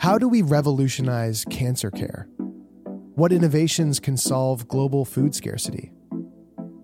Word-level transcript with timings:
How 0.00 0.16
do 0.16 0.30
we 0.30 0.40
revolutionize 0.40 1.44
cancer 1.50 1.90
care? 1.90 2.26
What 3.16 3.32
innovations 3.32 4.00
can 4.00 4.16
solve 4.16 4.66
global 4.66 5.04
food 5.04 5.34
scarcity? 5.34 5.92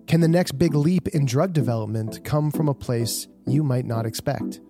Can 0.05 0.21
the 0.21 0.27
next 0.27 0.59
big 0.59 0.75
leap 0.75 1.07
in 1.07 1.25
drug 1.25 1.51
development 1.51 2.23
come 2.23 2.51
from 2.51 2.69
a 2.69 2.75
place 2.75 3.27
you 3.47 3.63
might 3.63 3.85
not 3.85 4.05
expect? 4.05 4.61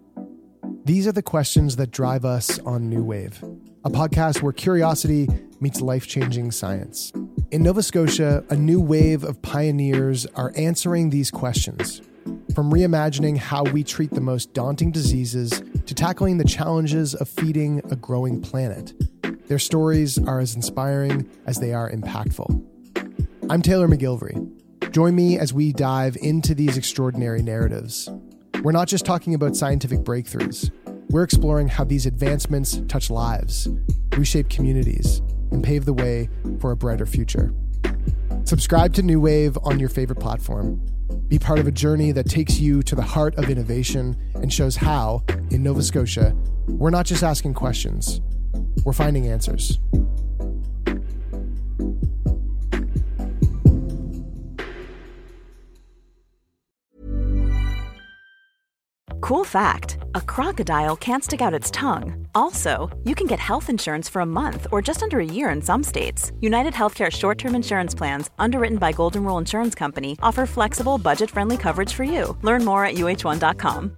These 0.85 1.07
are 1.07 1.11
the 1.11 1.21
questions 1.21 1.75
that 1.75 1.91
drive 1.91 2.23
us 2.23 2.57
on 2.59 2.87
New 2.87 3.03
Wave, 3.03 3.43
a 3.83 3.89
podcast 3.89 4.41
where 4.41 4.53
curiosity 4.53 5.27
meets 5.59 5.81
life 5.81 6.07
changing 6.07 6.51
science. 6.51 7.11
In 7.51 7.63
Nova 7.63 7.83
Scotia, 7.83 8.45
a 8.49 8.55
new 8.55 8.79
wave 8.79 9.25
of 9.25 9.41
pioneers 9.41 10.25
are 10.35 10.53
answering 10.55 11.09
these 11.09 11.31
questions. 11.31 12.01
From 12.55 12.71
reimagining 12.71 13.35
how 13.37 13.63
we 13.63 13.83
treat 13.83 14.11
the 14.11 14.21
most 14.21 14.53
daunting 14.53 14.91
diseases 14.91 15.61
to 15.87 15.93
tackling 15.93 16.37
the 16.37 16.43
challenges 16.43 17.15
of 17.15 17.29
feeding 17.29 17.81
a 17.89 17.95
growing 17.95 18.41
planet. 18.41 18.93
Their 19.47 19.57
stories 19.57 20.17
are 20.19 20.41
as 20.41 20.53
inspiring 20.53 21.29
as 21.45 21.59
they 21.59 21.73
are 21.73 21.89
impactful. 21.89 22.61
I'm 23.49 23.61
Taylor 23.61 23.87
McGilvery. 23.87 24.51
Join 24.91 25.15
me 25.15 25.39
as 25.39 25.53
we 25.53 25.71
dive 25.71 26.17
into 26.21 26.53
these 26.53 26.77
extraordinary 26.77 27.41
narratives. 27.41 28.09
We're 28.63 28.73
not 28.73 28.89
just 28.89 29.05
talking 29.05 29.33
about 29.33 29.55
scientific 29.55 29.99
breakthroughs, 29.99 30.71
we're 31.09 31.23
exploring 31.23 31.69
how 31.69 31.85
these 31.85 32.05
advancements 32.05 32.81
touch 32.89 33.09
lives, 33.09 33.69
reshape 34.17 34.49
communities, 34.49 35.21
and 35.51 35.63
pave 35.63 35.85
the 35.85 35.93
way 35.93 36.29
for 36.59 36.71
a 36.71 36.75
brighter 36.75 37.05
future. 37.05 37.53
Subscribe 38.43 38.93
to 38.95 39.01
New 39.01 39.21
Wave 39.21 39.57
on 39.63 39.79
your 39.79 39.87
favorite 39.87 40.19
platform. 40.19 40.81
Be 41.29 41.39
part 41.39 41.59
of 41.59 41.67
a 41.67 41.71
journey 41.71 42.11
that 42.11 42.29
takes 42.29 42.59
you 42.59 42.83
to 42.83 42.95
the 42.95 43.01
heart 43.01 43.35
of 43.35 43.49
innovation 43.49 44.17
and 44.41 44.51
shows 44.51 44.75
how, 44.75 45.23
in 45.51 45.63
Nova 45.63 45.83
Scotia, 45.83 46.35
we're 46.67 46.89
not 46.89 47.05
just 47.05 47.23
asking 47.23 47.53
questions, 47.53 48.21
we're 48.83 48.93
finding 48.93 49.27
answers. 49.27 49.79
Cool 59.27 59.43
fact 59.43 59.97
a 60.15 60.21
crocodile 60.21 60.95
can't 60.95 61.21
stick 61.21 61.41
out 61.41 61.53
its 61.53 61.69
tongue. 61.71 62.27
Also, 62.33 62.89
you 63.03 63.13
can 63.13 63.27
get 63.27 63.39
health 63.39 63.69
insurance 63.69 64.07
for 64.07 64.21
a 64.21 64.25
month 64.25 64.67
or 64.71 64.81
just 64.81 65.03
under 65.03 65.19
a 65.19 65.25
year 65.25 65.49
in 65.49 65.61
some 65.61 65.83
states. 65.83 66.31
United 66.39 66.73
Healthcare 66.73 67.11
short 67.11 67.37
term 67.37 67.53
insurance 67.53 67.93
plans, 67.93 68.29
underwritten 68.39 68.77
by 68.77 68.93
Golden 68.93 69.25
Rule 69.25 69.37
Insurance 69.37 69.75
Company, 69.75 70.17
offer 70.21 70.45
flexible, 70.45 70.97
budget 70.97 71.29
friendly 71.29 71.57
coverage 71.57 71.93
for 71.93 72.05
you. 72.05 72.37
Learn 72.41 72.63
more 72.63 72.85
at 72.85 72.95
uh1.com. 72.95 73.97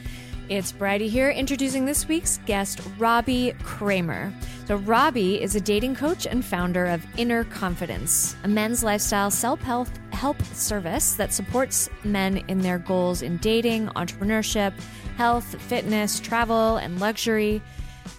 It's 0.51 0.73
Bridie 0.73 1.07
here 1.07 1.29
introducing 1.29 1.85
this 1.85 2.09
week's 2.09 2.39
guest, 2.39 2.81
Robbie 2.97 3.53
Kramer. 3.63 4.33
So, 4.65 4.75
Robbie 4.75 5.41
is 5.41 5.55
a 5.55 5.61
dating 5.61 5.95
coach 5.95 6.27
and 6.27 6.43
founder 6.43 6.87
of 6.87 7.05
Inner 7.15 7.45
Confidence, 7.45 8.35
a 8.43 8.49
men's 8.49 8.83
lifestyle 8.83 9.31
self 9.31 9.61
help 9.61 9.87
help 10.11 10.43
service 10.43 11.13
that 11.13 11.31
supports 11.31 11.89
men 12.03 12.43
in 12.49 12.59
their 12.59 12.79
goals 12.79 13.21
in 13.21 13.37
dating, 13.37 13.87
entrepreneurship, 13.95 14.73
health, 15.15 15.55
fitness, 15.61 16.19
travel, 16.19 16.75
and 16.75 16.99
luxury. 16.99 17.61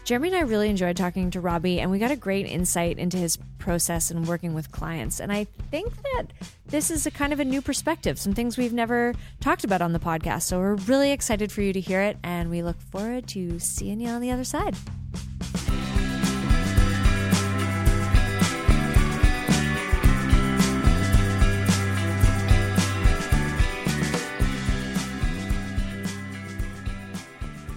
Jeremy 0.05 0.29
and 0.29 0.37
I 0.37 0.41
really 0.41 0.69
enjoyed 0.69 0.97
talking 0.97 1.31
to 1.31 1.41
Robbie, 1.41 1.81
and 1.81 1.91
we 1.91 1.99
got 1.99 2.11
a 2.11 2.17
great 2.17 2.47
insight 2.47 2.99
into 2.99 3.17
his 3.17 3.39
process 3.59 4.11
and 4.11 4.27
working 4.27 4.55
with 4.55 4.73
clients. 4.73 5.21
And 5.21 5.33
I 5.33 5.45
think 5.71 5.95
that 6.03 6.27
this 6.67 6.91
is 6.91 7.07
a 7.07 7.11
kind 7.11 7.33
of 7.33 7.41
a 7.41 7.45
new 7.45 7.63
perspective, 7.63 8.19
some 8.19 8.35
things 8.35 8.59
we've 8.59 8.73
never 8.73 9.15
talked 9.41 9.65
about 9.65 9.83
on 9.83 9.93
the 9.93 10.01
podcast. 10.01 10.43
So 10.43 10.59
we're 10.59 10.75
really 10.75 11.13
excited 11.13 11.53
for 11.53 11.63
you 11.63 11.73
to 11.73 11.81
hear 11.81 12.01
it, 12.01 12.19
and 12.23 12.51
we 12.51 12.63
look 12.63 12.81
forward 12.81 13.29
to 13.29 13.59
seeing 13.59 14.01
you 14.01 14.09
on 14.09 14.21
the 14.21 14.31
other 14.31 14.45
side. 14.45 14.77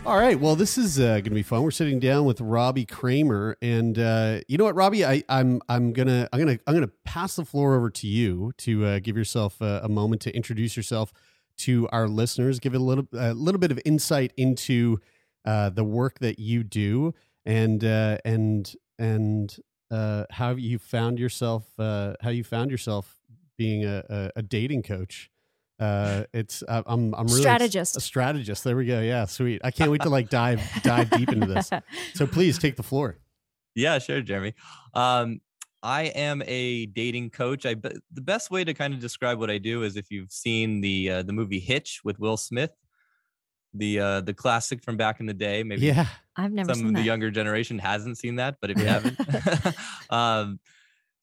All 0.06 0.18
right. 0.18 0.40
Well, 0.40 0.56
this 0.56 0.78
is 0.78 1.00
uh, 1.00 1.14
going 1.14 1.24
to 1.24 1.30
be 1.32 1.42
fun. 1.42 1.64
We're 1.64 1.72
sitting 1.72 1.98
down 1.98 2.26
with 2.26 2.40
Robbie 2.40 2.86
Kramer, 2.86 3.58
and 3.60 3.98
uh, 3.98 4.42
you 4.48 4.56
know 4.56 4.66
what, 4.66 4.76
Robbie? 4.76 5.04
I, 5.04 5.24
I'm 5.30 5.64
I'm 5.68 5.94
gonna 5.94 6.30
I'm 6.32 6.40
gonna 6.40 6.60
I'm 6.68 6.76
gonna 6.76 6.92
pass 7.06 7.38
the 7.38 7.44
floor 7.44 7.74
over 7.76 7.90
to 7.90 8.08
you 8.08 8.52
to 8.60 8.86
uh, 8.86 9.00
give 9.00 9.18
yourself 9.18 9.60
a, 9.62 9.82
a, 9.84 9.90
moment 9.90 10.22
to 10.22 10.36
introduce 10.36 10.78
yourself 10.78 11.12
to 11.58 11.90
our 11.92 12.08
listeners, 12.08 12.60
give 12.60 12.76
a 12.76 12.80
little 12.80 13.08
a 13.14 13.34
little 13.34 13.58
bit 13.58 13.72
of 13.72 13.80
insight 13.84 14.32
into 14.38 15.00
uh, 15.44 15.72
the 15.72 15.84
work 15.84 16.20
that 16.20 16.38
you 16.38 16.64
do, 16.64 17.16
and 17.44 17.84
uh, 17.84 18.20
and 18.24 18.76
and 19.00 19.58
uh, 19.90 20.26
how 20.30 20.52
you 20.52 20.78
found 20.78 21.18
yourself 21.18 21.66
how 21.80 22.30
you 22.30 22.44
found 22.44 22.70
yourself 22.70 23.22
being 23.58 23.86
a, 23.86 24.32
a 24.36 24.44
dating 24.44 24.84
coach 24.84 25.32
uh 25.80 26.24
it's 26.34 26.64
uh, 26.68 26.84
i'm 26.86 27.14
i'm 27.16 27.28
really 27.28 27.42
strategist. 27.42 27.98
a 27.98 28.00
strategist. 28.00 28.64
There 28.64 28.78
we 28.78 28.86
go. 28.86 29.02
Yeah 29.02 29.26
sweet. 29.26 29.62
I 29.64 29.72
can't 29.72 29.92
wait 29.92 30.02
to 30.02 30.10
like 30.10 30.30
dive 30.30 30.62
dive 30.84 31.10
deep 31.10 31.30
into 31.30 31.48
this. 31.48 31.70
So 32.14 32.26
please 32.26 32.58
take 32.58 32.78
the 32.78 32.84
floor. 32.84 33.18
Yeah 33.76 34.00
sure 34.00 34.22
jeremy. 34.22 34.54
Um 34.94 35.42
i 35.84 36.04
am 36.04 36.42
a 36.46 36.86
dating 36.88 37.30
coach. 37.30 37.66
I 37.66 37.76
the 37.76 38.22
best 38.22 38.52
way 38.52 38.64
to 38.64 38.74
kind 38.74 38.94
of 38.94 39.00
describe 39.00 39.38
what 39.38 39.50
i 39.52 39.58
do 39.58 39.84
is 39.84 39.98
if 39.98 40.10
you've 40.10 40.32
seen 40.32 40.82
the 40.82 41.10
uh, 41.12 41.24
the 41.24 41.34
movie 41.34 41.60
hitch 41.60 42.02
with 42.04 42.20
will 42.20 42.38
smith 42.38 42.72
the 43.74 44.00
uh 44.00 44.22
the 44.22 44.34
classic 44.34 44.82
from 44.82 44.98
back 44.98 45.20
in 45.20 45.26
the 45.26 45.34
day. 45.34 45.62
Maybe 45.64 45.88
yeah. 45.88 46.08
I've 46.38 46.52
never 46.52 46.74
some 46.74 46.88
of 46.88 46.94
that. 46.94 47.00
the 47.00 47.06
younger 47.06 47.32
generation 47.32 47.80
hasn't 47.80 48.18
seen 48.18 48.38
that 48.38 48.56
but 48.62 48.72
if 48.72 48.78
you 48.80 48.86
haven't. 48.86 49.18
Um 50.10 50.60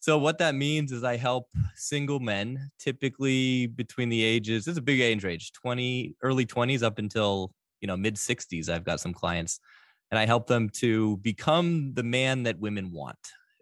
so 0.02 0.18
what 0.18 0.38
that 0.38 0.56
means 0.56 0.90
is 0.90 1.04
I 1.04 1.16
help 1.16 1.46
single 1.76 2.18
men, 2.18 2.72
typically 2.80 3.68
between 3.68 4.08
the 4.08 4.20
ages, 4.20 4.66
it's 4.66 4.76
a 4.76 4.82
big 4.82 4.98
age 4.98 5.22
range, 5.22 5.52
20, 5.52 6.16
early 6.22 6.44
20s 6.44 6.82
up 6.82 6.98
until, 6.98 7.54
you 7.80 7.86
know, 7.86 7.96
mid 7.96 8.16
60s. 8.16 8.68
I've 8.68 8.84
got 8.84 8.98
some 8.98 9.14
clients 9.14 9.60
and 10.10 10.18
I 10.18 10.26
help 10.26 10.48
them 10.48 10.70
to 10.70 11.18
become 11.18 11.94
the 11.94 12.02
man 12.02 12.42
that 12.42 12.58
women 12.58 12.90
want, 12.90 13.16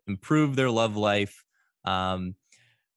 improve 0.06 0.56
their 0.56 0.70
love 0.70 0.96
life. 0.96 1.44
Um, 1.84 2.36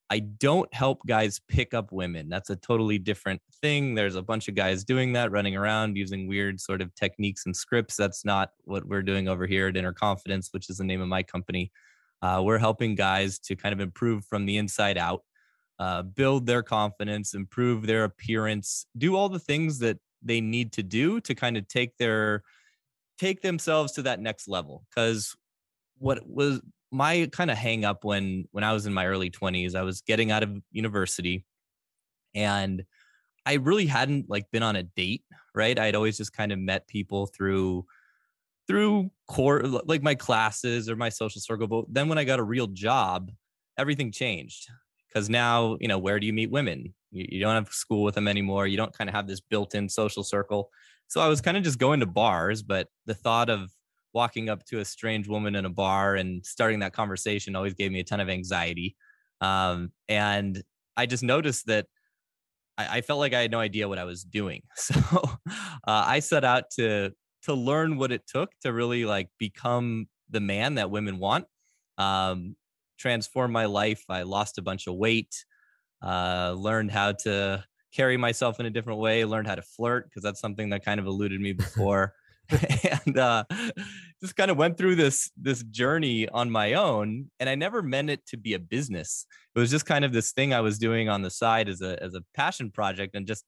I 0.10 0.20
don't 0.20 0.74
help 0.74 1.02
guys 1.06 1.42
pick 1.50 1.74
up 1.74 1.92
women. 1.92 2.30
That's 2.30 2.50
a 2.50 2.56
totally 2.56 2.98
different 2.98 3.42
thing. 3.62 3.94
There's 3.94 4.16
a 4.16 4.22
bunch 4.22 4.48
of 4.48 4.56
guys 4.56 4.86
doing 4.86 5.12
that, 5.14 5.32
running 5.32 5.58
around 5.58 5.98
using 5.98 6.30
weird 6.30 6.62
sort 6.62 6.82
of 6.82 6.96
techniques 6.96 7.46
and 7.46 7.54
scripts. 7.54 7.98
That's 7.98 8.24
not 8.24 8.52
what 8.64 8.86
we're 8.86 9.04
doing 9.04 9.28
over 9.28 9.46
here 9.46 9.68
at 9.68 9.76
Inner 9.76 9.92
Confidence, 9.92 10.48
which 10.54 10.70
is 10.70 10.78
the 10.78 10.86
name 10.86 11.02
of 11.02 11.10
my 11.10 11.24
company. 11.24 11.74
Uh, 12.24 12.42
we're 12.46 12.60
helping 12.60 12.96
guys 12.96 13.40
to 13.40 13.56
kind 13.58 13.74
of 13.74 13.82
improve 13.82 14.26
from 14.26 14.48
the 14.48 14.58
inside 14.58 14.98
out. 15.00 15.24
uh, 15.80 16.04
build 16.04 16.48
their 16.48 16.64
confidence, 16.64 17.36
improve 17.36 17.88
their 17.88 18.06
appearance, 18.06 18.88
do 18.98 19.16
all 19.16 19.30
the 19.30 19.40
things 19.40 19.80
that 19.80 20.00
they 20.24 20.42
need 20.42 20.72
to 20.74 20.84
do 20.84 21.20
to 21.22 21.36
kind 21.36 21.58
of 21.58 21.68
take 21.70 21.98
their 22.00 22.44
take 23.20 23.42
themselves 23.42 23.94
to 23.94 24.04
that 24.04 24.20
next 24.20 24.48
level. 24.48 24.86
Because 24.90 25.36
what 26.00 26.28
was 26.28 26.62
my 26.92 27.30
kind 27.32 27.52
of 27.52 27.58
hang 27.58 27.86
up 27.86 28.04
when 28.06 28.46
when 28.52 28.64
I 28.64 28.74
was 28.74 28.86
in 28.88 28.94
my 28.94 29.08
early 29.08 29.30
20s, 29.32 29.76
I 29.76 29.84
was 29.84 30.02
getting 30.02 30.32
out 30.32 30.44
of 30.44 30.52
university 30.72 31.46
and 32.36 32.84
I 33.46 33.56
really 33.56 33.88
hadn't 33.88 34.30
like 34.30 34.52
been 34.52 34.64
on 34.64 34.76
a 34.78 34.84
date, 34.84 35.24
right? 35.56 35.78
I'd 35.80 35.96
always 35.96 36.18
just 36.18 36.34
kind 36.34 36.52
of 36.54 36.60
met 36.60 36.88
people 36.88 37.28
through 37.28 37.86
through 38.68 39.12
core 39.28 39.62
like 39.64 40.02
my 40.02 40.16
classes 40.16 40.90
or 40.90 40.96
my 40.96 41.10
social 41.10 41.42
circle. 41.42 41.68
But 41.68 41.86
then 41.90 42.08
when 42.08 42.18
I 42.18 42.24
got 42.24 42.40
a 42.40 42.44
real 42.44 42.68
job, 42.68 43.32
everything 43.78 44.12
changed 44.12 44.70
because 45.08 45.30
now, 45.30 45.78
you 45.80 45.88
know, 45.88 46.00
where 46.00 46.20
do 46.20 46.26
you 46.26 46.34
meet 46.34 46.52
women? 46.52 46.94
You, 47.12 47.26
you 47.30 47.40
don't 47.40 47.56
have 47.56 47.74
school 47.74 48.04
with 48.04 48.16
them 48.16 48.28
anymore. 48.28 48.68
You 48.68 48.78
don't 48.78 48.96
kind 48.98 49.10
of 49.10 49.16
have 49.16 49.28
this 49.28 49.40
built-in 49.40 49.90
social 49.90 50.24
circle. 50.24 50.70
So 51.08 51.22
I 51.22 51.28
was 51.28 51.42
kind 51.42 51.58
of 51.58 51.64
just 51.64 51.78
going 51.78 52.00
to 52.00 52.06
bars, 52.06 52.64
but 52.64 52.88
the 53.06 53.14
thought 53.14 53.50
of 53.50 53.70
walking 54.14 54.50
up 54.50 54.64
to 54.66 54.80
a 54.80 54.86
strange 54.86 55.28
woman 55.28 55.56
in 55.56 55.66
a 55.66 55.70
bar 55.70 56.16
and 56.16 56.46
starting 56.46 56.80
that 56.80 56.94
conversation 56.94 57.56
always 57.56 57.74
gave 57.74 57.92
me 57.92 58.00
a 58.00 58.04
ton 58.04 58.20
of 58.20 58.30
anxiety. 58.30 58.96
Um, 59.42 59.92
and 60.08 60.62
I 60.96 61.06
just 61.06 61.24
noticed 61.24 61.68
that 61.68 61.88
I, 62.78 62.98
I, 62.98 63.02
felt 63.02 63.20
like 63.20 63.34
I 63.34 63.42
had 63.42 63.52
no 63.52 63.60
idea 63.60 63.90
what 63.90 64.00
I 64.00 64.06
was 64.06 64.24
doing. 64.24 64.62
So 64.76 64.96
uh, 65.06 65.50
I 65.86 66.20
set 66.20 66.44
out 66.44 66.72
to 66.78 67.12
to 67.44 67.54
learn 67.54 67.98
what 67.98 68.12
it 68.12 68.26
took 68.28 68.52
to 68.62 68.72
really 68.72 69.06
like 69.06 69.30
become 69.38 70.08
the 70.30 70.40
man 70.40 70.76
that 70.76 70.90
women 70.90 71.20
want. 71.20 71.46
Um, 71.98 72.56
transform 72.98 73.52
my 73.52 73.66
life. 73.66 74.04
I 74.10 74.24
lost 74.24 74.58
a 74.58 74.62
bunch 74.62 74.88
of 74.88 74.96
weight. 74.96 75.46
Uh, 76.02 76.54
learned 76.58 76.92
how 76.92 77.14
to 77.14 77.64
carry 77.94 78.18
myself 78.18 78.60
in 78.60 78.66
a 78.66 78.70
different 78.70 79.00
way. 79.00 79.26
Learned 79.26 79.48
how 79.48 79.56
to 79.56 79.62
flirt 79.62 80.06
because 80.06 80.24
that's 80.24 80.40
something 80.40 80.70
that 80.70 80.86
kind 80.86 81.00
of 81.00 81.06
eluded 81.06 81.40
me 81.40 81.54
before. 81.54 82.14
and 83.06 83.18
uh, 83.18 83.44
just 84.22 84.36
kind 84.36 84.52
of 84.52 84.58
went 84.58 84.78
through 84.78 84.96
this 84.96 85.32
this 85.38 85.64
journey 85.64 86.28
on 86.28 86.50
my 86.50 86.74
own 86.74 87.30
and 87.40 87.50
i 87.50 87.56
never 87.56 87.82
meant 87.82 88.10
it 88.10 88.26
to 88.26 88.36
be 88.36 88.54
a 88.54 88.60
business 88.60 89.26
it 89.56 89.60
was 89.60 89.72
just 89.72 89.86
kind 89.86 90.04
of 90.04 90.12
this 90.12 90.34
thing 90.34 90.54
i 90.54 90.60
was 90.60 90.78
doing 90.78 91.08
on 91.08 91.22
the 91.22 91.30
side 91.30 91.70
as 91.70 91.82
a 91.82 92.02
as 92.04 92.16
a 92.16 92.24
passion 92.34 92.70
project 92.70 93.16
and 93.16 93.28
just 93.28 93.46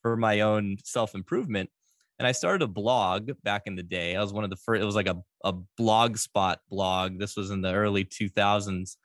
for 0.00 0.16
my 0.16 0.40
own 0.40 0.76
self 0.84 1.14
improvement 1.14 1.68
and 2.18 2.26
i 2.26 2.32
started 2.32 2.62
a 2.62 2.68
blog 2.68 3.30
back 3.42 3.62
in 3.66 3.74
the 3.74 3.82
day 3.82 4.16
i 4.16 4.20
was 4.20 4.32
one 4.32 4.44
of 4.44 4.50
the 4.50 4.56
first 4.56 4.82
it 4.82 4.86
was 4.86 4.94
like 4.94 5.08
a, 5.08 5.16
a 5.44 5.52
blog 5.76 6.16
spot 6.16 6.60
blog 6.68 7.18
this 7.18 7.36
was 7.36 7.50
in 7.50 7.60
the 7.60 7.72
early 7.72 8.04
2000s 8.04 8.96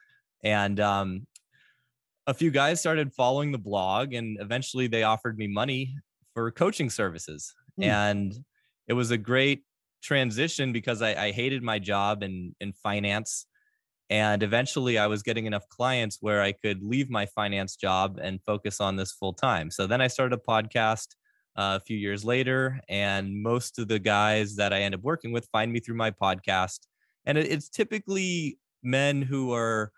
and 0.44 0.80
um, 0.80 1.26
a 2.26 2.34
few 2.34 2.50
guys 2.50 2.80
started 2.80 3.12
following 3.12 3.52
the 3.52 3.58
blog 3.58 4.12
and 4.12 4.38
eventually 4.40 4.86
they 4.86 5.02
offered 5.02 5.38
me 5.38 5.46
money 5.46 5.94
for 6.34 6.50
coaching 6.50 6.90
services 6.90 7.54
mm. 7.80 7.84
and 7.84 8.34
it 8.88 8.94
was 8.94 9.10
a 9.10 9.18
great 9.18 9.64
transition 10.02 10.72
because 10.72 11.00
I, 11.00 11.26
I 11.26 11.30
hated 11.30 11.62
my 11.62 11.78
job 11.78 12.22
in 12.22 12.54
in 12.60 12.72
finance 12.72 13.46
and 14.10 14.42
eventually 14.42 14.98
i 14.98 15.06
was 15.06 15.22
getting 15.22 15.46
enough 15.46 15.68
clients 15.68 16.18
where 16.20 16.42
i 16.42 16.52
could 16.52 16.82
leave 16.82 17.08
my 17.08 17.26
finance 17.26 17.76
job 17.76 18.18
and 18.20 18.40
focus 18.44 18.80
on 18.80 18.96
this 18.96 19.12
full 19.12 19.32
time 19.32 19.70
so 19.70 19.86
then 19.86 20.00
i 20.00 20.06
started 20.08 20.38
a 20.38 20.50
podcast 20.50 21.14
uh, 21.56 21.78
a 21.80 21.84
few 21.84 21.96
years 21.96 22.24
later 22.24 22.80
and 22.88 23.42
most 23.42 23.78
of 23.78 23.88
the 23.88 23.98
guys 23.98 24.56
that 24.56 24.72
i 24.72 24.80
end 24.80 24.94
up 24.94 25.02
working 25.02 25.32
with 25.32 25.48
find 25.52 25.72
me 25.72 25.80
through 25.80 25.96
my 25.96 26.10
podcast 26.10 26.80
and 27.26 27.38
it, 27.38 27.50
it's 27.50 27.68
typically 27.68 28.58
men 28.82 29.22
who 29.22 29.52
are 29.52 29.92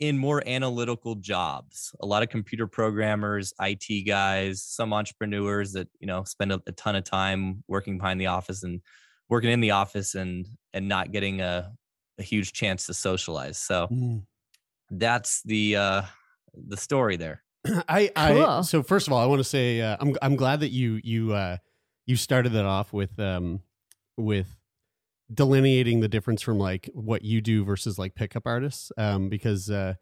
in 0.00 0.18
more 0.18 0.42
analytical 0.46 1.14
jobs. 1.14 1.94
A 2.00 2.06
lot 2.06 2.22
of 2.22 2.28
computer 2.28 2.66
programmers 2.66 3.52
it 3.60 4.04
guys 4.04 4.62
some 4.62 4.92
entrepreneurs 4.92 5.72
that 5.72 5.88
you 6.00 6.06
know 6.06 6.24
spend 6.24 6.52
a, 6.52 6.60
a, 6.66 6.72
ton 6.72 6.96
of 6.96 7.04
time 7.04 7.62
working 7.68 7.98
behind 7.98 8.20
the 8.20 8.26
office 8.26 8.64
and 8.64 8.80
working 9.28 9.50
in 9.50 9.60
the 9.60 9.70
office 9.70 10.14
and 10.14 10.46
and 10.72 10.88
not 10.88 11.12
getting 11.12 11.40
a, 11.40 11.72
a 12.18 12.22
huge 12.22 12.52
chance 12.52 12.86
to 12.86 12.94
socialize. 12.94 13.58
So 13.58 13.88
mm. 13.90 14.22
that's 14.90 15.42
the 15.44 15.76
uh 15.76 16.02
the 16.54 16.76
story 16.76 17.16
there 17.16 17.42
i 17.88 18.10
cool. 18.14 18.44
i 18.44 18.60
so 18.62 18.82
first 18.82 19.06
of 19.06 19.12
all 19.12 19.20
i 19.20 19.26
want 19.26 19.40
to 19.40 19.44
say 19.44 19.80
uh, 19.80 19.96
i'm 20.00 20.16
i'm 20.22 20.36
glad 20.36 20.60
that 20.60 20.70
you 20.70 21.00
you 21.02 21.32
uh 21.32 21.56
you 22.06 22.16
started 22.16 22.52
that 22.52 22.64
off 22.64 22.92
with 22.92 23.18
um 23.18 23.60
with 24.16 24.58
delineating 25.32 26.00
the 26.00 26.08
difference 26.08 26.42
from 26.42 26.58
like 26.58 26.90
what 26.92 27.22
you 27.22 27.40
do 27.40 27.64
versus 27.64 27.98
like 27.98 28.14
pickup 28.14 28.46
artists 28.46 28.92
um 28.98 29.28
because 29.28 29.70
uh 29.70 29.94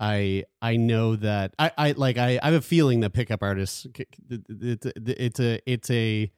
I 0.00 0.44
I 0.60 0.76
know 0.78 1.14
that 1.14 1.54
I, 1.60 1.70
I 1.78 1.92
like 1.92 2.18
I, 2.18 2.40
I 2.42 2.46
have 2.46 2.54
a 2.54 2.60
feeling 2.60 3.00
that 3.00 3.12
pickup 3.12 3.40
artists 3.40 3.86
it's 4.28 4.86
it's 4.96 5.38
a 5.38 5.60
it's 5.64 5.90
a 5.90 6.32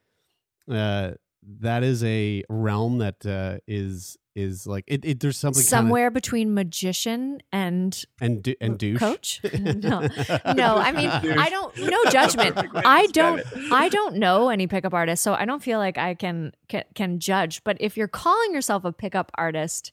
uh 0.71 1.13
that 1.61 1.83
is 1.83 2.03
a 2.05 2.45
realm 2.49 2.99
that 2.99 3.25
uh, 3.27 3.59
is 3.67 4.17
is 4.35 4.67
like 4.67 4.85
it, 4.87 5.05
it 5.05 5.21
there's 5.21 5.37
something 5.37 5.63
somewhere 5.63 6.09
kinda... 6.09 6.21
between 6.21 6.55
magician 6.55 7.41
and 7.53 8.05
and 8.21 8.43
du- 8.43 8.57
and 8.61 8.79
douche? 8.79 8.99
coach? 8.99 9.41
No. 9.55 10.09
No 10.55 10.77
i 10.77 10.93
mean 10.93 11.09
i 11.09 11.49
don't 11.49 11.77
no 11.79 12.05
judgment. 12.11 12.57
I 12.75 13.07
don't 13.09 13.43
i 13.73 13.89
don't 13.89 14.17
know 14.17 14.49
any 14.49 14.67
pickup 14.67 14.95
artists 14.95 15.23
so 15.23 15.35
i 15.35 15.45
don't 15.45 15.63
feel 15.63 15.79
like 15.79 15.99
i 15.99 16.15
can, 16.15 16.53
can 16.69 16.85
can 16.95 17.21
judge. 17.21 17.63
But 17.65 17.77
if 17.81 17.97
you're 17.97 18.09
calling 18.09 18.55
yourself 18.55 18.85
a 18.85 18.93
pickup 18.93 19.31
artist 19.35 19.93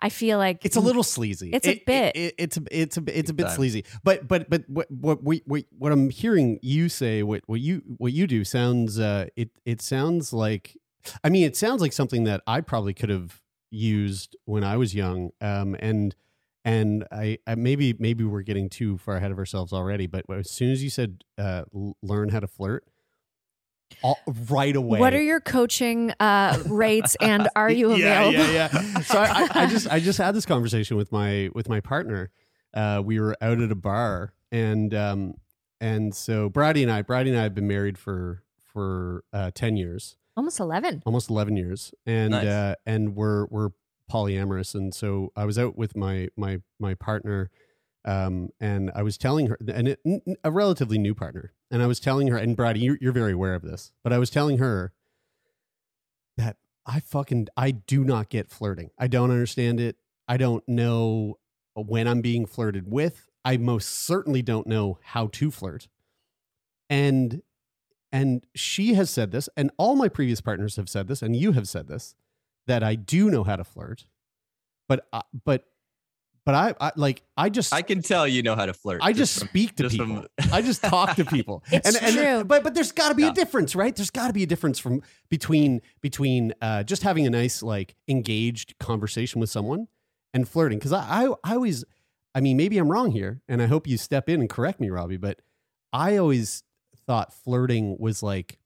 I 0.00 0.08
feel 0.08 0.38
like 0.38 0.64
it's 0.64 0.76
a 0.76 0.80
little 0.80 1.02
sleazy. 1.02 1.50
It's 1.52 1.66
a 1.66 1.82
bit. 1.84 2.16
It, 2.16 2.18
it, 2.18 2.34
it's 2.38 2.56
a 2.56 2.62
it's 2.70 2.96
a 2.96 3.18
it's 3.18 3.30
a 3.30 3.34
bit 3.34 3.50
sleazy. 3.50 3.84
But 4.02 4.26
but 4.26 4.48
but 4.48 4.64
what 4.68 4.90
what 4.90 5.22
we, 5.22 5.42
what, 5.44 5.64
what 5.76 5.92
I'm 5.92 6.08
hearing 6.08 6.58
you 6.62 6.88
say 6.88 7.22
what 7.22 7.42
what 7.46 7.60
you 7.60 7.82
what 7.98 8.12
you 8.12 8.26
do 8.26 8.42
sounds 8.44 8.98
uh 8.98 9.26
it 9.36 9.50
it 9.66 9.82
sounds 9.82 10.32
like 10.32 10.76
I 11.24 11.28
mean, 11.28 11.44
it 11.44 11.56
sounds 11.56 11.82
like 11.82 11.92
something 11.92 12.24
that 12.24 12.42
I 12.46 12.60
probably 12.60 12.94
could 12.94 13.10
have 13.10 13.41
used 13.72 14.36
when 14.44 14.62
I 14.62 14.76
was 14.76 14.94
young. 14.94 15.30
Um, 15.40 15.76
and 15.80 16.14
and 16.64 17.06
I, 17.10 17.38
I, 17.46 17.56
maybe 17.56 17.94
maybe 17.98 18.22
we're 18.22 18.42
getting 18.42 18.68
too 18.68 18.98
far 18.98 19.16
ahead 19.16 19.32
of 19.32 19.38
ourselves 19.38 19.72
already. 19.72 20.06
But 20.06 20.24
as 20.30 20.50
soon 20.50 20.70
as 20.70 20.82
you 20.84 20.90
said 20.90 21.24
uh, 21.36 21.64
learn 22.02 22.28
how 22.28 22.40
to 22.40 22.46
flirt, 22.46 22.84
all, 24.02 24.18
right 24.48 24.74
away. 24.74 25.00
What 25.00 25.14
are 25.14 25.22
your 25.22 25.40
coaching 25.40 26.12
uh, 26.20 26.58
rates, 26.66 27.16
and 27.20 27.48
are 27.56 27.70
you 27.70 27.92
available? 27.92 28.38
yeah, 28.38 28.50
yeah, 28.50 28.68
yeah. 28.72 29.00
So 29.00 29.18
I, 29.18 29.48
I, 29.54 29.66
just 29.66 29.88
I 29.88 30.00
just 30.00 30.18
had 30.18 30.34
this 30.34 30.46
conversation 30.46 30.96
with 30.96 31.12
my 31.12 31.50
with 31.54 31.68
my 31.68 31.80
partner. 31.80 32.30
Uh, 32.74 33.02
we 33.04 33.20
were 33.20 33.36
out 33.40 33.60
at 33.60 33.70
a 33.70 33.76
bar, 33.76 34.32
and 34.50 34.94
um, 34.94 35.34
and 35.80 36.14
so 36.14 36.48
Brady 36.48 36.82
and 36.82 36.92
I, 36.92 37.02
Brady 37.02 37.30
and 37.30 37.38
I 37.38 37.42
have 37.42 37.54
been 37.54 37.68
married 37.68 37.98
for 37.98 38.42
for 38.72 39.24
uh, 39.32 39.50
ten 39.54 39.76
years, 39.76 40.16
Almost 40.36 40.60
11. 40.60 41.02
Almost 41.04 41.30
11 41.30 41.56
years. 41.56 41.92
And 42.06 42.30
nice. 42.30 42.46
uh, 42.46 42.74
and 42.86 43.14
we're 43.14 43.46
we're 43.46 43.70
polyamorous 44.10 44.74
and 44.74 44.94
so 44.94 45.32
I 45.34 45.44
was 45.46 45.58
out 45.58 45.78
with 45.78 45.96
my 45.96 46.28
my 46.36 46.60
my 46.78 46.94
partner 46.94 47.50
um, 48.04 48.50
and 48.60 48.90
I 48.94 49.02
was 49.02 49.16
telling 49.16 49.46
her 49.46 49.58
and 49.66 49.88
it, 49.88 50.00
a 50.44 50.50
relatively 50.50 50.98
new 50.98 51.14
partner 51.14 51.52
and 51.70 51.82
I 51.82 51.86
was 51.86 51.98
telling 51.98 52.26
her 52.28 52.36
and 52.36 52.54
brad 52.54 52.76
you're, 52.76 52.98
you're 53.00 53.12
very 53.12 53.32
aware 53.32 53.54
of 53.54 53.62
this 53.62 53.92
but 54.04 54.12
I 54.12 54.18
was 54.18 54.28
telling 54.28 54.58
her 54.58 54.92
that 56.36 56.56
I 56.86 57.00
fucking 57.00 57.48
I 57.56 57.70
do 57.70 58.04
not 58.04 58.28
get 58.28 58.50
flirting. 58.50 58.90
I 58.98 59.06
don't 59.06 59.30
understand 59.30 59.80
it. 59.80 59.96
I 60.26 60.36
don't 60.36 60.66
know 60.68 61.38
when 61.74 62.08
I'm 62.08 62.20
being 62.20 62.46
flirted 62.46 62.90
with. 62.90 63.28
I 63.44 63.56
most 63.56 63.88
certainly 63.88 64.42
don't 64.42 64.66
know 64.66 64.98
how 65.02 65.28
to 65.28 65.50
flirt. 65.50 65.88
And 66.88 67.42
and 68.12 68.46
she 68.54 68.94
has 68.94 69.10
said 69.10 69.32
this, 69.32 69.48
and 69.56 69.70
all 69.78 69.96
my 69.96 70.08
previous 70.08 70.40
partners 70.40 70.76
have 70.76 70.88
said 70.88 71.08
this, 71.08 71.22
and 71.22 71.34
you 71.34 71.52
have 71.52 71.66
said 71.66 71.88
this, 71.88 72.14
that 72.66 72.82
I 72.82 72.94
do 72.94 73.30
know 73.30 73.42
how 73.42 73.56
to 73.56 73.64
flirt, 73.64 74.04
but 74.88 75.06
uh, 75.12 75.22
but 75.44 75.64
but 76.44 76.54
I, 76.54 76.74
I, 76.80 76.92
like 76.96 77.22
I 77.36 77.48
just 77.48 77.72
I 77.72 77.82
can 77.82 78.02
tell 78.02 78.26
you 78.26 78.42
know 78.42 78.56
how 78.56 78.66
to 78.66 78.74
flirt. 78.74 79.00
I 79.02 79.12
just, 79.12 79.38
just 79.38 79.48
speak 79.48 79.70
from, 79.70 79.76
to 79.76 79.82
just 79.84 79.96
people. 79.96 80.26
From... 80.40 80.52
I 80.52 80.62
just 80.62 80.82
talk 80.82 81.16
to 81.16 81.24
people. 81.24 81.62
it's 81.70 81.96
and, 81.96 82.14
true. 82.14 82.22
And, 82.22 82.48
but 82.48 82.64
but 82.64 82.74
there's 82.74 82.92
got 82.92 83.10
to 83.10 83.14
be 83.14 83.22
yeah. 83.22 83.30
a 83.30 83.34
difference, 83.34 83.76
right? 83.76 83.94
There's 83.94 84.10
got 84.10 84.26
to 84.26 84.32
be 84.32 84.42
a 84.42 84.46
difference 84.46 84.78
from 84.78 85.02
between 85.28 85.80
between 86.00 86.52
uh, 86.60 86.82
just 86.82 87.02
having 87.02 87.26
a 87.26 87.30
nice 87.30 87.62
like 87.62 87.94
engaged 88.08 88.78
conversation 88.78 89.40
with 89.40 89.50
someone 89.50 89.88
and 90.34 90.48
flirting. 90.48 90.78
Because 90.78 90.92
I, 90.92 91.26
I 91.26 91.34
I 91.44 91.54
always 91.54 91.84
I 92.34 92.40
mean 92.40 92.56
maybe 92.56 92.76
I'm 92.78 92.90
wrong 92.90 93.12
here, 93.12 93.40
and 93.48 93.62
I 93.62 93.66
hope 93.66 93.86
you 93.86 93.96
step 93.96 94.28
in 94.28 94.40
and 94.40 94.50
correct 94.50 94.80
me, 94.80 94.90
Robbie. 94.90 95.18
But 95.18 95.40
I 95.92 96.16
always 96.16 96.64
thought 97.06 97.32
flirting 97.32 97.96
was 97.98 98.22
like 98.22 98.58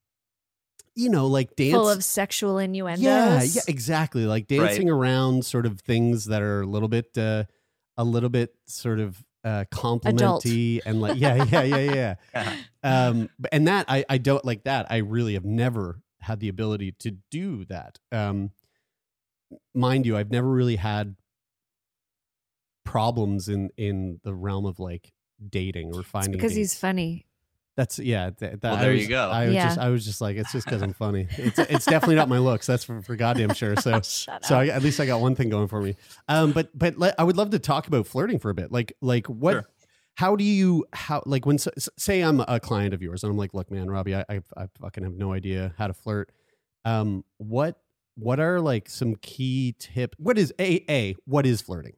you 0.96 1.10
know, 1.10 1.26
like 1.26 1.54
dance 1.56 1.74
full 1.74 1.90
of 1.90 2.02
sexual 2.02 2.58
innuendos. 2.58 3.02
Yeah, 3.02 3.42
yeah, 3.42 3.60
exactly. 3.68 4.24
Like 4.24 4.46
dancing 4.46 4.88
right. 4.88 4.94
around 4.94 5.44
sort 5.44 5.66
of 5.66 5.80
things 5.80 6.24
that 6.24 6.40
are 6.40 6.62
a 6.62 6.66
little 6.66 6.88
bit, 6.88 7.16
uh, 7.18 7.44
a 7.98 8.04
little 8.04 8.30
bit 8.30 8.54
sort 8.66 8.98
of 8.98 9.22
uh, 9.44 9.64
complimenty 9.70 10.80
and 10.86 11.02
like, 11.02 11.18
yeah, 11.18 11.44
yeah, 11.44 11.62
yeah, 11.62 11.76
yeah. 11.76 12.14
yeah. 12.34 12.56
um, 12.82 13.28
and 13.52 13.68
that 13.68 13.84
I, 13.88 14.06
I 14.08 14.16
don't 14.16 14.44
like 14.44 14.64
that. 14.64 14.86
I 14.90 14.96
really 14.98 15.34
have 15.34 15.44
never 15.44 16.00
had 16.18 16.40
the 16.40 16.48
ability 16.48 16.92
to 17.00 17.12
do 17.30 17.66
that. 17.66 17.98
Um, 18.10 18.52
mind 19.74 20.06
you, 20.06 20.16
I've 20.16 20.30
never 20.30 20.48
really 20.48 20.76
had 20.76 21.14
problems 22.84 23.48
in 23.50 23.68
in 23.76 24.20
the 24.24 24.32
realm 24.34 24.64
of 24.64 24.80
like 24.80 25.12
dating 25.46 25.94
or 25.94 26.02
finding 26.02 26.32
because 26.32 26.52
dates. 26.52 26.72
he's 26.72 26.74
funny. 26.74 27.25
That's 27.76 27.98
yeah. 27.98 28.30
Th- 28.30 28.52
that, 28.52 28.62
Well, 28.62 28.76
there 28.78 28.92
was, 28.92 29.02
you 29.02 29.08
go. 29.08 29.28
I 29.30 29.46
was 29.46 29.54
Yeah. 29.54 29.66
just 29.66 29.78
I 29.78 29.88
was 29.90 30.04
just 30.04 30.20
like 30.20 30.36
it's 30.36 30.50
just 30.52 30.64
because 30.66 30.82
I'm 30.82 30.94
funny. 30.94 31.28
It's 31.38 31.58
it's 31.58 31.84
definitely 31.84 32.14
not 32.16 32.28
my 32.28 32.38
looks. 32.38 32.66
That's 32.66 32.84
for, 32.84 33.02
for 33.02 33.16
goddamn 33.16 33.52
sure. 33.54 33.76
So 33.76 34.00
so. 34.02 34.26
I, 34.50 34.68
at 34.68 34.82
least 34.82 34.98
I 34.98 35.06
got 35.06 35.20
one 35.20 35.34
thing 35.34 35.50
going 35.50 35.68
for 35.68 35.82
me. 35.82 35.96
Um, 36.28 36.52
but 36.52 36.70
but 36.76 36.98
let, 36.98 37.14
I 37.18 37.24
would 37.24 37.36
love 37.36 37.50
to 37.50 37.58
talk 37.58 37.86
about 37.86 38.06
flirting 38.06 38.38
for 38.38 38.50
a 38.50 38.54
bit. 38.54 38.72
Like 38.72 38.94
like 39.00 39.26
what. 39.26 39.52
Sure. 39.52 39.66
How 40.14 40.34
do 40.34 40.44
you 40.44 40.86
how 40.94 41.22
like 41.26 41.44
when 41.44 41.56
s- 41.56 41.68
s- 41.76 41.90
say 41.98 42.22
I'm 42.22 42.40
a 42.40 42.58
client 42.58 42.94
of 42.94 43.02
yours 43.02 43.22
and 43.22 43.30
I'm 43.30 43.36
like, 43.36 43.52
look, 43.52 43.70
man, 43.70 43.90
Robbie, 43.90 44.14
I, 44.14 44.24
I 44.30 44.40
I 44.56 44.66
fucking 44.80 45.04
have 45.04 45.12
no 45.12 45.34
idea 45.34 45.74
how 45.76 45.88
to 45.88 45.92
flirt. 45.92 46.32
Um, 46.86 47.22
what 47.36 47.78
what 48.14 48.40
are 48.40 48.58
like 48.62 48.88
some 48.88 49.16
key 49.16 49.74
tip? 49.78 50.16
What 50.18 50.38
is 50.38 50.54
a 50.58 50.82
a 50.90 51.16
what 51.26 51.44
is 51.44 51.60
flirting? 51.60 51.92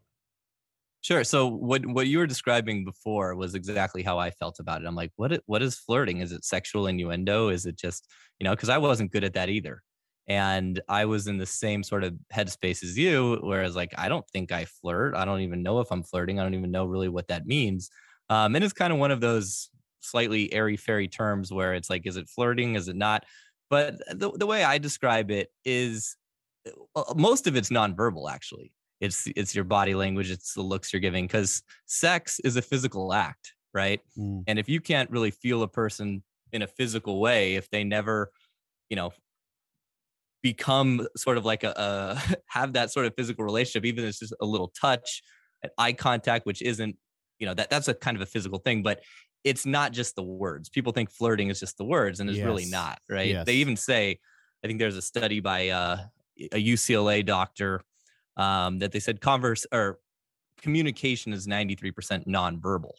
Sure. 1.00 1.22
So 1.24 1.46
what 1.46 1.86
what 1.86 2.08
you 2.08 2.18
were 2.18 2.26
describing 2.26 2.84
before 2.84 3.34
was 3.36 3.54
exactly 3.54 4.02
how 4.02 4.18
I 4.18 4.30
felt 4.30 4.58
about 4.58 4.82
it. 4.82 4.86
I'm 4.86 4.96
like, 4.96 5.12
what 5.16 5.40
what 5.46 5.62
is 5.62 5.76
flirting? 5.78 6.18
Is 6.20 6.32
it 6.32 6.44
sexual 6.44 6.86
innuendo? 6.88 7.48
Is 7.50 7.66
it 7.66 7.76
just 7.76 8.06
you 8.38 8.44
know? 8.44 8.50
Because 8.54 8.68
I 8.68 8.78
wasn't 8.78 9.12
good 9.12 9.22
at 9.24 9.34
that 9.34 9.48
either, 9.48 9.82
and 10.26 10.80
I 10.88 11.04
was 11.04 11.28
in 11.28 11.38
the 11.38 11.46
same 11.46 11.82
sort 11.84 12.02
of 12.04 12.14
headspace 12.34 12.82
as 12.82 12.98
you, 12.98 13.38
whereas 13.42 13.76
like 13.76 13.94
I 13.96 14.08
don't 14.08 14.28
think 14.30 14.50
I 14.50 14.64
flirt. 14.64 15.14
I 15.14 15.24
don't 15.24 15.40
even 15.42 15.62
know 15.62 15.80
if 15.80 15.90
I'm 15.92 16.02
flirting. 16.02 16.40
I 16.40 16.42
don't 16.42 16.54
even 16.54 16.72
know 16.72 16.84
really 16.84 17.08
what 17.08 17.28
that 17.28 17.46
means. 17.46 17.90
Um, 18.28 18.54
and 18.56 18.64
it's 18.64 18.74
kind 18.74 18.92
of 18.92 18.98
one 18.98 19.12
of 19.12 19.20
those 19.20 19.70
slightly 20.00 20.52
airy 20.52 20.76
fairy 20.76 21.08
terms 21.08 21.52
where 21.52 21.74
it's 21.74 21.88
like, 21.90 22.06
is 22.06 22.16
it 22.16 22.28
flirting? 22.28 22.74
Is 22.74 22.88
it 22.88 22.96
not? 22.96 23.24
But 23.70 23.98
the 24.18 24.32
the 24.32 24.46
way 24.46 24.64
I 24.64 24.78
describe 24.78 25.30
it 25.30 25.48
is 25.64 26.16
uh, 26.96 27.14
most 27.16 27.46
of 27.46 27.56
it's 27.56 27.70
nonverbal 27.70 28.30
actually 28.30 28.72
it's 29.00 29.28
it's 29.36 29.54
your 29.54 29.64
body 29.64 29.94
language 29.94 30.30
it's 30.30 30.54
the 30.54 30.62
looks 30.62 30.92
you're 30.92 31.00
giving 31.00 31.26
because 31.26 31.62
sex 31.86 32.40
is 32.40 32.56
a 32.56 32.62
physical 32.62 33.12
act 33.12 33.54
right 33.74 34.00
Mm. 34.18 34.42
and 34.46 34.58
if 34.58 34.68
you 34.68 34.80
can't 34.80 35.10
really 35.10 35.30
feel 35.30 35.62
a 35.62 35.68
person 35.68 36.22
in 36.52 36.62
a 36.62 36.66
physical 36.66 37.20
way 37.20 37.54
if 37.56 37.68
they 37.70 37.84
never 37.84 38.30
you 38.90 38.96
know 38.96 39.12
become 40.42 41.06
sort 41.16 41.36
of 41.36 41.44
like 41.44 41.64
a, 41.64 41.72
a 41.76 42.36
have 42.46 42.72
that 42.74 42.90
sort 42.90 43.06
of 43.06 43.14
physical 43.16 43.44
relationship 43.44 43.84
even 43.84 44.04
if 44.04 44.10
it's 44.10 44.18
just 44.20 44.34
a 44.40 44.46
little 44.46 44.72
touch 44.80 45.22
and 45.62 45.72
eye 45.78 45.92
contact 45.92 46.46
which 46.46 46.62
isn't 46.62 46.96
you 47.38 47.46
know 47.46 47.54
that 47.54 47.70
that's 47.70 47.88
a 47.88 47.94
kind 47.94 48.16
of 48.16 48.20
a 48.22 48.26
physical 48.26 48.58
thing 48.58 48.82
but 48.82 49.00
it's 49.44 49.66
not 49.66 49.92
just 49.92 50.16
the 50.16 50.22
words 50.22 50.68
people 50.68 50.92
think 50.92 51.10
flirting 51.10 51.48
is 51.48 51.60
just 51.60 51.76
the 51.76 51.84
words 51.84 52.20
and 52.20 52.28
it's 52.30 52.38
really 52.40 52.66
not 52.66 52.98
right 53.08 53.30
Yes. 53.30 53.46
they 53.46 53.54
even 53.54 53.76
say 53.76 54.18
i 54.64 54.66
think 54.66 54.78
there's 54.78 54.96
a 54.96 55.02
study 55.02 55.40
by 55.40 55.68
uh, 55.68 55.98
a 56.52 56.64
ucla 56.72 57.24
doctor 57.24 57.80
um, 58.38 58.78
that 58.78 58.92
they 58.92 59.00
said 59.00 59.20
converse 59.20 59.66
or 59.72 59.98
communication 60.62 61.32
is 61.32 61.46
93% 61.46 62.26
nonverbal 62.26 62.92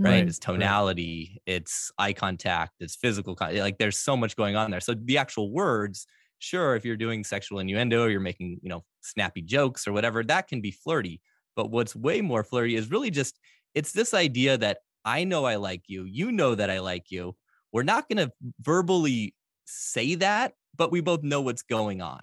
right? 0.00 0.24
Mm. 0.24 0.28
It's 0.28 0.38
tonality, 0.38 1.40
it's 1.46 1.92
eye 1.98 2.12
contact, 2.12 2.76
it's 2.80 2.96
physical 2.96 3.36
like 3.38 3.78
there's 3.78 3.98
so 3.98 4.16
much 4.16 4.34
going 4.34 4.56
on 4.56 4.70
there. 4.70 4.80
So 4.80 4.94
the 4.94 5.18
actual 5.18 5.52
words, 5.52 6.06
sure, 6.38 6.74
if 6.74 6.84
you're 6.84 6.96
doing 6.96 7.22
sexual 7.22 7.58
innuendo, 7.58 8.04
or 8.04 8.08
you're 8.08 8.20
making, 8.20 8.58
you 8.62 8.68
know, 8.68 8.84
snappy 9.02 9.42
jokes 9.42 9.86
or 9.86 9.92
whatever, 9.92 10.24
that 10.24 10.48
can 10.48 10.60
be 10.60 10.70
flirty. 10.70 11.20
But 11.54 11.70
what's 11.70 11.94
way 11.94 12.20
more 12.22 12.42
flirty 12.42 12.76
is 12.76 12.90
really 12.90 13.10
just 13.10 13.38
it's 13.74 13.92
this 13.92 14.14
idea 14.14 14.56
that 14.58 14.78
I 15.04 15.24
know 15.24 15.44
I 15.44 15.56
like 15.56 15.82
you, 15.86 16.04
you 16.04 16.32
know 16.32 16.54
that 16.54 16.70
I 16.70 16.80
like 16.80 17.10
you. 17.10 17.36
We're 17.72 17.82
not 17.82 18.08
going 18.08 18.26
to 18.26 18.32
verbally 18.60 19.34
say 19.64 20.16
that, 20.16 20.54
but 20.76 20.90
we 20.90 21.00
both 21.00 21.22
know 21.22 21.40
what's 21.40 21.62
going 21.62 22.00
on. 22.00 22.20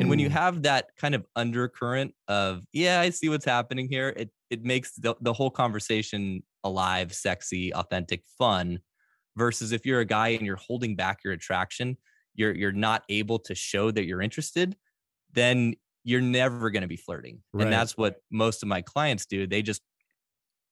And 0.00 0.08
when 0.08 0.18
you 0.18 0.28
Mm. 0.28 0.30
have 0.30 0.62
that 0.62 0.90
kind 0.96 1.14
of 1.14 1.26
undercurrent 1.36 2.14
of, 2.28 2.64
yeah, 2.72 3.00
I 3.00 3.10
see 3.10 3.28
what's 3.28 3.44
happening 3.44 3.88
here, 3.88 4.10
it 4.16 4.30
it 4.50 4.62
makes 4.64 4.94
the, 4.96 5.14
the 5.20 5.32
whole 5.32 5.50
conversation 5.50 6.42
alive, 6.64 7.12
sexy, 7.14 7.72
authentic, 7.74 8.24
fun. 8.38 8.80
Versus 9.36 9.72
if 9.72 9.84
you're 9.84 10.00
a 10.00 10.04
guy 10.04 10.28
and 10.28 10.46
you're 10.46 10.56
holding 10.56 10.96
back 10.96 11.18
your 11.24 11.32
attraction, 11.32 11.98
you're 12.34 12.54
you're 12.54 12.72
not 12.72 13.04
able 13.08 13.38
to 13.40 13.54
show 13.54 13.90
that 13.90 14.04
you're 14.06 14.22
interested, 14.22 14.76
then 15.32 15.74
you're 16.04 16.20
never 16.20 16.70
going 16.70 16.82
to 16.82 16.88
be 16.88 16.96
flirting. 16.96 17.42
Right. 17.52 17.64
And 17.64 17.72
that's 17.72 17.96
what 17.96 18.18
most 18.30 18.62
of 18.62 18.68
my 18.68 18.82
clients 18.82 19.26
do. 19.26 19.46
They 19.46 19.62
just 19.62 19.82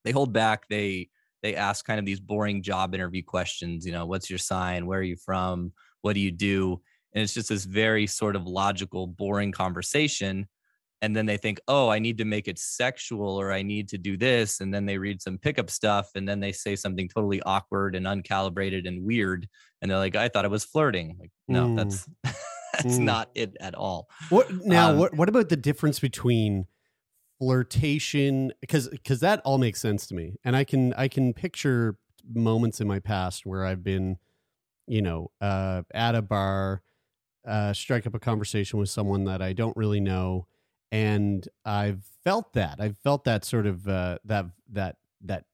they 0.04 0.10
hold 0.10 0.32
back, 0.32 0.68
they 0.68 1.10
they 1.42 1.56
ask 1.56 1.84
kind 1.84 1.98
of 1.98 2.06
these 2.06 2.20
boring 2.20 2.62
job 2.62 2.94
interview 2.94 3.22
questions, 3.22 3.84
you 3.84 3.92
know, 3.92 4.06
what's 4.06 4.30
your 4.30 4.38
sign? 4.38 4.86
Where 4.86 5.00
are 5.00 5.02
you 5.02 5.16
from? 5.16 5.72
What 6.02 6.14
do 6.14 6.20
you 6.20 6.30
do? 6.30 6.82
And 7.14 7.22
it's 7.22 7.34
just 7.34 7.48
this 7.48 7.64
very 7.64 8.06
sort 8.06 8.36
of 8.36 8.46
logical 8.46 9.06
boring 9.06 9.52
conversation 9.52 10.48
and 11.00 11.16
then 11.16 11.26
they 11.26 11.36
think 11.36 11.60
oh 11.68 11.88
i 11.88 11.98
need 11.98 12.18
to 12.18 12.24
make 12.24 12.48
it 12.48 12.58
sexual 12.58 13.40
or 13.40 13.52
i 13.52 13.62
need 13.62 13.88
to 13.88 13.98
do 13.98 14.16
this 14.16 14.60
and 14.60 14.72
then 14.72 14.86
they 14.86 14.98
read 14.98 15.20
some 15.20 15.38
pickup 15.38 15.70
stuff 15.70 16.10
and 16.14 16.28
then 16.28 16.40
they 16.40 16.52
say 16.52 16.76
something 16.76 17.08
totally 17.08 17.42
awkward 17.42 17.94
and 17.94 18.06
uncalibrated 18.06 18.86
and 18.86 19.02
weird 19.04 19.48
and 19.80 19.90
they're 19.90 19.98
like 19.98 20.16
i 20.16 20.28
thought 20.28 20.44
it 20.44 20.50
was 20.50 20.64
flirting 20.64 21.16
like 21.20 21.30
no 21.48 21.68
Mm. 21.68 21.76
that's 21.76 22.08
that's 22.24 22.98
Mm. 22.98 23.04
not 23.04 23.30
it 23.34 23.56
at 23.60 23.74
all 23.74 24.08
What 24.30 24.50
now? 24.50 24.90
Um, 24.90 24.98
what 24.98 25.14
what 25.14 25.28
about 25.28 25.50
the 25.50 25.56
difference 25.56 26.00
between 26.00 26.66
flirtation? 27.38 28.52
Because 28.60 28.88
because 28.88 29.20
that 29.20 29.40
all 29.44 29.58
makes 29.58 29.80
sense 29.80 30.06
to 30.08 30.14
me, 30.14 30.36
and 30.44 30.56
I 30.56 30.64
can 30.64 30.92
I 30.94 31.08
can 31.08 31.34
picture 31.34 31.96
moments 32.32 32.80
in 32.80 32.86
my 32.88 32.98
past 32.98 33.44
where 33.44 33.64
I've 33.64 33.82
been, 33.82 34.18
you 34.86 35.02
know, 35.02 35.30
uh, 35.40 35.82
at 35.92 36.14
a 36.14 36.22
bar, 36.22 36.82
uh, 37.46 37.72
strike 37.72 38.06
up 38.06 38.14
a 38.14 38.18
conversation 38.20 38.78
with 38.78 38.88
someone 38.90 39.24
that 39.24 39.42
I 39.42 39.52
don't 39.52 39.76
really 39.76 40.00
know, 40.00 40.46
and 40.90 41.46
I've 41.64 42.04
felt 42.24 42.52
that. 42.54 42.76
I've 42.80 42.98
felt 42.98 43.24
that 43.24 43.44
sort 43.44 43.66
of 43.66 43.86
uh, 43.88 44.18
that 44.24 44.46
that 44.70 44.96
that 45.22 45.44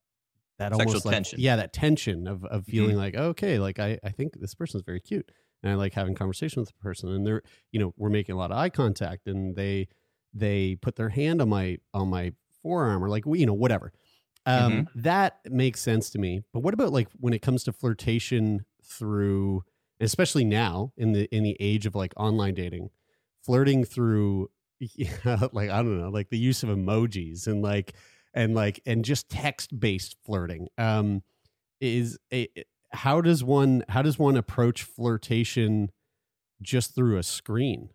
that 0.58 0.72
Sexual 0.72 0.80
almost 0.88 1.04
like 1.06 1.14
tension. 1.14 1.40
yeah 1.40 1.56
that 1.56 1.72
tension 1.72 2.26
of 2.26 2.44
of 2.44 2.64
feeling 2.66 2.96
Mhm. 2.96 2.98
like 2.98 3.14
okay 3.14 3.58
like 3.60 3.78
I 3.78 3.98
I 4.02 4.10
think 4.10 4.38
this 4.40 4.54
person's 4.54 4.82
very 4.82 5.00
cute. 5.00 5.30
And 5.62 5.72
I 5.72 5.74
like 5.76 5.92
having 5.94 6.14
conversation 6.14 6.60
with 6.60 6.68
the 6.68 6.74
person. 6.80 7.08
And 7.10 7.26
they're 7.26 7.42
you 7.72 7.78
know 7.80 7.94
we're 7.96 8.10
making 8.10 8.34
a 8.34 8.38
lot 8.38 8.50
of 8.50 8.58
eye 8.58 8.68
contact 8.68 9.26
and 9.28 9.54
they 9.56 9.88
they 10.34 10.76
put 10.76 10.96
their 10.96 11.08
hand 11.10 11.40
on 11.40 11.48
my 11.48 11.78
on 11.94 12.08
my 12.08 12.32
forearm 12.62 13.02
or 13.04 13.08
like 13.08 13.24
you 13.26 13.46
know 13.46 13.54
whatever. 13.54 13.92
Um 14.46 14.88
that 14.96 15.38
makes 15.48 15.80
sense 15.80 16.10
to 16.10 16.18
me. 16.18 16.42
But 16.52 16.60
what 16.60 16.74
about 16.74 16.92
like 16.92 17.08
when 17.20 17.32
it 17.34 17.40
comes 17.42 17.62
to 17.64 17.72
flirtation 17.72 18.64
through 18.82 19.62
especially 20.00 20.44
now 20.44 20.92
in 20.96 21.12
the 21.12 21.24
in 21.34 21.42
the 21.42 21.56
age 21.60 21.86
of 21.86 21.94
like 21.94 22.12
online 22.16 22.54
dating 22.54 22.90
flirting 23.44 23.84
through 23.84 24.50
like 25.52 25.70
i 25.70 25.82
don't 25.82 26.00
know 26.00 26.10
like 26.10 26.28
the 26.28 26.38
use 26.38 26.62
of 26.62 26.68
emojis 26.68 27.46
and 27.46 27.62
like 27.62 27.94
and 28.34 28.54
like 28.54 28.80
and 28.86 29.04
just 29.04 29.28
text 29.28 29.78
based 29.78 30.16
flirting. 30.24 30.68
Um 30.78 31.22
is 31.80 32.18
a 32.32 32.48
how 32.92 33.20
does 33.20 33.44
one 33.44 33.84
how 33.88 34.02
does 34.02 34.18
one 34.18 34.36
approach 34.36 34.82
flirtation 34.82 35.90
just 36.62 36.94
through 36.94 37.18
a 37.18 37.22
screen? 37.22 37.90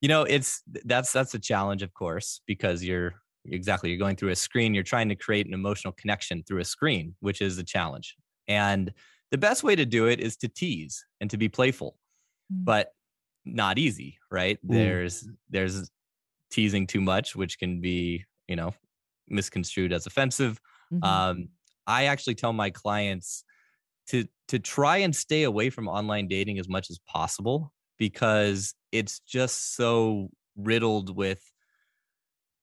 You 0.00 0.08
know 0.08 0.22
it's 0.22 0.62
that's 0.84 1.12
that's 1.12 1.34
a 1.34 1.38
challenge 1.38 1.82
of 1.82 1.94
course 1.94 2.40
because 2.46 2.84
you're 2.84 3.14
exactly 3.44 3.90
you're 3.90 3.98
going 3.98 4.16
through 4.16 4.30
a 4.30 4.36
screen 4.36 4.74
you're 4.74 4.82
trying 4.82 5.08
to 5.08 5.16
create 5.16 5.46
an 5.46 5.54
emotional 5.54 5.92
connection 5.92 6.42
through 6.42 6.60
a 6.60 6.64
screen 6.64 7.14
which 7.20 7.40
is 7.40 7.58
a 7.58 7.64
challenge. 7.64 8.16
And 8.46 8.92
the 9.30 9.38
best 9.38 9.62
way 9.62 9.76
to 9.76 9.84
do 9.86 10.06
it 10.06 10.20
is 10.20 10.36
to 10.38 10.48
tease 10.48 11.04
and 11.20 11.30
to 11.30 11.36
be 11.36 11.48
playful 11.48 11.98
Mm. 12.52 12.64
but 12.64 12.92
not 13.44 13.78
easy 13.78 14.18
right 14.30 14.58
Mm. 14.64 14.72
there's 14.72 15.28
there's 15.50 15.90
teasing 16.50 16.86
too 16.86 17.00
much 17.02 17.36
which 17.36 17.58
can 17.58 17.80
be 17.80 18.24
you 18.48 18.56
know 18.56 18.72
misconstrued 19.28 19.92
as 19.92 20.06
offensive 20.06 20.58
Mhm. 20.92 21.04
um, 21.04 21.48
I 21.86 22.04
actually 22.04 22.34
tell 22.36 22.52
my 22.54 22.70
clients 22.70 23.44
to 24.08 24.24
to 24.48 24.58
try 24.58 24.96
and 24.98 25.14
stay 25.14 25.42
away 25.42 25.68
from 25.70 25.88
online 25.88 26.26
dating 26.28 26.58
as 26.58 26.68
much 26.68 26.88
as 26.90 26.98
possible 27.06 27.72
because 27.98 28.74
it's 28.92 29.20
just 29.20 29.74
so 29.76 30.30
riddled 30.56 31.14
with 31.14 31.42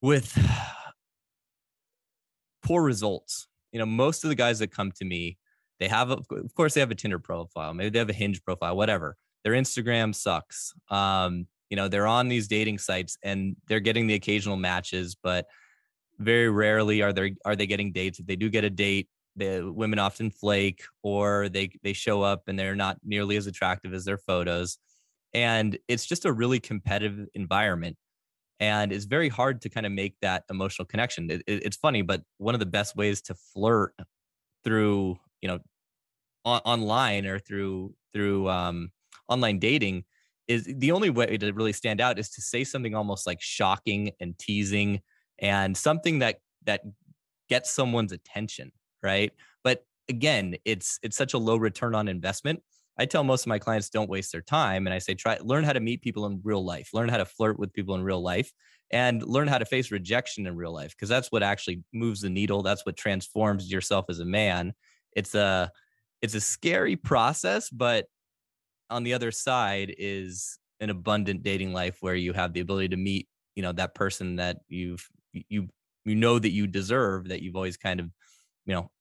with 0.02 0.34
poor 2.64 2.84
results. 2.84 3.48
You 3.72 3.80
know, 3.80 3.86
most 3.86 4.24
of 4.24 4.30
the 4.30 4.36
guys 4.36 4.60
that 4.60 4.72
come 4.72 4.92
to 4.94 5.06
me, 5.06 5.38
they 5.80 5.88
have, 5.88 6.10
of 6.12 6.26
course, 6.56 6.74
they 6.74 6.80
have 6.80 6.92
a 6.92 6.96
Tinder 6.96 7.20
profile, 7.20 7.74
maybe 7.74 7.90
they 7.90 8.00
have 8.00 8.10
a 8.10 8.14
Hinge 8.14 8.44
profile, 8.44 8.76
whatever. 8.78 9.16
Their 9.44 9.54
Instagram 9.54 10.16
sucks. 10.16 10.74
Um, 10.90 11.48
you 11.70 11.76
know, 11.76 11.88
they're 11.88 12.08
on 12.08 12.30
these 12.30 12.48
dating 12.48 12.78
sites 12.80 13.18
and 13.24 13.56
they're 13.68 13.80
getting 13.80 14.08
the 14.08 14.14
occasional 14.16 14.56
matches, 14.58 15.16
but 15.22 15.46
very 16.20 16.50
rarely 16.50 17.02
are 17.02 17.12
they 17.14 17.36
are 17.46 17.56
they 17.56 17.68
getting 17.68 17.92
dates. 17.92 18.20
If 18.20 18.26
they 18.26 18.36
do 18.36 18.50
get 18.50 18.64
a 18.64 18.70
date, 18.70 19.10
the 19.36 19.70
women 19.72 20.00
often 20.00 20.32
flake 20.32 20.84
or 21.04 21.50
they 21.50 21.72
they 21.84 21.94
show 21.94 22.22
up 22.22 22.44
and 22.48 22.58
they're 22.58 22.76
not 22.76 22.98
nearly 23.04 23.36
as 23.38 23.48
attractive 23.48 23.94
as 23.94 24.06
their 24.06 24.18
photos. 24.18 24.78
And 25.34 25.78
it's 25.88 26.06
just 26.06 26.26
a 26.26 26.32
really 26.32 26.60
competitive 26.60 27.28
environment. 27.34 27.98
And 28.60 28.94
it's 28.94 29.06
very 29.06 29.28
hard 29.30 29.62
to 29.64 29.70
kind 29.70 29.86
of 29.86 29.92
make 29.92 30.16
that 30.22 30.44
emotional 30.50 30.86
connection. 30.86 31.30
It, 31.30 31.44
it- 31.48 31.64
it's 31.66 31.78
funny, 31.78 32.02
but 32.02 32.24
one 32.38 32.56
of 32.56 32.60
the 32.60 32.66
best 32.66 32.96
ways 32.96 33.22
to 33.24 33.36
flirt 33.36 33.94
through, 34.64 35.18
you 35.46 35.52
know, 35.52 35.60
on, 36.44 36.62
online 36.66 37.26
or 37.26 37.40
through 37.40 37.94
through 38.14 38.50
um, 38.50 38.90
online 39.28 39.60
dating 39.60 40.04
is 40.48 40.66
the 40.66 40.92
only 40.92 41.10
way 41.10 41.38
to 41.38 41.52
really 41.54 41.74
stand 41.74 42.02
out 42.02 42.20
is 42.20 42.30
to 42.32 42.42
say 42.42 42.64
something 42.64 42.96
almost 42.96 43.26
like 43.26 43.42
shocking 43.42 44.12
and 44.20 44.38
teasing 44.40 45.02
and 45.40 45.78
something 45.78 46.20
that 46.20 46.40
that 46.66 46.82
gets 47.50 47.70
someone's 47.72 48.12
attention 48.12 48.72
right? 49.06 49.32
But 49.64 49.86
again, 50.10 50.56
it's 50.66 51.00
it's 51.04 51.16
such 51.16 51.34
a 51.34 51.38
low 51.38 51.56
return 51.56 51.96
on 51.96 52.10
investment. 52.10 52.62
I 52.98 53.06
tell 53.06 53.24
most 53.24 53.44
of 53.44 53.48
my 53.48 53.60
clients 53.60 53.90
don't 53.90 54.10
waste 54.10 54.32
their 54.32 54.42
time 54.42 54.88
and 54.88 54.94
I 54.94 55.00
say 55.00 55.14
try 55.14 55.38
learn 55.42 55.64
how 55.64 55.74
to 55.74 55.80
meet 55.80 56.02
people 56.02 56.26
in 56.26 56.42
real 56.44 56.66
life, 56.66 56.90
learn 56.94 57.10
how 57.10 57.18
to 57.18 57.26
flirt 57.26 57.60
with 57.60 57.74
people 57.74 57.96
in 57.96 58.04
real 58.04 58.22
life 58.22 58.52
and 58.92 59.22
learn 59.24 59.48
how 59.48 59.58
to 59.58 59.66
face 59.66 59.92
rejection 59.92 60.48
in 60.48 60.56
real 60.56 60.74
life 60.74 60.92
because 60.92 61.10
that's 61.10 61.32
what 61.32 61.44
actually 61.44 61.84
moves 61.94 62.22
the 62.22 62.30
needle, 62.30 62.64
that's 62.64 62.86
what 62.86 62.98
transforms 62.98 63.72
yourself 63.72 64.06
as 64.10 64.20
a 64.20 64.26
man. 64.26 64.74
It's 65.16 65.36
a 65.36 65.72
it's 66.22 66.36
a 66.36 66.42
scary 66.42 66.96
process, 66.96 67.70
but 67.70 68.08
on 68.90 69.04
the 69.04 69.14
other 69.14 69.32
side 69.32 69.94
is 69.98 70.60
an 70.80 70.90
abundant 70.90 71.44
dating 71.44 71.74
life 71.74 71.98
where 72.02 72.16
you 72.16 72.34
have 72.34 72.54
the 72.54 72.60
ability 72.60 72.90
to 72.90 72.98
meet, 72.98 73.28
you 73.56 73.64
know, 73.64 73.72
that 73.72 73.96
person 73.96 74.36
that 74.38 74.58
you've 74.68 75.08
you 75.32 75.68
you 76.06 76.16
know 76.16 76.38
that 76.38 76.52
you 76.52 76.68
deserve 76.68 77.30
that 77.30 77.42
you've 77.42 77.56
always 77.56 77.78
kind 77.78 78.00
of, 78.00 78.10
you 78.66 78.74
know, 78.74 78.92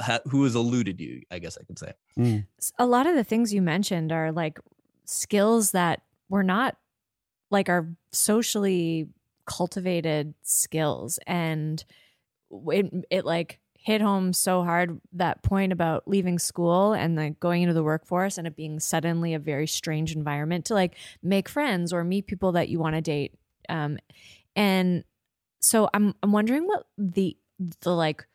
ha- 0.00 0.20
who 0.26 0.44
has 0.44 0.54
eluded 0.54 1.00
you, 1.00 1.22
I 1.30 1.38
guess 1.38 1.56
I 1.60 1.64
could 1.64 1.78
say. 1.78 1.92
Mm. 2.18 2.46
A 2.78 2.86
lot 2.86 3.06
of 3.06 3.14
the 3.14 3.24
things 3.24 3.54
you 3.54 3.62
mentioned 3.62 4.12
are 4.12 4.32
like 4.32 4.58
skills 5.04 5.72
that 5.72 6.02
were 6.28 6.42
not 6.42 6.76
like 7.50 7.68
our 7.68 7.88
socially 8.12 9.08
cultivated 9.46 10.34
skills 10.42 11.18
and 11.26 11.84
it, 12.50 12.92
it 13.10 13.24
like 13.24 13.60
hit 13.80 14.00
home 14.00 14.32
so 14.32 14.62
hard 14.64 15.00
that 15.12 15.42
point 15.42 15.72
about 15.72 16.06
leaving 16.06 16.38
school 16.38 16.92
and 16.92 17.16
like 17.16 17.40
going 17.40 17.62
into 17.62 17.74
the 17.74 17.82
workforce 17.82 18.36
and 18.36 18.46
it 18.46 18.56
being 18.56 18.78
suddenly 18.80 19.34
a 19.34 19.38
very 19.38 19.66
strange 19.66 20.14
environment 20.14 20.64
to 20.66 20.74
like 20.74 20.94
make 21.22 21.48
friends 21.48 21.92
or 21.92 22.04
meet 22.04 22.26
people 22.26 22.52
that 22.52 22.68
you 22.68 22.78
want 22.78 22.94
to 22.94 23.00
date 23.00 23.32
um 23.68 23.96
and 24.56 25.04
so 25.60 25.88
i'm 25.94 26.14
i'm 26.22 26.32
wondering 26.32 26.66
what 26.66 26.86
the 26.98 27.36
the 27.80 27.90
like 27.90 28.26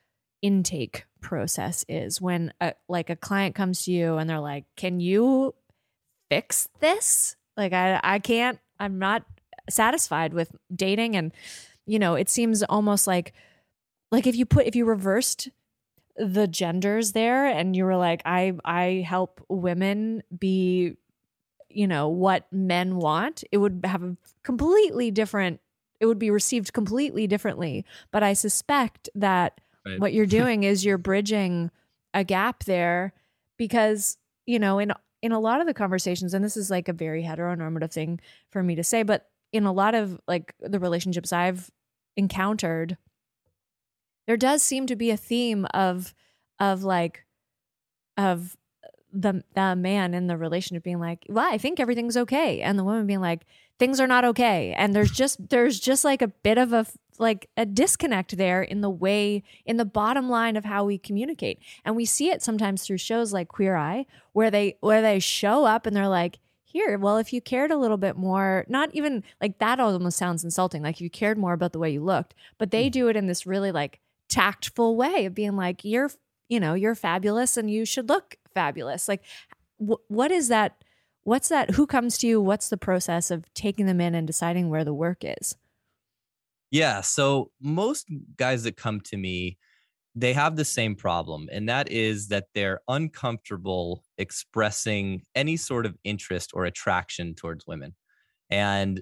intake 0.42 1.06
process 1.22 1.86
is 1.88 2.20
when 2.20 2.54
a, 2.60 2.74
like 2.88 3.10
a 3.10 3.16
client 3.16 3.54
comes 3.54 3.84
to 3.84 3.92
you 3.92 4.18
and 4.18 4.30
they're 4.30 4.40
like 4.40 4.66
can 4.76 5.00
you 5.00 5.54
fix 6.30 6.68
this? 6.80 7.36
Like 7.56 7.74
i 7.74 8.00
i 8.04 8.18
can't 8.18 8.60
i'm 8.80 8.98
not 8.98 9.24
satisfied 9.70 10.34
with 10.34 10.52
dating 10.76 11.16
and 11.16 11.32
you 11.86 12.00
know 12.00 12.16
it 12.16 12.30
seems 12.30 12.64
almost 12.64 13.06
like 13.06 13.34
like 14.14 14.28
if 14.28 14.36
you 14.36 14.46
put 14.46 14.66
if 14.68 14.76
you 14.76 14.86
reversed 14.86 15.50
the 16.16 16.48
genders 16.48 17.12
there 17.12 17.46
and 17.48 17.76
you 17.76 17.84
were 17.84 17.98
like 17.98 18.22
i 18.24 18.54
i 18.64 19.04
help 19.06 19.44
women 19.50 20.22
be 20.38 20.96
you 21.70 21.88
know 21.88 22.08
what 22.08 22.46
men 22.54 22.96
want 22.98 23.44
it 23.52 23.58
would 23.58 23.82
have 23.84 24.04
a 24.04 24.16
completely 24.44 25.10
different 25.12 25.60
it 26.00 26.06
would 26.06 26.20
be 26.20 26.30
received 26.30 26.72
completely 26.72 27.26
differently 27.28 27.84
but 28.12 28.24
i 28.24 28.34
suspect 28.34 29.10
that 29.16 29.60
Right. 29.86 30.00
what 30.00 30.14
you're 30.14 30.26
doing 30.42 30.64
is 30.64 30.86
you're 30.86 30.98
bridging 30.98 31.72
a 32.14 32.24
gap 32.24 32.64
there 32.66 33.12
because 33.58 34.18
you 34.46 34.60
know 34.60 34.78
in 34.80 34.94
in 35.22 35.32
a 35.32 35.40
lot 35.40 35.60
of 35.62 35.68
the 35.68 35.74
conversations 35.74 36.34
and 36.34 36.46
this 36.46 36.56
is 36.56 36.70
like 36.70 36.88
a 36.88 36.94
very 36.94 37.24
heteronormative 37.24 37.92
thing 37.92 38.20
for 38.52 38.62
me 38.62 38.76
to 38.76 38.84
say 38.84 39.04
but 39.04 39.30
in 39.52 39.66
a 39.66 39.74
lot 39.74 39.96
of 39.96 40.20
like 40.28 40.54
the 40.60 40.80
relationships 40.80 41.34
i've 41.34 41.72
encountered 42.16 42.98
there 44.28 44.38
does 44.38 44.64
seem 44.64 44.88
to 44.88 44.96
be 44.96 45.10
a 45.10 45.18
theme 45.18 45.66
of 45.74 46.14
of 46.60 46.84
like 46.84 47.26
of 48.18 48.56
the 49.12 49.44
the 49.54 49.76
man 49.76 50.14
in 50.14 50.28
the 50.28 50.38
relationship 50.38 50.84
being 50.84 51.00
like 51.00 51.26
well 51.30 51.52
i 51.52 51.58
think 51.58 51.80
everything's 51.80 52.18
okay 52.18 52.62
and 52.62 52.78
the 52.80 52.84
woman 52.84 53.06
being 53.06 53.22
like 53.22 53.46
things 53.78 54.00
are 54.00 54.08
not 54.08 54.26
okay 54.26 54.74
and 54.78 54.96
there's 54.96 55.12
just 55.24 55.50
there's 55.50 55.80
just 55.80 56.04
like 56.04 56.22
a 56.22 56.28
bit 56.28 56.58
of 56.58 56.74
a 56.74 56.86
like 57.20 57.48
a 57.56 57.66
disconnect 57.66 58.38
there 58.38 58.64
in 58.64 58.82
the 58.82 58.90
way 58.90 59.44
in 59.66 59.78
the 59.78 59.86
bottom 59.86 60.30
line 60.30 60.56
of 60.56 60.66
how 60.66 60.84
we 60.84 60.98
communicate 60.98 61.60
and 61.86 61.96
we 61.96 62.06
see 62.06 62.30
it 62.30 62.42
sometimes 62.42 62.84
through 62.84 62.98
shows 62.98 63.32
like 63.32 63.48
queer 63.48 63.76
eye 63.76 64.06
where 64.32 64.50
they 64.50 64.76
where 64.80 65.02
they 65.02 65.20
show 65.20 65.66
up 65.66 65.86
and 65.86 65.96
they're 65.96 66.08
like 66.08 66.40
here 66.64 66.98
well 66.98 67.18
if 67.18 67.32
you 67.32 67.40
cared 67.40 67.70
a 67.70 67.78
little 67.78 67.98
bit 67.98 68.18
more 68.18 68.66
not 68.68 68.90
even 68.94 69.24
like 69.40 69.60
that 69.60 69.80
almost 69.80 70.18
sounds 70.18 70.44
insulting 70.44 70.82
like 70.82 71.00
you 71.00 71.08
cared 71.08 71.38
more 71.38 71.54
about 71.54 71.72
the 71.72 71.78
way 71.78 71.92
you 71.92 72.04
looked 72.04 72.34
but 72.58 72.72
they 72.72 72.86
hmm. 72.86 72.92
do 72.92 73.08
it 73.10 73.16
in 73.16 73.28
this 73.28 73.46
really 73.46 73.72
like 73.72 74.00
tactful 74.34 74.96
way 74.96 75.26
of 75.26 75.36
being 75.36 75.56
like 75.56 75.86
you're 75.86 76.10
you 76.50 76.60
know 76.60 76.74
you're 76.74 76.96
fabulous 76.96 77.58
and 77.58 77.70
you 77.70 77.86
should 77.86 78.10
look 78.10 78.36
fabulous 78.54 79.08
like 79.08 79.24
wh- 79.80 80.02
what 80.10 80.32
is 80.32 80.48
that 80.48 80.84
what's 81.24 81.50
that 81.50 81.72
who 81.72 81.86
comes 81.88 82.18
to 82.18 82.28
you 82.28 82.42
what's 82.42 82.70
the 82.70 82.78
process 82.78 83.32
of 83.32 83.52
taking 83.54 83.86
them 83.86 84.02
in 84.02 84.16
and 84.16 84.28
deciding 84.28 84.70
where 84.70 84.84
the 84.84 84.94
work 84.94 85.20
is 85.24 85.56
Yeah. 86.72 87.02
So 87.02 87.52
most 87.62 88.08
guys 88.38 88.64
that 88.64 88.78
come 88.78 89.00
to 89.02 89.18
me, 89.18 89.58
they 90.16 90.34
have 90.34 90.56
the 90.56 90.66
same 90.66 90.96
problem, 90.96 91.50
and 91.52 91.70
that 91.70 91.92
is 91.92 92.30
that 92.30 92.48
they're 92.56 92.82
uncomfortable 92.88 94.04
expressing 94.18 95.24
any 95.36 95.58
sort 95.58 95.86
of 95.86 95.98
interest 96.04 96.52
or 96.54 96.66
attraction 96.66 97.36
towards 97.36 97.68
women. 97.68 97.96
And 98.50 99.02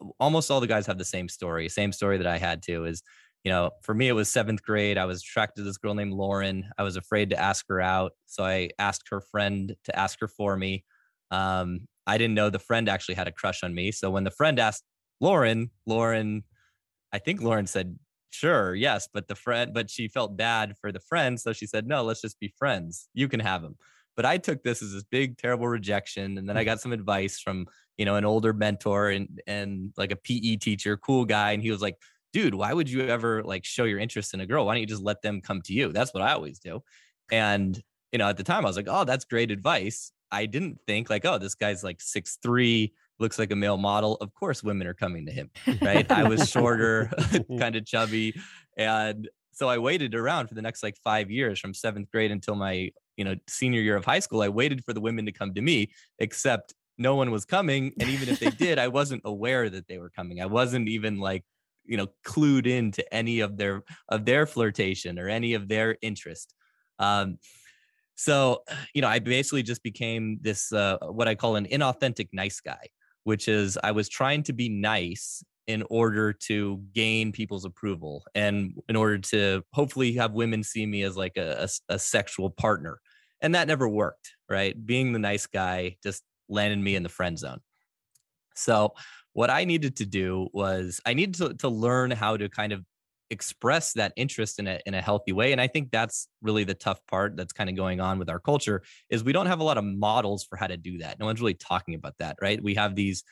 uh, 0.00 0.06
almost 0.20 0.50
all 0.50 0.60
the 0.60 0.66
guys 0.68 0.86
have 0.86 0.98
the 0.98 1.04
same 1.04 1.28
story, 1.28 1.68
same 1.68 1.92
story 1.92 2.18
that 2.18 2.26
I 2.26 2.38
had 2.38 2.62
too 2.62 2.86
is, 2.86 3.02
you 3.46 3.52
know, 3.52 3.70
for 3.80 3.94
me, 3.94 4.08
it 4.08 4.12
was 4.12 4.28
seventh 4.28 4.60
grade. 4.64 4.98
I 4.98 5.04
was 5.04 5.22
attracted 5.22 5.60
to 5.60 5.64
this 5.66 5.76
girl 5.76 5.94
named 5.94 6.12
Lauren. 6.12 6.68
I 6.76 6.82
was 6.82 6.96
afraid 6.96 7.30
to 7.30 7.40
ask 7.40 7.64
her 7.68 7.80
out. 7.80 8.10
So 8.24 8.44
I 8.44 8.70
asked 8.80 9.04
her 9.10 9.20
friend 9.20 9.76
to 9.84 9.96
ask 9.96 10.18
her 10.18 10.26
for 10.26 10.56
me. 10.56 10.84
Um, 11.30 11.82
I 12.08 12.18
didn't 12.18 12.34
know 12.34 12.50
the 12.50 12.58
friend 12.58 12.88
actually 12.88 13.14
had 13.14 13.28
a 13.28 13.32
crush 13.32 13.62
on 13.62 13.72
me. 13.72 13.92
So 13.92 14.10
when 14.10 14.24
the 14.24 14.32
friend 14.32 14.58
asked 14.58 14.82
Lauren, 15.20 15.70
Lauren, 15.86 16.42
I 17.12 17.18
think 17.18 17.40
Lauren 17.40 17.68
said, 17.68 17.96
sure, 18.30 18.74
yes, 18.74 19.08
but 19.14 19.28
the 19.28 19.36
friend, 19.36 19.72
but 19.72 19.90
she 19.90 20.08
felt 20.08 20.36
bad 20.36 20.74
for 20.80 20.90
the 20.90 20.98
friend. 20.98 21.38
So 21.38 21.52
she 21.52 21.68
said, 21.68 21.86
no, 21.86 22.02
let's 22.02 22.22
just 22.22 22.40
be 22.40 22.52
friends. 22.58 23.08
You 23.14 23.28
can 23.28 23.38
have 23.38 23.62
him. 23.62 23.76
But 24.16 24.24
I 24.26 24.38
took 24.38 24.64
this 24.64 24.82
as 24.82 24.92
this 24.92 25.04
big, 25.04 25.38
terrible 25.38 25.68
rejection. 25.68 26.36
And 26.36 26.48
then 26.48 26.56
I 26.56 26.64
got 26.64 26.80
some 26.80 26.92
advice 26.92 27.38
from, 27.38 27.66
you 27.96 28.06
know, 28.06 28.16
an 28.16 28.24
older 28.24 28.52
mentor 28.52 29.10
and, 29.10 29.40
and 29.46 29.92
like 29.96 30.10
a 30.10 30.16
PE 30.16 30.56
teacher, 30.56 30.96
cool 30.96 31.24
guy. 31.24 31.52
And 31.52 31.62
he 31.62 31.70
was 31.70 31.80
like, 31.80 31.96
dude, 32.36 32.54
why 32.54 32.70
would 32.70 32.90
you 32.90 33.08
ever 33.08 33.42
like 33.44 33.64
show 33.64 33.84
your 33.84 33.98
interest 33.98 34.34
in 34.34 34.40
a 34.40 34.46
girl? 34.46 34.66
Why 34.66 34.74
don't 34.74 34.82
you 34.82 34.86
just 34.86 35.02
let 35.02 35.22
them 35.22 35.40
come 35.40 35.62
to 35.62 35.72
you? 35.72 35.90
That's 35.90 36.12
what 36.12 36.22
I 36.22 36.34
always 36.34 36.58
do. 36.58 36.82
And, 37.32 37.82
you 38.12 38.18
know, 38.18 38.28
at 38.28 38.36
the 38.36 38.44
time 38.44 38.66
I 38.66 38.68
was 38.68 38.76
like, 38.76 38.88
oh, 38.90 39.04
that's 39.04 39.24
great 39.24 39.50
advice. 39.50 40.12
I 40.30 40.44
didn't 40.44 40.78
think 40.86 41.08
like, 41.08 41.24
oh, 41.24 41.38
this 41.38 41.54
guy's 41.54 41.82
like 41.82 41.98
six 41.98 42.36
three, 42.42 42.92
looks 43.18 43.38
like 43.38 43.52
a 43.52 43.56
male 43.56 43.78
model. 43.78 44.16
Of 44.16 44.34
course, 44.34 44.62
women 44.62 44.86
are 44.86 44.92
coming 44.92 45.24
to 45.24 45.32
him, 45.32 45.50
right? 45.80 46.10
I 46.12 46.28
was 46.28 46.50
shorter, 46.50 47.10
kind 47.58 47.74
of 47.74 47.86
chubby, 47.86 48.34
and 48.76 49.30
so 49.52 49.70
I 49.70 49.78
waited 49.78 50.14
around 50.14 50.48
for 50.48 50.54
the 50.54 50.60
next 50.60 50.82
like 50.82 50.98
five 51.02 51.30
years, 51.30 51.58
from 51.58 51.72
seventh 51.72 52.10
grade 52.10 52.32
until 52.32 52.54
my 52.54 52.90
you 53.16 53.24
know 53.24 53.36
senior 53.48 53.80
year 53.80 53.96
of 53.96 54.04
high 54.04 54.18
school. 54.18 54.42
I 54.42 54.50
waited 54.50 54.84
for 54.84 54.92
the 54.92 55.00
women 55.00 55.24
to 55.24 55.32
come 55.32 55.54
to 55.54 55.62
me, 55.62 55.90
except 56.18 56.74
no 56.98 57.14
one 57.14 57.30
was 57.30 57.46
coming, 57.46 57.94
and 57.98 58.10
even 58.10 58.28
if 58.28 58.40
they 58.40 58.50
did, 58.50 58.78
I 58.78 58.88
wasn't 58.88 59.22
aware 59.24 59.70
that 59.70 59.86
they 59.88 59.96
were 59.96 60.10
coming. 60.10 60.42
I 60.42 60.46
wasn't 60.46 60.88
even 60.88 61.18
like 61.18 61.44
you 61.88 61.96
know 61.96 62.08
clued 62.24 62.66
into 62.66 63.02
any 63.14 63.40
of 63.40 63.56
their 63.56 63.82
of 64.08 64.24
their 64.24 64.46
flirtation 64.46 65.18
or 65.18 65.28
any 65.28 65.54
of 65.54 65.68
their 65.68 65.96
interest. 66.02 66.54
Um, 66.98 67.38
so, 68.16 68.62
you 68.94 69.02
know, 69.02 69.08
I 69.08 69.18
basically 69.18 69.62
just 69.62 69.82
became 69.82 70.38
this 70.40 70.72
uh, 70.72 70.96
what 71.02 71.28
I 71.28 71.34
call 71.34 71.56
an 71.56 71.66
inauthentic 71.66 72.28
nice 72.32 72.60
guy, 72.60 72.88
which 73.24 73.46
is 73.46 73.78
I 73.84 73.92
was 73.92 74.08
trying 74.08 74.42
to 74.44 74.52
be 74.52 74.68
nice 74.68 75.44
in 75.66 75.84
order 75.90 76.32
to 76.32 76.80
gain 76.94 77.32
people's 77.32 77.64
approval 77.64 78.24
and 78.34 78.72
in 78.88 78.96
order 78.96 79.18
to 79.18 79.62
hopefully 79.72 80.12
have 80.14 80.32
women 80.32 80.62
see 80.62 80.86
me 80.86 81.02
as 81.02 81.16
like 81.16 81.36
a, 81.36 81.64
a, 81.64 81.94
a 81.94 81.98
sexual 81.98 82.50
partner. 82.50 83.00
And 83.42 83.54
that 83.54 83.68
never 83.68 83.88
worked, 83.88 84.30
right? 84.48 84.74
Being 84.86 85.12
the 85.12 85.18
nice 85.18 85.46
guy 85.46 85.96
just 86.02 86.22
landed 86.48 86.78
me 86.78 86.94
in 86.94 87.02
the 87.02 87.08
friend 87.08 87.38
zone. 87.38 87.60
So, 88.54 88.94
what 89.36 89.50
I 89.50 89.66
needed 89.66 89.96
to 89.96 90.06
do 90.06 90.48
was 90.54 90.98
I 91.04 91.12
needed 91.12 91.34
to, 91.34 91.54
to 91.56 91.68
learn 91.68 92.10
how 92.10 92.38
to 92.38 92.48
kind 92.48 92.72
of 92.72 92.82
express 93.28 93.92
that 93.92 94.14
interest 94.16 94.58
in 94.58 94.66
a 94.66 94.80
in 94.86 94.94
a 94.94 95.02
healthy 95.02 95.32
way 95.32 95.50
and 95.50 95.60
i 95.60 95.66
think 95.66 95.90
that's 95.90 96.28
really 96.42 96.62
the 96.62 96.74
tough 96.74 97.00
part 97.08 97.36
that's 97.36 97.52
kind 97.52 97.68
of 97.68 97.74
going 97.74 98.00
on 98.00 98.20
with 98.20 98.30
our 98.30 98.38
culture 98.38 98.84
is 99.10 99.24
we 99.24 99.32
don't 99.32 99.46
have 99.46 99.58
a 99.58 99.64
lot 99.64 99.76
of 99.76 99.82
models 99.82 100.44
for 100.44 100.54
how 100.54 100.68
to 100.68 100.76
do 100.76 100.98
that. 100.98 101.18
No 101.18 101.26
one's 101.26 101.40
really 101.40 101.54
talking 101.54 101.96
about 101.96 102.14
that 102.20 102.36
right? 102.40 102.62
We 102.62 102.76
have 102.76 102.94
these 102.94 103.24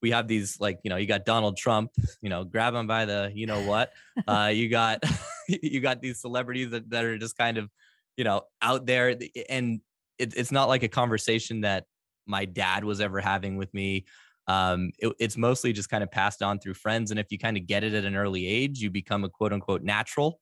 we 0.00 0.12
have 0.12 0.28
these 0.28 0.60
like 0.60 0.78
you 0.84 0.88
know 0.88 0.96
you 0.96 1.06
got 1.06 1.24
donald 1.24 1.56
trump 1.56 1.90
you 2.22 2.30
know 2.30 2.44
grab 2.44 2.74
him 2.74 2.86
by 2.86 3.06
the 3.06 3.32
you 3.34 3.46
know 3.46 3.60
what 3.62 3.90
uh 4.28 4.50
you 4.52 4.68
got 4.68 5.02
you 5.48 5.80
got 5.80 6.00
these 6.00 6.20
celebrities 6.20 6.70
that, 6.70 6.88
that 6.90 7.04
are 7.04 7.18
just 7.18 7.36
kind 7.36 7.58
of 7.58 7.68
you 8.16 8.24
know 8.24 8.42
out 8.62 8.86
there 8.86 9.16
and 9.48 9.80
it, 10.18 10.34
it's 10.36 10.52
not 10.52 10.68
like 10.68 10.84
a 10.84 10.88
conversation 10.88 11.62
that 11.62 11.84
my 12.26 12.44
dad 12.44 12.84
was 12.84 13.00
ever 13.00 13.20
having 13.20 13.56
with 13.56 13.72
me 13.74 14.04
um, 14.46 14.92
it, 14.98 15.12
it's 15.18 15.36
mostly 15.36 15.72
just 15.72 15.88
kind 15.88 16.02
of 16.02 16.10
passed 16.10 16.42
on 16.42 16.58
through 16.58 16.74
friends. 16.74 17.10
And 17.10 17.18
if 17.18 17.30
you 17.30 17.38
kind 17.38 17.56
of 17.56 17.66
get 17.66 17.84
it 17.84 17.94
at 17.94 18.04
an 18.04 18.16
early 18.16 18.46
age, 18.46 18.80
you 18.80 18.90
become 18.90 19.24
a 19.24 19.28
quote 19.28 19.52
unquote 19.52 19.82
natural. 19.82 20.40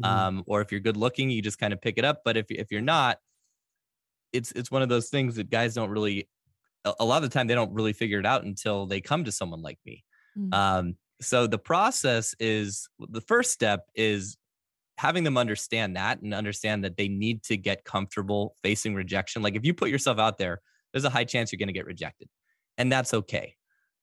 Mhm. 0.00 0.06
Um, 0.06 0.44
or 0.46 0.60
if 0.60 0.70
you're 0.70 0.80
good 0.80 0.96
looking, 0.96 1.30
you 1.30 1.42
just 1.42 1.58
kind 1.58 1.72
of 1.72 1.80
pick 1.80 1.98
it 1.98 2.04
up. 2.04 2.22
But 2.24 2.36
if 2.36 2.46
if 2.50 2.70
you're 2.70 2.80
not, 2.80 3.18
it's 4.32 4.52
it's 4.52 4.70
one 4.70 4.82
of 4.82 4.88
those 4.88 5.08
things 5.08 5.36
that 5.36 5.50
guys 5.50 5.74
don't 5.74 5.90
really. 5.90 6.28
A, 7.00 7.04
lot 7.04 7.22
of 7.22 7.28
the 7.28 7.34
time, 7.34 7.48
they 7.48 7.56
don't 7.56 7.74
really 7.74 7.92
figure 7.92 8.20
it 8.20 8.24
out 8.24 8.44
until 8.44 8.86
they 8.86 9.00
come 9.00 9.24
to 9.24 9.32
someone 9.32 9.60
like 9.60 9.78
me. 9.84 10.04
Mm. 10.38 10.54
Um, 10.54 10.96
so 11.20 11.46
the 11.46 11.58
process 11.58 12.34
is 12.38 12.88
the 12.98 13.20
first 13.20 13.50
step 13.50 13.86
is 13.94 14.38
having 14.96 15.24
them 15.24 15.36
understand 15.36 15.96
that 15.96 16.22
and 16.22 16.32
understand 16.32 16.84
that 16.84 16.96
they 16.96 17.08
need 17.08 17.42
to 17.44 17.56
get 17.56 17.84
comfortable 17.84 18.54
facing 18.62 18.94
rejection. 18.94 19.42
Like 19.42 19.56
if 19.56 19.66
you 19.66 19.74
put 19.74 19.90
yourself 19.90 20.18
out 20.18 20.38
there, 20.38 20.60
there's 20.92 21.04
a 21.04 21.10
high 21.10 21.24
chance 21.24 21.52
you're 21.52 21.58
going 21.58 21.68
to 21.68 21.72
get 21.74 21.84
rejected. 21.84 22.28
And 22.78 22.90
that's 22.90 23.12
okay. 23.12 23.54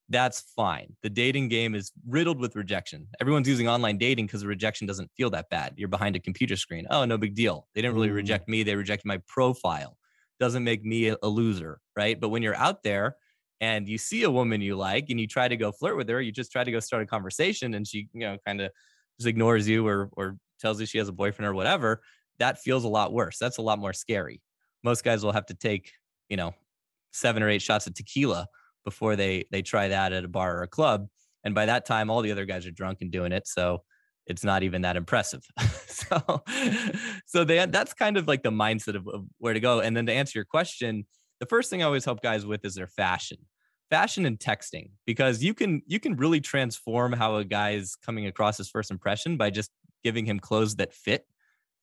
That's 0.10 0.42
fine. 0.56 0.96
The 1.02 1.10
dating 1.10 1.48
game 1.48 1.74
is 1.74 1.92
riddled 2.08 2.40
with 2.40 2.56
rejection. 2.56 3.08
Everyone's 3.20 3.48
using 3.48 3.68
online 3.68 3.98
dating 3.98 4.28
because 4.28 4.42
the 4.42 4.48
rejection 4.48 4.86
doesn't 4.86 5.10
feel 5.18 5.32
that 5.32 5.50
bad. 5.50 5.74
You're 5.78 5.88
behind 5.88 6.16
a 6.16 6.20
computer 6.20 6.56
screen. 6.56 6.86
Oh, 6.92 7.06
no 7.06 7.18
big 7.18 7.34
deal. 7.34 7.68
They 7.74 7.82
didn't 7.82 7.96
really 7.96 8.10
mm. 8.10 8.16
reject 8.16 8.48
me. 8.48 8.62
They 8.62 8.76
rejected 8.76 9.08
my 9.08 9.20
profile. 9.28 9.98
Doesn't 10.40 10.64
make 10.64 10.84
me 10.84 11.08
a, 11.08 11.18
a 11.24 11.28
loser, 11.28 11.80
right? 11.96 12.20
But 12.20 12.30
when 12.30 12.44
you're 12.44 12.56
out 12.56 12.84
there 12.84 13.16
and 13.62 13.88
you 13.88 13.98
see 13.98 14.24
a 14.24 14.30
woman 14.30 14.62
you 14.62 14.76
like 14.76 15.06
and 15.10 15.20
you 15.20 15.26
try 15.26 15.48
to 15.48 15.58
go 15.58 15.72
flirt 15.72 15.98
with 15.98 16.10
her, 16.10 16.22
you 16.22 16.32
just 16.32 16.52
try 16.52 16.64
to 16.64 16.72
go 16.72 16.80
start 16.80 17.02
a 17.02 17.08
conversation 17.08 17.74
and 17.74 17.88
she, 17.88 18.10
you 18.14 18.20
know, 18.20 18.38
kind 18.46 18.62
of 18.62 18.72
just 19.18 19.28
ignores 19.28 19.68
you 19.68 19.88
or 19.88 20.10
or 20.14 20.38
tells 20.60 20.80
you 20.80 20.86
she 20.86 20.98
has 20.98 21.08
a 21.08 21.14
boyfriend 21.14 21.50
or 21.50 21.54
whatever, 21.54 22.02
that 22.38 22.60
feels 22.60 22.84
a 22.84 22.88
lot 22.88 23.12
worse. 23.12 23.38
That's 23.40 23.58
a 23.58 23.62
lot 23.62 23.80
more 23.80 23.94
scary. 23.94 24.42
Most 24.84 25.04
guys 25.04 25.24
will 25.24 25.32
have 25.32 25.46
to 25.48 25.54
take, 25.56 25.92
you 26.30 26.38
know, 26.38 26.54
seven 27.12 27.42
or 27.42 27.50
eight 27.50 27.62
shots 27.62 27.88
of 27.88 27.94
tequila 27.94 28.48
before 28.86 29.16
they 29.16 29.46
they 29.52 29.62
try 29.62 29.90
that 29.90 30.14
at 30.14 30.24
a 30.24 30.30
bar 30.30 30.58
or 30.58 30.64
a 30.64 30.68
club. 30.68 31.08
And 31.44 31.54
by 31.54 31.66
that 31.66 31.86
time, 31.86 32.10
all 32.10 32.22
the 32.22 32.32
other 32.32 32.46
guys 32.46 32.66
are 32.66 32.72
drunk 32.72 33.00
and 33.02 33.12
doing 33.12 33.32
it. 33.32 33.48
So 33.48 33.84
it's 34.26 34.44
not 34.44 34.64
even 34.64 34.82
that 34.82 34.96
impressive. 34.96 35.44
so 35.88 36.44
so 37.26 37.44
they, 37.44 37.66
that's 37.66 37.94
kind 37.94 38.18
of 38.18 38.28
like 38.28 38.44
the 38.44 38.52
mindset 38.52 38.96
of, 38.96 39.08
of 39.08 39.26
where 39.38 39.54
to 39.54 39.60
go. 39.60 39.82
And 39.82 39.96
then 39.96 40.06
to 40.06 40.14
answer 40.14 40.40
your 40.40 40.46
question, 40.46 41.06
the 41.40 41.46
first 41.46 41.70
thing 41.70 41.84
I 41.84 41.86
always 41.86 42.06
help 42.06 42.22
guys 42.22 42.46
with 42.46 42.64
is 42.64 42.76
their 42.76 42.88
fashion 42.88 43.38
fashion 43.90 44.26
and 44.26 44.40
texting 44.40 44.90
because 45.06 45.44
you 45.44 45.54
can 45.54 45.82
you 45.86 46.00
can 46.00 46.16
really 46.16 46.42
transform 46.42 47.14
how 47.14 47.36
a 47.36 47.46
guy 47.46 47.72
is 47.72 47.96
coming 47.96 48.26
across 48.26 48.58
his 48.58 48.70
first 48.70 48.90
impression 48.90 49.38
by 49.38 49.50
just 49.50 49.70
giving 50.04 50.26
him 50.26 50.40
clothes 50.40 50.76
that 50.76 50.94
fit 50.94 51.26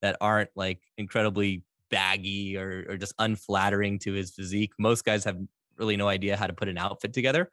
that 0.00 0.16
aren't 0.20 0.50
like 0.56 0.80
incredibly 0.98 1.62
baggy 1.90 2.56
or, 2.56 2.86
or 2.88 2.96
just 2.96 3.14
unflattering 3.18 3.98
to 3.98 4.12
his 4.12 4.32
physique 4.32 4.72
most 4.78 5.04
guys 5.04 5.24
have 5.24 5.38
really 5.78 5.96
no 5.96 6.08
idea 6.08 6.36
how 6.36 6.46
to 6.46 6.52
put 6.52 6.68
an 6.68 6.78
outfit 6.78 7.12
together 7.12 7.50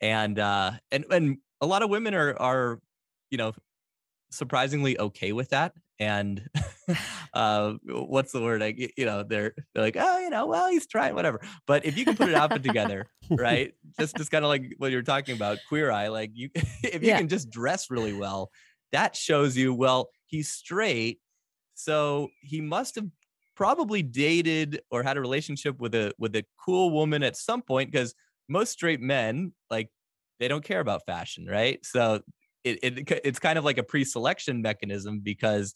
and 0.00 0.38
uh 0.38 0.72
and 0.90 1.04
and 1.10 1.38
a 1.60 1.66
lot 1.66 1.82
of 1.82 1.90
women 1.90 2.14
are 2.14 2.36
are 2.40 2.80
you 3.30 3.38
know 3.38 3.52
surprisingly 4.30 4.98
okay 4.98 5.32
with 5.32 5.50
that 5.50 5.72
and 5.98 6.48
uh, 7.34 7.74
what's 7.84 8.32
the 8.32 8.42
word? 8.42 8.60
Like, 8.60 8.92
you 8.96 9.04
know, 9.04 9.22
they're 9.22 9.54
they're 9.74 9.84
like, 9.84 9.96
oh, 9.98 10.18
you 10.18 10.30
know, 10.30 10.46
well, 10.46 10.68
he's 10.68 10.86
trying, 10.86 11.14
whatever. 11.14 11.40
But 11.66 11.84
if 11.84 11.96
you 11.96 12.04
can 12.04 12.16
put 12.16 12.28
an 12.28 12.34
outfit 12.34 12.62
together, 12.62 13.06
right? 13.30 13.74
Just 13.98 14.16
just 14.16 14.30
kind 14.30 14.44
of 14.44 14.48
like 14.48 14.74
what 14.78 14.92
you're 14.92 15.02
talking 15.02 15.36
about, 15.36 15.58
queer 15.68 15.90
eye. 15.90 16.08
Like 16.08 16.30
you, 16.34 16.50
if 16.54 17.02
you 17.02 17.08
yeah. 17.08 17.18
can 17.18 17.28
just 17.28 17.50
dress 17.50 17.90
really 17.90 18.12
well, 18.12 18.50
that 18.92 19.16
shows 19.16 19.56
you, 19.56 19.74
well, 19.74 20.10
he's 20.26 20.50
straight, 20.50 21.20
so 21.74 22.28
he 22.40 22.60
must 22.60 22.96
have 22.96 23.06
probably 23.56 24.02
dated 24.02 24.80
or 24.90 25.02
had 25.02 25.16
a 25.16 25.20
relationship 25.20 25.78
with 25.80 25.94
a 25.94 26.12
with 26.18 26.34
a 26.36 26.44
cool 26.64 26.90
woman 26.90 27.22
at 27.22 27.36
some 27.36 27.62
point 27.62 27.90
because 27.90 28.14
most 28.48 28.70
straight 28.70 29.00
men 29.00 29.52
like 29.70 29.88
they 30.40 30.48
don't 30.48 30.64
care 30.64 30.80
about 30.80 31.06
fashion 31.06 31.46
right 31.46 31.84
so 31.84 32.20
it, 32.64 32.78
it 32.82 33.20
it's 33.24 33.38
kind 33.38 33.58
of 33.58 33.64
like 33.64 33.78
a 33.78 33.82
pre-selection 33.82 34.62
mechanism 34.62 35.20
because 35.20 35.74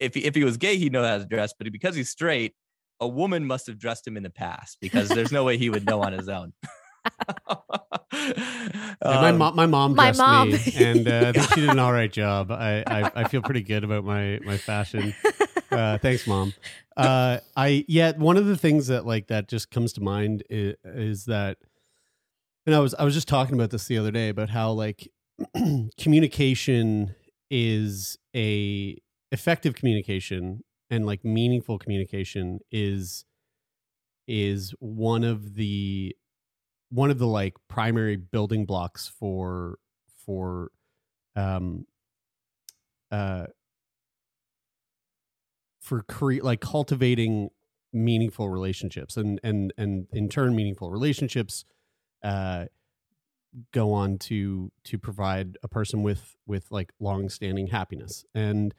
if 0.00 0.14
he, 0.14 0.24
if 0.24 0.34
he 0.34 0.44
was 0.44 0.56
gay, 0.56 0.76
he'd 0.76 0.92
know 0.92 1.04
how 1.04 1.18
to 1.18 1.24
dress, 1.24 1.54
but 1.56 1.70
because 1.72 1.94
he's 1.94 2.10
straight, 2.10 2.54
a 3.00 3.08
woman 3.08 3.44
must 3.44 3.66
have 3.66 3.78
dressed 3.78 4.06
him 4.06 4.16
in 4.16 4.22
the 4.22 4.30
past 4.30 4.78
because 4.80 5.08
there's 5.08 5.32
no 5.32 5.44
way 5.44 5.56
he 5.56 5.70
would 5.70 5.86
know 5.86 6.02
on 6.02 6.12
his 6.12 6.28
own. 6.28 6.52
um, 7.48 7.60
my 9.02 9.32
mom, 9.32 9.56
my 9.56 9.66
mom 9.66 9.94
dressed 9.94 10.18
my 10.18 10.26
mom. 10.26 10.50
me, 10.50 10.58
and 10.76 11.08
uh, 11.08 11.26
I 11.28 11.32
think 11.32 11.48
she 11.54 11.60
did 11.60 11.70
an 11.70 11.78
all 11.78 11.92
right 11.92 12.12
job. 12.12 12.50
I, 12.50 12.82
I, 12.86 13.10
I 13.14 13.28
feel 13.28 13.42
pretty 13.42 13.62
good 13.62 13.84
about 13.84 14.04
my 14.04 14.40
my 14.44 14.56
fashion. 14.56 15.14
Uh, 15.74 15.98
thanks, 15.98 16.26
mom. 16.26 16.52
Uh, 16.96 17.38
I 17.56 17.84
yeah, 17.88 18.12
one 18.12 18.36
of 18.36 18.46
the 18.46 18.56
things 18.56 18.86
that 18.86 19.04
like 19.04 19.26
that 19.26 19.48
just 19.48 19.70
comes 19.70 19.92
to 19.94 20.00
mind 20.00 20.44
is, 20.48 20.76
is 20.84 21.24
that, 21.24 21.58
and 22.66 22.74
I 22.74 22.78
was 22.78 22.94
I 22.94 23.04
was 23.04 23.14
just 23.14 23.28
talking 23.28 23.54
about 23.54 23.70
this 23.70 23.86
the 23.86 23.98
other 23.98 24.10
day 24.10 24.28
about 24.28 24.50
how 24.50 24.70
like 24.72 25.08
communication 25.98 27.14
is 27.50 28.16
a 28.34 28.96
effective 29.32 29.74
communication 29.74 30.62
and 30.90 31.06
like 31.06 31.24
meaningful 31.24 31.78
communication 31.78 32.60
is 32.70 33.24
is 34.26 34.74
one 34.78 35.24
of 35.24 35.54
the 35.54 36.14
one 36.90 37.10
of 37.10 37.18
the 37.18 37.26
like 37.26 37.54
primary 37.68 38.16
building 38.16 38.64
blocks 38.64 39.08
for 39.08 39.78
for 40.24 40.70
um 41.36 41.86
uh 43.10 43.46
for 45.84 46.02
cre- 46.02 46.42
like 46.42 46.60
cultivating 46.60 47.50
meaningful 47.92 48.48
relationships 48.48 49.16
and 49.16 49.38
and 49.44 49.72
and 49.76 50.08
in 50.12 50.28
turn 50.28 50.56
meaningful 50.56 50.90
relationships 50.90 51.64
uh 52.24 52.64
go 53.72 53.92
on 53.92 54.18
to 54.18 54.72
to 54.82 54.98
provide 54.98 55.56
a 55.62 55.68
person 55.68 56.02
with 56.02 56.36
with 56.46 56.66
like 56.70 56.92
long 56.98 57.28
standing 57.28 57.68
happiness. 57.68 58.24
And 58.34 58.74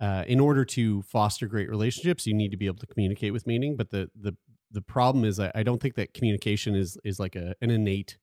uh, 0.00 0.24
in 0.26 0.40
order 0.40 0.64
to 0.64 1.02
foster 1.02 1.46
great 1.46 1.68
relationships 1.68 2.26
you 2.26 2.34
need 2.34 2.50
to 2.50 2.56
be 2.56 2.66
able 2.66 2.78
to 2.78 2.86
communicate 2.86 3.32
with 3.32 3.46
meaning 3.46 3.76
but 3.76 3.90
the 3.90 4.10
the 4.18 4.34
the 4.70 4.80
problem 4.80 5.24
is 5.24 5.40
I, 5.40 5.50
I 5.54 5.62
don't 5.62 5.82
think 5.82 5.94
that 5.96 6.14
communication 6.14 6.74
is 6.74 6.96
is 7.04 7.18
like 7.18 7.36
a 7.36 7.54
an 7.60 7.70
innate 7.70 8.18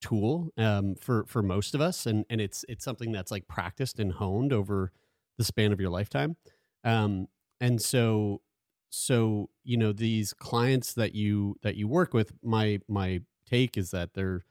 tool 0.00 0.50
um, 0.56 0.94
for 0.94 1.24
for 1.26 1.42
most 1.42 1.74
of 1.74 1.80
us 1.80 2.06
and 2.06 2.24
and 2.30 2.40
it's 2.40 2.64
it's 2.68 2.84
something 2.84 3.12
that's 3.12 3.30
like 3.30 3.48
practiced 3.48 3.98
and 3.98 4.12
honed 4.12 4.52
over 4.52 4.92
the 5.38 5.44
span 5.44 5.72
of 5.72 5.80
your 5.80 5.90
lifetime. 5.90 6.36
Um, 6.84 7.28
and 7.62 7.80
so 7.80 8.42
so 8.90 9.48
you 9.64 9.78
know 9.78 9.92
these 9.92 10.34
clients 10.34 10.94
that 10.94 11.14
you 11.14 11.56
that 11.62 11.76
you 11.76 11.88
work 11.88 12.12
with 12.12 12.34
my 12.44 12.80
my 12.88 13.22
take 13.46 13.78
is 13.78 13.92
that 13.92 14.14
they're 14.14 14.44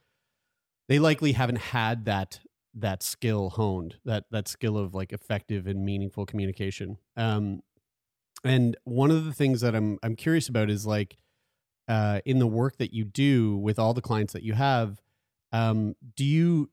they 0.89 0.99
likely 0.99 1.33
haven't 1.33 1.57
had 1.57 2.05
that 2.05 2.39
that 2.73 3.03
skill 3.03 3.51
honed 3.51 3.97
that 4.05 4.25
that 4.31 4.47
skill 4.47 4.77
of 4.77 4.95
like 4.95 5.13
effective 5.13 5.67
and 5.67 5.85
meaningful 5.85 6.25
communication. 6.25 6.97
Um 7.17 7.61
and 8.43 8.77
one 8.85 9.11
of 9.11 9.25
the 9.25 9.33
things 9.33 9.61
that 9.61 9.75
i'm 9.75 9.99
i'm 10.03 10.15
curious 10.15 10.49
about 10.49 10.69
is 10.69 10.85
like 10.85 11.17
uh 11.87 12.21
in 12.25 12.39
the 12.39 12.47
work 12.47 12.77
that 12.77 12.93
you 12.93 13.05
do 13.05 13.57
with 13.57 13.79
all 13.79 13.93
the 13.93 14.01
clients 14.01 14.33
that 14.33 14.43
you 14.43 14.53
have 14.53 15.01
um 15.51 15.95
do 16.15 16.25
you 16.25 16.69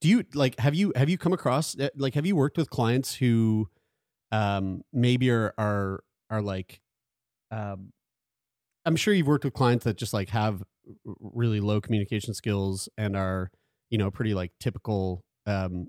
do 0.00 0.08
you 0.08 0.24
like 0.34 0.58
have 0.60 0.74
you 0.74 0.92
have 0.96 1.08
you 1.08 1.18
come 1.18 1.32
across 1.32 1.78
uh, 1.78 1.88
like 1.96 2.14
have 2.14 2.26
you 2.26 2.36
worked 2.36 2.56
with 2.56 2.70
clients 2.70 3.16
who 3.16 3.68
um 4.32 4.82
maybe 4.92 5.30
are 5.30 5.54
are 5.58 6.02
are 6.30 6.42
like 6.42 6.80
um 7.50 7.92
i'm 8.84 8.96
sure 8.96 9.14
you've 9.14 9.26
worked 9.26 9.44
with 9.44 9.54
clients 9.54 9.84
that 9.84 9.96
just 9.96 10.12
like 10.12 10.30
have 10.30 10.62
really 11.20 11.60
low 11.60 11.80
communication 11.80 12.34
skills 12.34 12.88
and 12.96 13.16
are 13.16 13.50
you 13.90 13.98
know 13.98 14.10
pretty 14.10 14.34
like 14.34 14.52
typical 14.60 15.24
um 15.46 15.88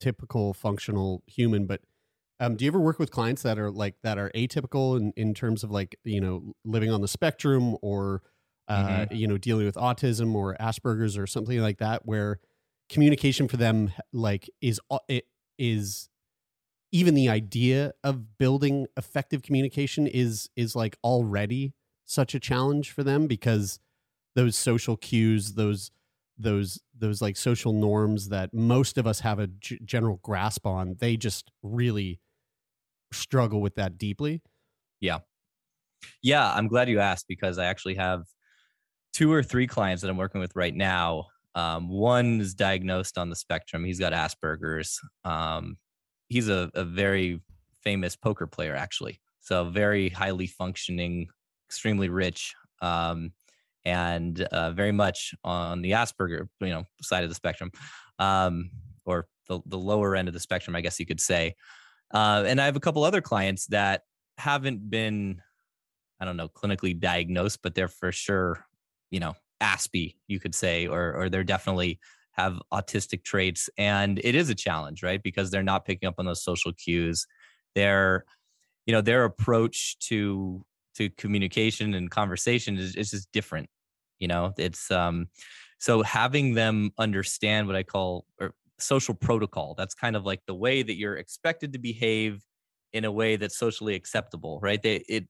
typical 0.00 0.52
functional 0.52 1.22
human 1.26 1.66
but 1.66 1.80
um 2.40 2.56
do 2.56 2.64
you 2.64 2.70
ever 2.70 2.80
work 2.80 2.98
with 2.98 3.10
clients 3.10 3.42
that 3.42 3.58
are 3.58 3.70
like 3.70 3.94
that 4.02 4.18
are 4.18 4.30
atypical 4.34 4.98
in 4.98 5.12
in 5.16 5.34
terms 5.34 5.64
of 5.64 5.70
like 5.70 5.96
you 6.04 6.20
know 6.20 6.52
living 6.64 6.90
on 6.90 7.00
the 7.00 7.08
spectrum 7.08 7.76
or 7.80 8.22
uh 8.68 8.86
mm-hmm. 8.86 9.14
you 9.14 9.26
know 9.26 9.38
dealing 9.38 9.64
with 9.64 9.76
autism 9.76 10.34
or 10.34 10.56
asperger's 10.60 11.16
or 11.16 11.26
something 11.26 11.60
like 11.60 11.78
that 11.78 12.04
where 12.04 12.38
communication 12.88 13.48
for 13.48 13.56
them 13.56 13.92
like 14.12 14.50
is 14.60 14.80
it 15.08 15.26
is 15.58 16.08
even 16.94 17.14
the 17.14 17.28
idea 17.28 17.92
of 18.04 18.38
building 18.38 18.86
effective 18.96 19.42
communication 19.42 20.06
is 20.06 20.48
is 20.54 20.76
like 20.76 20.96
already 21.02 21.74
such 22.04 22.36
a 22.36 22.40
challenge 22.40 22.92
for 22.92 23.02
them 23.02 23.26
because 23.26 23.80
those 24.36 24.56
social 24.56 24.96
cues, 24.96 25.54
those 25.54 25.90
those 26.38 26.80
those 26.96 27.20
like 27.20 27.36
social 27.36 27.72
norms 27.72 28.28
that 28.28 28.54
most 28.54 28.96
of 28.96 29.08
us 29.08 29.20
have 29.20 29.40
a 29.40 29.48
g- 29.48 29.80
general 29.84 30.20
grasp 30.22 30.66
on, 30.66 30.94
they 31.00 31.16
just 31.16 31.50
really 31.64 32.20
struggle 33.12 33.60
with 33.60 33.74
that 33.74 33.98
deeply. 33.98 34.40
Yeah. 35.00 35.20
Yeah, 36.22 36.52
I'm 36.52 36.68
glad 36.68 36.88
you 36.88 37.00
asked 37.00 37.26
because 37.28 37.58
I 37.58 37.66
actually 37.66 37.96
have 37.96 38.22
two 39.12 39.32
or 39.32 39.42
three 39.42 39.66
clients 39.66 40.02
that 40.02 40.10
I'm 40.10 40.16
working 40.16 40.40
with 40.40 40.56
right 40.56 40.74
now. 40.74 41.26
Um, 41.54 41.88
one 41.88 42.40
is 42.40 42.54
diagnosed 42.54 43.18
on 43.18 43.30
the 43.30 43.36
spectrum. 43.36 43.84
He's 43.84 44.00
got 44.00 44.12
Asperger's. 44.12 45.00
Um, 45.24 45.78
he's 46.28 46.48
a, 46.48 46.70
a 46.74 46.84
very 46.84 47.40
famous 47.82 48.16
poker 48.16 48.46
player, 48.46 48.74
actually. 48.74 49.20
So 49.40 49.64
very 49.64 50.08
highly 50.08 50.46
functioning 50.46 51.28
extremely 51.68 52.08
rich 52.08 52.54
um, 52.80 53.32
and 53.84 54.40
uh, 54.40 54.70
very 54.72 54.92
much 54.92 55.34
on 55.44 55.82
the 55.82 55.92
Asperger, 55.92 56.48
you 56.60 56.68
know, 56.68 56.84
side 57.02 57.24
of 57.24 57.28
the 57.28 57.34
spectrum, 57.34 57.70
um, 58.18 58.70
or 59.04 59.26
the, 59.48 59.60
the 59.66 59.78
lower 59.78 60.16
end 60.16 60.28
of 60.28 60.34
the 60.34 60.40
spectrum, 60.40 60.74
I 60.74 60.80
guess 60.80 60.98
you 60.98 61.06
could 61.06 61.20
say. 61.20 61.54
Uh, 62.12 62.44
and 62.46 62.60
I 62.60 62.64
have 62.66 62.76
a 62.76 62.80
couple 62.80 63.04
other 63.04 63.20
clients 63.20 63.66
that 63.66 64.02
haven't 64.38 64.88
been, 64.88 65.42
I 66.20 66.24
don't 66.24 66.36
know, 66.36 66.48
clinically 66.48 66.98
diagnosed, 66.98 67.60
but 67.62 67.74
they're 67.74 67.88
for 67.88 68.12
sure, 68.12 68.64
you 69.10 69.20
know, 69.20 69.34
Aspie, 69.62 70.16
you 70.26 70.40
could 70.40 70.54
say, 70.54 70.86
or 70.86 71.14
or 71.14 71.28
they're 71.28 71.44
definitely 71.44 71.98
have 72.34 72.58
autistic 72.72 73.24
traits 73.24 73.70
and 73.78 74.20
it 74.24 74.34
is 74.34 74.50
a 74.50 74.54
challenge 74.54 75.02
right? 75.02 75.22
Because 75.22 75.50
they're 75.50 75.62
not 75.62 75.84
picking 75.84 76.08
up 76.08 76.16
on 76.18 76.26
those 76.26 76.42
social 76.42 76.72
cues. 76.72 77.26
Their 77.74 78.24
you 78.86 78.92
know 78.92 79.00
their 79.00 79.24
approach 79.24 79.98
to 80.08 80.64
to 80.96 81.10
communication 81.10 81.94
and 81.94 82.10
conversation 82.10 82.76
is, 82.78 82.94
is 82.96 83.10
just 83.10 83.32
different 83.32 83.68
you 84.20 84.28
know? 84.28 84.52
It's 84.58 84.90
um 84.90 85.26
so 85.78 86.02
having 86.02 86.54
them 86.54 86.92
understand 86.98 87.66
what 87.66 87.76
i 87.76 87.82
call 87.82 88.24
or 88.40 88.54
social 88.78 89.14
protocol 89.14 89.74
that's 89.76 89.94
kind 89.94 90.16
of 90.16 90.24
like 90.24 90.40
the 90.46 90.54
way 90.54 90.82
that 90.82 90.96
you're 90.96 91.16
expected 91.16 91.72
to 91.72 91.78
behave 91.78 92.42
in 92.92 93.04
a 93.04 93.12
way 93.12 93.36
that's 93.36 93.58
socially 93.58 93.94
acceptable 93.94 94.60
right? 94.62 94.82
They 94.82 94.96
it 95.08 95.28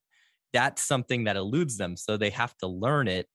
that's 0.52 0.82
something 0.82 1.24
that 1.24 1.36
eludes 1.36 1.76
them 1.76 1.96
so 1.96 2.16
they 2.16 2.30
have 2.30 2.56
to 2.58 2.66
learn 2.68 3.08
it 3.08 3.26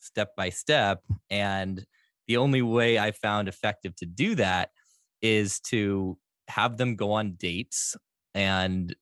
step 0.00 0.34
by 0.36 0.50
step 0.50 1.02
and 1.30 1.84
the 2.26 2.36
only 2.36 2.62
way 2.62 2.98
I 2.98 3.12
found 3.12 3.48
effective 3.48 3.94
to 3.96 4.06
do 4.06 4.34
that 4.36 4.70
is 5.22 5.60
to 5.60 6.18
have 6.48 6.76
them 6.76 6.96
go 6.96 7.12
on 7.12 7.34
dates 7.34 7.96
and 8.34 8.94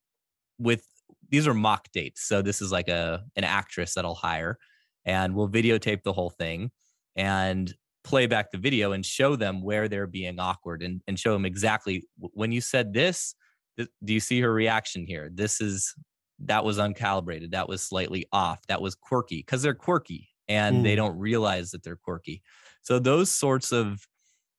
with 0.59 0.87
these 1.29 1.47
are 1.47 1.55
mock 1.55 1.89
dates. 1.93 2.23
So 2.23 2.43
this 2.43 2.61
is 2.61 2.71
like 2.71 2.89
a 2.89 3.25
an 3.37 3.45
actress 3.45 3.95
that 3.95 4.05
I'll 4.05 4.15
hire 4.15 4.59
and 5.05 5.35
we'll 5.35 5.49
videotape 5.49 6.03
the 6.03 6.13
whole 6.13 6.31
thing 6.31 6.71
and 7.17 7.75
play 8.05 8.27
back 8.27 8.51
the 8.51 8.59
video 8.59 8.93
and 8.93 9.05
show 9.05 9.37
them 9.37 9.63
where 9.63 9.89
they're 9.89 10.07
being 10.07 10.39
awkward 10.39 10.83
and, 10.83 11.01
and 11.07 11.19
show 11.19 11.33
them 11.33 11.45
exactly 11.45 12.05
when 12.19 12.53
you 12.53 12.61
said 12.61 12.93
this, 12.93 13.35
th- 13.77 13.89
do 14.05 14.13
you 14.13 14.21
see 14.21 14.41
her 14.41 14.53
reaction 14.53 15.07
here? 15.07 15.31
This 15.33 15.61
is 15.61 15.95
that 16.45 16.65
was 16.65 16.79
uncalibrated. 16.79 17.53
That 17.53 17.69
was 17.69 17.83
slightly 17.83 18.27
off. 18.33 18.61
That 18.67 18.83
was 18.83 18.95
quirky 18.95 19.39
because 19.39 19.63
they're 19.63 19.75
quirky 19.75 20.29
and 20.49 20.79
mm. 20.79 20.83
they 20.83 20.97
don't 20.97 21.17
realize 21.19 21.71
that 21.71 21.83
they're 21.83 21.97
quirky. 21.97 22.43
So 22.83 22.99
those 22.99 23.31
sorts 23.31 23.73
of 23.73 24.07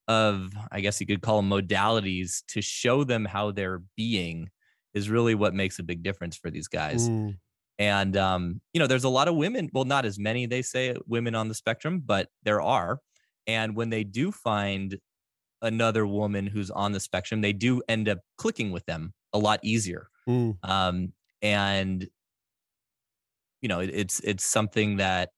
of 0.08 0.52
I 0.72 0.82
guess 0.82 1.00
you 1.00 1.08
could 1.08 1.22
call 1.22 1.42
them 1.42 1.50
modalities 1.50 2.44
to 2.50 2.62
show 2.62 3.04
them 3.04 3.26
how 3.26 3.52
they're 3.52 3.82
being 3.96 4.50
is 4.94 5.10
really 5.10 5.36
what 5.36 5.54
makes 5.54 5.80
a 5.80 5.84
big 5.84 6.04
difference 6.04 6.36
for 6.38 6.52
these 6.52 6.68
guys. 6.68 7.10
Mm. 7.10 7.38
And 7.80 8.18
um, 8.18 8.62
you 8.74 8.80
know, 8.80 8.88
there's 8.88 9.04
a 9.04 9.10
lot 9.10 9.28
of 9.28 9.36
women, 9.36 9.70
well, 9.74 9.86
not 9.86 10.06
as 10.06 10.20
many 10.20 10.46
they 10.46 10.62
say 10.62 10.96
women 11.08 11.36
on 11.36 11.48
the 11.48 11.56
spectrum, 11.56 12.02
but 12.06 12.30
there 12.44 12.62
are. 12.62 13.00
And 13.48 13.76
when 13.76 13.90
they 13.90 14.04
do 14.04 14.32
find 14.32 14.98
another 15.62 16.06
woman 16.06 16.48
who's 16.48 16.70
on 16.70 16.92
the 16.92 17.00
spectrum, 17.00 17.42
they 17.42 17.54
do 17.54 17.82
end 17.88 18.08
up 18.08 18.20
clicking 18.38 18.72
with 18.72 18.86
them 18.86 19.14
a 19.34 19.40
lot 19.40 19.60
easier. 19.64 20.08
Mm. 20.28 20.58
Um, 20.64 21.14
and 21.42 22.08
you 23.62 23.70
know, 23.70 23.80
it, 23.80 23.90
it's 23.94 24.20
it's 24.20 24.46
something 24.46 24.98
that 24.98 25.30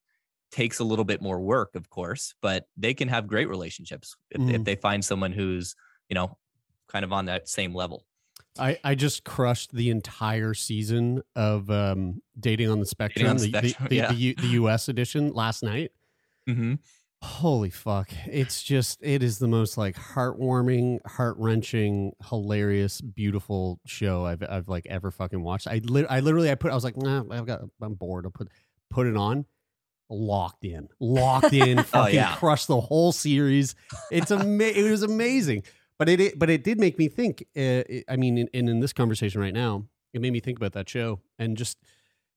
takes 0.51 0.79
a 0.79 0.83
little 0.83 1.05
bit 1.05 1.21
more 1.21 1.39
work, 1.39 1.75
of 1.75 1.89
course, 1.89 2.33
but 2.41 2.67
they 2.77 2.93
can 2.93 3.07
have 3.07 3.27
great 3.27 3.49
relationships 3.49 4.15
if, 4.31 4.41
mm. 4.41 4.53
if 4.53 4.63
they 4.63 4.75
find 4.75 5.03
someone 5.03 5.31
who's, 5.31 5.75
you 6.09 6.15
know, 6.15 6.37
kind 6.87 7.03
of 7.03 7.11
on 7.11 7.25
that 7.25 7.49
same 7.49 7.73
level. 7.73 8.05
I, 8.57 8.79
I 8.83 8.95
just 8.95 9.25
crushed 9.25 9.73
the 9.73 9.89
entire 9.89 10.53
season 10.53 11.21
of 11.35 11.69
um, 11.69 12.21
dating 12.39 12.69
on 12.69 12.79
the 12.79 12.85
spectrum, 12.85 13.27
on 13.27 13.37
the, 13.37 13.49
spectrum 13.49 13.87
the, 13.89 13.89
the, 13.89 13.95
yeah. 13.95 14.11
the, 14.11 14.33
the, 14.35 14.47
US 14.47 14.87
edition 14.87 15.33
last 15.33 15.61
night. 15.61 15.91
Mm-hmm. 16.47 16.75
Holy 17.21 17.71
fuck! 17.71 18.11
It's 18.27 18.61
just 18.61 18.99
it 19.01 19.23
is 19.23 19.39
the 19.39 19.47
most 19.47 19.77
like 19.77 19.95
heartwarming, 19.95 20.99
heart 21.07 21.35
wrenching, 21.39 22.13
hilarious, 22.29 23.01
beautiful 23.01 23.79
show 23.85 24.25
I've 24.25 24.43
I've 24.47 24.67
like 24.67 24.85
ever 24.85 25.09
fucking 25.09 25.41
watched. 25.41 25.65
I 25.67 25.81
li- 25.83 26.05
I 26.07 26.19
literally 26.19 26.51
I 26.51 26.55
put 26.55 26.71
I 26.71 26.75
was 26.75 26.83
like 26.83 26.97
nah 26.97 27.23
I've 27.31 27.47
got 27.47 27.61
I'm 27.81 27.95
bored 27.95 28.25
I'll 28.25 28.31
put 28.31 28.49
put 28.91 29.07
it 29.07 29.17
on 29.17 29.45
locked 30.09 30.65
in, 30.65 30.89
locked 30.99 31.53
in, 31.53 31.77
fucking 31.83 32.19
oh, 32.19 32.21
yeah. 32.21 32.35
crushed 32.35 32.67
the 32.67 32.79
whole 32.79 33.11
series. 33.11 33.75
It's 34.11 34.31
ama- 34.31 34.63
it 34.63 34.89
was 34.89 35.03
amazing. 35.03 35.63
But 35.97 36.09
it, 36.09 36.19
it, 36.19 36.39
but 36.39 36.49
it 36.49 36.63
did 36.63 36.79
make 36.79 36.99
me 36.99 37.07
think. 37.07 37.43
Uh, 37.55 37.87
it, 37.87 38.03
I 38.09 38.17
mean, 38.17 38.37
in, 38.37 38.47
in, 38.53 38.67
in 38.67 38.79
this 38.81 38.91
conversation 38.91 39.39
right 39.39 39.53
now, 39.53 39.85
it 40.13 40.21
made 40.21 40.33
me 40.33 40.39
think 40.39 40.57
about 40.57 40.73
that 40.73 40.89
show 40.89 41.21
and 41.39 41.57
just 41.57 41.77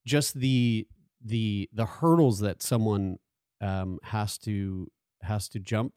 just 0.07 0.35
the 0.35 0.87
the 1.25 1.69
the 1.73 1.87
hurdles 1.87 2.41
that 2.41 2.63
someone 2.63 3.19
um, 3.61 3.99
has 4.03 4.39
to 4.39 4.89
has 5.23 5.49
to 5.51 5.59
jump 5.59 5.95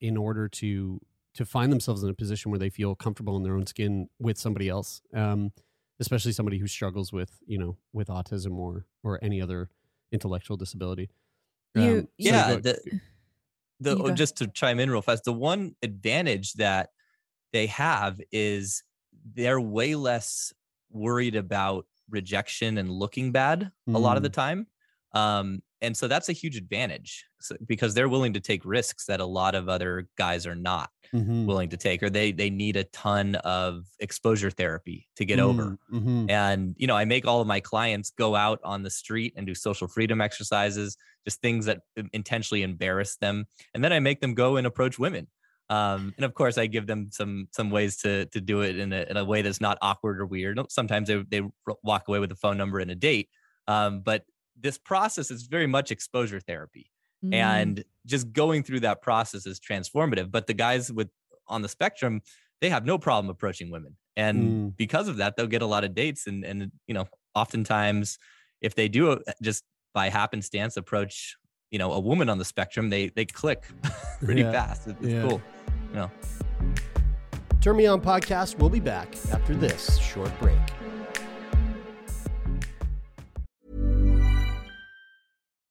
in 0.00 0.16
order 0.16 0.48
to 0.48 1.00
to 1.34 1.44
find 1.44 1.70
themselves 1.70 2.02
in 2.02 2.10
a 2.10 2.14
position 2.14 2.50
where 2.50 2.58
they 2.58 2.70
feel 2.70 2.94
comfortable 2.94 3.36
in 3.36 3.42
their 3.42 3.54
own 3.54 3.66
skin 3.66 4.08
with 4.18 4.38
somebody 4.38 4.68
else, 4.68 5.02
um, 5.14 5.52
especially 6.00 6.32
somebody 6.32 6.58
who 6.58 6.66
struggles 6.66 7.12
with 7.12 7.38
you 7.46 7.58
know 7.58 7.76
with 7.92 8.08
autism 8.08 8.56
or 8.56 8.86
or 9.04 9.18
any 9.22 9.40
other 9.40 9.70
intellectual 10.12 10.56
disability. 10.56 11.10
You, 11.74 11.98
um, 11.98 12.08
yeah, 12.16 12.48
so 12.48 12.56
the, 12.58 13.00
the 13.80 13.96
oh, 13.96 14.10
just 14.12 14.36
to 14.36 14.46
chime 14.46 14.80
in 14.80 14.90
real 14.90 15.02
fast, 15.02 15.24
the 15.24 15.32
one 15.32 15.74
advantage 15.82 16.54
that 16.54 16.90
they 17.52 17.66
have 17.66 18.20
is 18.32 18.82
they're 19.34 19.60
way 19.60 19.94
less 19.94 20.52
worried 20.90 21.36
about 21.36 21.86
rejection 22.08 22.78
and 22.78 22.90
looking 22.90 23.32
bad 23.32 23.70
mm. 23.88 23.94
a 23.94 23.98
lot 23.98 24.16
of 24.16 24.22
the 24.22 24.30
mm. 24.30 24.34
time. 24.34 24.66
Um, 25.12 25.62
and 25.82 25.96
so 25.96 26.08
that's 26.08 26.28
a 26.28 26.32
huge 26.32 26.56
advantage 26.56 27.24
because 27.66 27.94
they're 27.94 28.08
willing 28.08 28.32
to 28.32 28.40
take 28.40 28.64
risks 28.64 29.06
that 29.06 29.20
a 29.20 29.26
lot 29.26 29.54
of 29.54 29.68
other 29.68 30.08
guys 30.16 30.46
are 30.46 30.54
not 30.54 30.90
mm-hmm. 31.14 31.46
willing 31.46 31.68
to 31.68 31.76
take 31.76 32.02
or 32.02 32.10
they 32.10 32.32
they 32.32 32.50
need 32.50 32.76
a 32.76 32.84
ton 32.84 33.34
of 33.36 33.84
exposure 34.00 34.50
therapy 34.50 35.06
to 35.16 35.24
get 35.24 35.38
mm 35.38 35.46
over 35.46 35.78
mm-hmm. 35.92 36.28
and 36.30 36.74
you 36.78 36.86
know 36.86 36.96
i 36.96 37.04
make 37.04 37.26
all 37.26 37.40
of 37.40 37.46
my 37.46 37.60
clients 37.60 38.10
go 38.18 38.34
out 38.34 38.58
on 38.64 38.82
the 38.82 38.90
street 38.90 39.32
and 39.36 39.46
do 39.46 39.54
social 39.54 39.86
freedom 39.86 40.20
exercises 40.20 40.96
just 41.26 41.42
things 41.42 41.66
that 41.66 41.80
intentionally 42.12 42.62
embarrass 42.62 43.16
them. 43.16 43.44
And 43.74 43.84
then 43.84 43.92
i 43.92 44.00
make 44.00 44.20
them 44.20 44.34
go 44.34 44.56
and 44.56 44.66
approach 44.66 44.98
women. 44.98 45.26
Um, 45.68 46.14
and 46.16 46.24
of 46.24 46.32
course 46.32 46.58
i 46.58 46.66
give 46.66 46.86
them 46.86 47.08
some 47.10 47.48
some 47.50 47.70
ways 47.70 47.96
to 47.98 48.26
to 48.26 48.40
do 48.40 48.60
it 48.60 48.78
in 48.78 48.92
a, 48.92 49.04
in 49.10 49.16
a 49.16 49.24
way 49.24 49.42
that's 49.42 49.60
not 49.60 49.78
awkward 49.82 50.20
or 50.20 50.26
weird. 50.26 50.58
Sometimes 50.70 51.08
they, 51.08 51.22
they 51.28 51.42
walk 51.82 52.04
away 52.08 52.20
with 52.20 52.32
a 52.32 52.36
phone 52.36 52.56
number 52.56 52.78
and 52.78 52.90
a 52.90 52.94
date. 52.94 53.28
Um, 53.66 54.00
but 54.00 54.22
this 54.60 54.78
process 54.78 55.30
is 55.30 55.44
very 55.44 55.66
much 55.66 55.90
exposure 55.90 56.40
therapy 56.40 56.90
mm. 57.24 57.34
and 57.34 57.84
just 58.04 58.32
going 58.32 58.62
through 58.62 58.80
that 58.80 59.02
process 59.02 59.46
is 59.46 59.60
transformative 59.60 60.30
but 60.30 60.46
the 60.46 60.54
guys 60.54 60.92
with 60.92 61.08
on 61.48 61.62
the 61.62 61.68
spectrum 61.68 62.20
they 62.60 62.68
have 62.70 62.84
no 62.84 62.98
problem 62.98 63.30
approaching 63.30 63.70
women 63.70 63.96
and 64.16 64.42
mm. 64.42 64.76
because 64.76 65.08
of 65.08 65.18
that 65.18 65.36
they'll 65.36 65.46
get 65.46 65.62
a 65.62 65.66
lot 65.66 65.84
of 65.84 65.94
dates 65.94 66.26
and 66.26 66.44
and 66.44 66.70
you 66.86 66.94
know 66.94 67.06
oftentimes 67.34 68.18
if 68.60 68.74
they 68.74 68.88
do 68.88 69.12
uh, 69.12 69.18
just 69.42 69.64
by 69.94 70.08
happenstance 70.08 70.76
approach 70.76 71.36
you 71.70 71.78
know 71.78 71.92
a 71.92 72.00
woman 72.00 72.28
on 72.28 72.38
the 72.38 72.44
spectrum 72.44 72.90
they 72.90 73.08
they 73.10 73.24
click 73.24 73.64
pretty 74.24 74.42
yeah. 74.42 74.52
fast 74.52 74.88
it's, 74.88 75.02
yeah. 75.02 75.28
cool 75.28 75.42
you 75.90 75.96
know 75.96 76.10
turn 77.60 77.76
me 77.76 77.86
on 77.86 78.00
podcast 78.00 78.58
we'll 78.58 78.70
be 78.70 78.80
back 78.80 79.14
after 79.32 79.54
this 79.54 79.98
short 79.98 80.30
break 80.40 80.58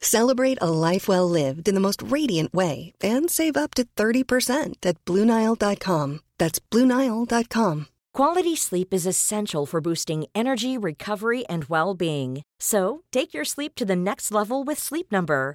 Celebrate 0.00 0.58
a 0.60 0.70
life 0.70 1.06
well 1.06 1.28
lived 1.28 1.68
in 1.68 1.74
the 1.74 1.80
most 1.80 2.02
radiant 2.02 2.52
way 2.52 2.92
and 3.00 3.30
save 3.30 3.56
up 3.56 3.74
to 3.74 3.84
30% 3.96 4.74
at 4.84 5.04
BlueNile.com. 5.04 6.20
That's 6.38 6.58
BlueNile.com. 6.58 7.86
Quality 8.14 8.56
sleep 8.56 8.92
is 8.92 9.06
essential 9.06 9.64
for 9.64 9.80
boosting 9.80 10.26
energy, 10.34 10.76
recovery, 10.76 11.46
and 11.46 11.66
well 11.66 11.94
being. 11.94 12.42
So 12.58 13.02
take 13.12 13.32
your 13.32 13.44
sleep 13.44 13.76
to 13.76 13.84
the 13.84 13.94
next 13.94 14.32
level 14.32 14.64
with 14.64 14.78
Sleep 14.80 15.12
Number. 15.12 15.54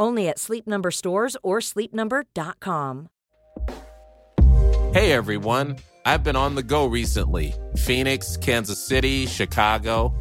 Only 0.00 0.28
at 0.28 0.38
Sleep 0.38 0.66
Number 0.66 0.90
stores 0.90 1.36
or 1.42 1.60
sleepnumber.com. 1.60 3.10
Hey 4.92 5.12
everyone, 5.12 5.76
I've 6.04 6.24
been 6.24 6.34
on 6.34 6.56
the 6.56 6.64
go 6.64 6.86
recently 6.86 7.54
Phoenix, 7.76 8.36
Kansas 8.36 8.84
City, 8.84 9.26
Chicago. 9.26 10.12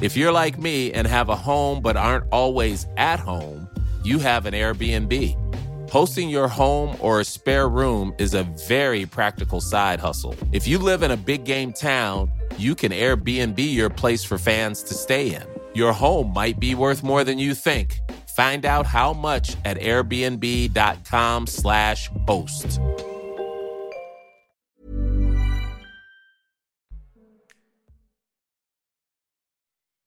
If 0.00 0.16
you're 0.16 0.32
like 0.32 0.58
me 0.58 0.92
and 0.92 1.06
have 1.06 1.28
a 1.28 1.36
home 1.36 1.82
but 1.82 1.98
aren't 1.98 2.24
always 2.32 2.86
at 2.96 3.20
home, 3.20 3.68
you 4.04 4.18
have 4.20 4.46
an 4.46 4.54
Airbnb. 4.54 5.90
Hosting 5.90 6.30
your 6.30 6.48
home 6.48 6.96
or 7.00 7.20
a 7.20 7.24
spare 7.24 7.68
room 7.68 8.14
is 8.18 8.32
a 8.32 8.44
very 8.66 9.04
practical 9.04 9.60
side 9.60 10.00
hustle. 10.00 10.34
If 10.52 10.66
you 10.66 10.78
live 10.78 11.02
in 11.02 11.10
a 11.10 11.16
big 11.16 11.44
game 11.44 11.72
town, 11.72 12.30
you 12.56 12.74
can 12.74 12.92
Airbnb 12.92 13.58
your 13.58 13.90
place 13.90 14.24
for 14.24 14.38
fans 14.38 14.82
to 14.84 14.94
stay 14.94 15.34
in. 15.34 15.44
Your 15.74 15.92
home 15.92 16.32
might 16.32 16.58
be 16.58 16.74
worth 16.74 17.02
more 17.02 17.22
than 17.22 17.38
you 17.38 17.54
think. 17.54 18.00
Find 18.36 18.66
out 18.66 18.84
how 18.84 19.14
much 19.14 19.56
at 19.64 19.78
airbnb.com/slash 19.78 22.10
host. 22.28 22.80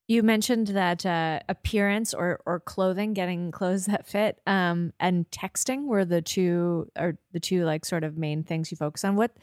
You 0.07 0.23
mentioned 0.23 0.67
that 0.67 1.05
uh, 1.05 1.39
appearance 1.49 2.13
or 2.13 2.39
or 2.45 2.59
clothing, 2.59 3.13
getting 3.13 3.51
clothes 3.51 3.87
that 3.87 4.07
fit, 4.07 4.39
um, 4.45 4.93
and 4.99 5.29
texting 5.31 5.85
were 5.85 6.05
the 6.05 6.21
two 6.21 6.87
or 6.97 7.17
the 7.31 7.39
two 7.39 7.63
like 7.63 7.83
sort 7.83 8.03
of 8.03 8.15
main 8.15 8.43
things 8.43 8.69
you 8.69 8.77
focus 8.77 9.03
on. 9.03 9.15
What 9.15 9.35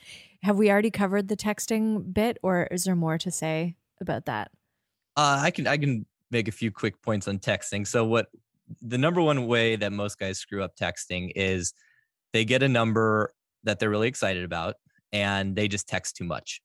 have 0.43 0.59
we 0.59 0.71
already 0.71 0.93
covered 0.93 1.27
the 1.27 1.37
texting 1.37 2.15
bit, 2.15 2.39
or 2.43 2.69
is 2.71 2.85
there 2.85 2.97
more 2.97 3.19
to 3.19 3.33
say 3.33 3.75
about 4.01 4.27
that? 4.27 4.53
Uh, 5.17 5.41
I 5.43 5.51
can 5.51 5.67
I 5.67 5.77
can 5.77 6.07
make 6.31 6.49
a 6.49 6.53
few 6.53 6.71
quick 6.71 7.03
points 7.03 7.29
on 7.29 7.39
texting. 7.39 7.87
So 7.87 8.05
what 8.05 8.29
the 8.81 8.99
number 8.99 9.21
one 9.21 9.47
way 9.47 9.77
that 9.77 9.93
most 9.93 10.19
guys 10.19 10.39
screw 10.39 10.63
up 10.63 10.77
texting 10.77 11.33
is 11.37 11.73
they 12.33 12.45
get 12.45 12.63
a 12.63 12.69
number 12.69 13.33
that 13.65 13.79
they're 13.79 13.91
really 13.91 14.09
excited 14.09 14.45
about 14.45 14.75
and 15.13 15.55
they 15.57 15.69
just 15.69 15.89
text 15.89 16.17
too 16.17 16.25
much. 16.25 16.61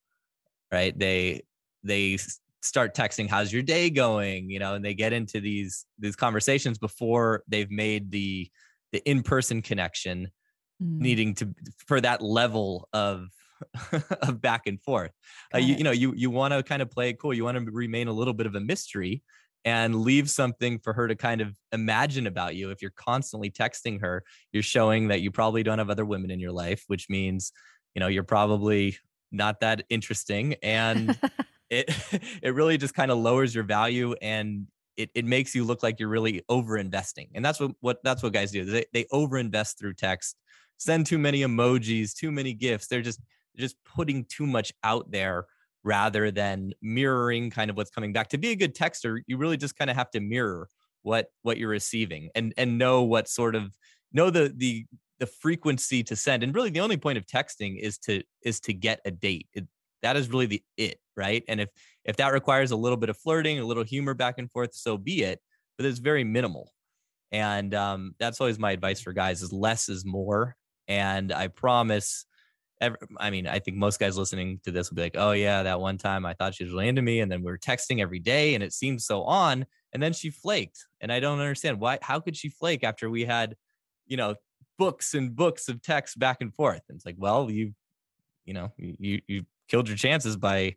Right? 0.71 0.97
They 0.97 1.41
they 1.83 2.17
start 2.61 2.95
texting 2.95 3.27
how's 3.27 3.51
your 3.51 3.63
day 3.63 3.89
going 3.89 4.49
you 4.49 4.59
know 4.59 4.75
and 4.75 4.85
they 4.85 4.93
get 4.93 5.13
into 5.13 5.39
these 5.39 5.85
these 5.97 6.15
conversations 6.15 6.77
before 6.77 7.43
they've 7.47 7.71
made 7.71 8.11
the 8.11 8.49
the 8.91 9.09
in-person 9.09 9.61
connection 9.61 10.27
mm. 10.81 10.99
needing 10.99 11.33
to 11.33 11.53
for 11.87 11.99
that 11.99 12.21
level 12.21 12.87
of 12.93 13.29
of 14.21 14.41
back 14.41 14.67
and 14.67 14.81
forth 14.81 15.11
uh, 15.53 15.57
you, 15.57 15.75
you 15.75 15.83
know 15.83 15.91
you 15.91 16.13
you 16.15 16.29
want 16.29 16.53
to 16.53 16.61
kind 16.61 16.81
of 16.81 16.89
play 16.89 17.09
it 17.09 17.19
cool 17.19 17.33
you 17.33 17.43
want 17.43 17.57
to 17.57 17.71
remain 17.71 18.07
a 18.07 18.13
little 18.13 18.33
bit 18.33 18.45
of 18.45 18.55
a 18.55 18.59
mystery 18.59 19.23
and 19.63 20.02
leave 20.02 20.30
something 20.30 20.80
for 20.80 20.93
her 20.93 21.08
to 21.08 21.15
kind 21.15 21.41
of 21.41 21.56
imagine 21.71 22.28
about 22.28 22.56
you. 22.56 22.71
If 22.71 22.82
you're 22.82 22.91
constantly 22.91 23.52
texting 23.52 24.02
her 24.02 24.24
you're 24.52 24.63
showing 24.63 25.08
that 25.10 25.21
you 25.21 25.32
probably 25.32 25.63
don't 25.63 25.78
have 25.78 25.89
other 25.89 26.06
women 26.06 26.32
in 26.32 26.39
your 26.39 26.52
life 26.52 26.84
which 26.88 27.10
means 27.10 27.52
you 27.95 28.00
know 28.00 28.08
you're 28.08 28.24
probably 28.24 28.97
not 29.32 29.60
that 29.62 29.84
interesting 29.89 30.56
and 30.62 31.17
it 31.69 31.89
it 32.41 32.54
really 32.54 32.78
just 32.78 32.93
kind 32.93 33.12
of 33.12 33.17
lowers 33.17 33.56
your 33.56 33.63
value 33.63 34.13
and 34.21 34.67
it, 34.97 35.10
it 35.15 35.26
makes 35.26 35.56
you 35.56 35.63
look 35.63 35.82
like 35.82 36.00
you're 36.00 36.10
really 36.10 36.43
over 36.50 36.78
investing 36.78 37.30
and 37.34 37.43
that's 37.43 37.60
what, 37.60 37.71
what 37.80 37.97
that's 38.04 38.21
what 38.21 38.34
guys 38.34 38.52
do. 38.52 38.65
They, 38.65 38.86
they 38.93 39.06
over 39.12 39.38
invest 39.38 39.80
through 39.80 39.93
text 39.93 40.36
send 40.78 41.06
too 41.06 41.17
many 41.17 41.41
emojis 41.41 42.13
too 42.13 42.32
many 42.32 42.54
gifts. 42.54 42.88
They're 42.88 43.02
just 43.02 43.21
just 43.58 43.76
putting 43.84 44.26
too 44.26 44.45
much 44.45 44.71
out 44.84 45.12
there 45.12 45.45
rather 45.84 46.32
than 46.32 46.72
mirroring 46.82 47.50
kind 47.50 47.70
of 47.70 47.78
what's 47.78 47.89
coming 47.89 48.13
back. 48.13 48.30
To 48.30 48.38
be 48.38 48.50
a 48.50 48.56
good 48.56 48.76
texter 48.76 49.20
you 49.28 49.38
really 49.38 49.58
just 49.58 49.78
kind 49.78 49.89
of 49.89 49.96
have 49.96 50.12
to 50.12 50.20
mirror 50.20 50.67
what 51.04 51.28
what 51.41 51.58
you're 51.58 51.70
receiving 51.70 52.30
and 52.36 52.54
and 52.58 52.78
know 52.78 53.04
what 53.04 53.28
sort 53.28 53.56
of 53.56 53.76
know 54.13 54.30
the 54.30 54.54
the 54.56 54.86
the 55.20 55.26
frequency 55.28 56.04
to 56.04 56.15
send. 56.15 56.44
And 56.44 56.54
really 56.54 56.70
the 56.72 56.80
only 56.80 56.98
point 56.98 57.17
of 57.17 57.26
texting 57.26 57.80
is 57.80 57.98
to 58.00 58.24
is 58.44 58.60
to 58.62 58.74
get 58.74 59.02
a 59.06 59.12
date. 59.12 59.48
It, 59.54 59.67
that 60.02 60.17
is 60.17 60.30
really 60.30 60.48
the 60.48 60.63
it 60.78 61.00
right? 61.15 61.44
And 61.48 61.62
if 61.62 61.70
if 62.06 62.17
that 62.17 62.34
requires 62.34 62.72
a 62.72 62.76
little 62.76 62.98
bit 62.98 63.10
of 63.10 63.17
flirting 63.17 63.60
a 63.60 63.65
little 63.65 63.84
humor 63.84 64.13
back 64.13 64.36
and 64.38 64.52
forth 64.52 64.74
so 64.74 64.98
be 64.98 65.24
it 65.24 65.39
but 65.78 65.86
it's 65.86 66.00
very 66.00 66.24
minimal. 66.24 66.72
And 67.32 67.74
um, 67.74 68.13
that's 68.20 68.39
always 68.39 68.60
my 68.60 68.72
advice 68.72 69.02
for 69.02 69.13
guys 69.13 69.41
is 69.41 69.52
less 69.54 69.89
is 69.89 70.06
more. 70.06 70.56
And 70.88 71.32
i 71.32 71.48
promise 71.48 72.26
every, 72.82 72.98
i 73.17 73.30
mean 73.30 73.48
i 73.48 73.60
think 73.60 73.78
most 73.78 74.00
guys 74.00 74.17
listening 74.17 74.60
to 74.63 74.72
this 74.72 74.89
will 74.89 74.96
be 74.96 75.02
like 75.02 75.15
oh 75.17 75.32
yeah 75.32 75.63
that 75.63 75.80
one 75.80 75.98
time 75.98 76.26
i 76.26 76.34
thought 76.34 76.54
she 76.54 76.63
was 76.63 76.74
really 76.74 76.88
into 76.88 77.02
me 77.02 77.22
and 77.22 77.32
then 77.32 77.44
we 77.44 77.52
are 77.52 77.58
texting 77.58 78.02
every 78.02 78.20
day 78.20 78.56
and 78.56 78.63
it 78.63 78.74
seemed 78.74 79.02
so 79.02 79.24
on 79.24 79.65
and 79.94 80.04
then 80.04 80.12
she 80.12 80.30
flaked 80.30 80.88
and 81.00 81.12
i 81.12 81.20
don't 81.20 81.39
understand 81.39 81.80
why 81.80 81.98
how 82.02 82.20
could 82.20 82.36
she 82.36 82.50
flake 82.50 82.84
after 82.84 83.10
we 83.10 83.24
had 83.24 83.56
you 84.08 84.17
know 84.17 84.36
books 84.78 85.13
and 85.13 85.36
books 85.36 85.70
of 85.70 85.82
text 85.82 86.20
back 86.20 86.38
and 86.41 86.54
forth 86.54 86.82
and 86.89 86.98
it's 86.98 87.06
like 87.06 87.15
well 87.17 87.50
you 87.50 87.74
you 88.46 88.54
know 88.54 88.72
you 88.78 89.22
you 89.28 89.46
killed 89.67 89.88
your 89.88 89.98
chances 89.98 90.36
by 90.36 90.76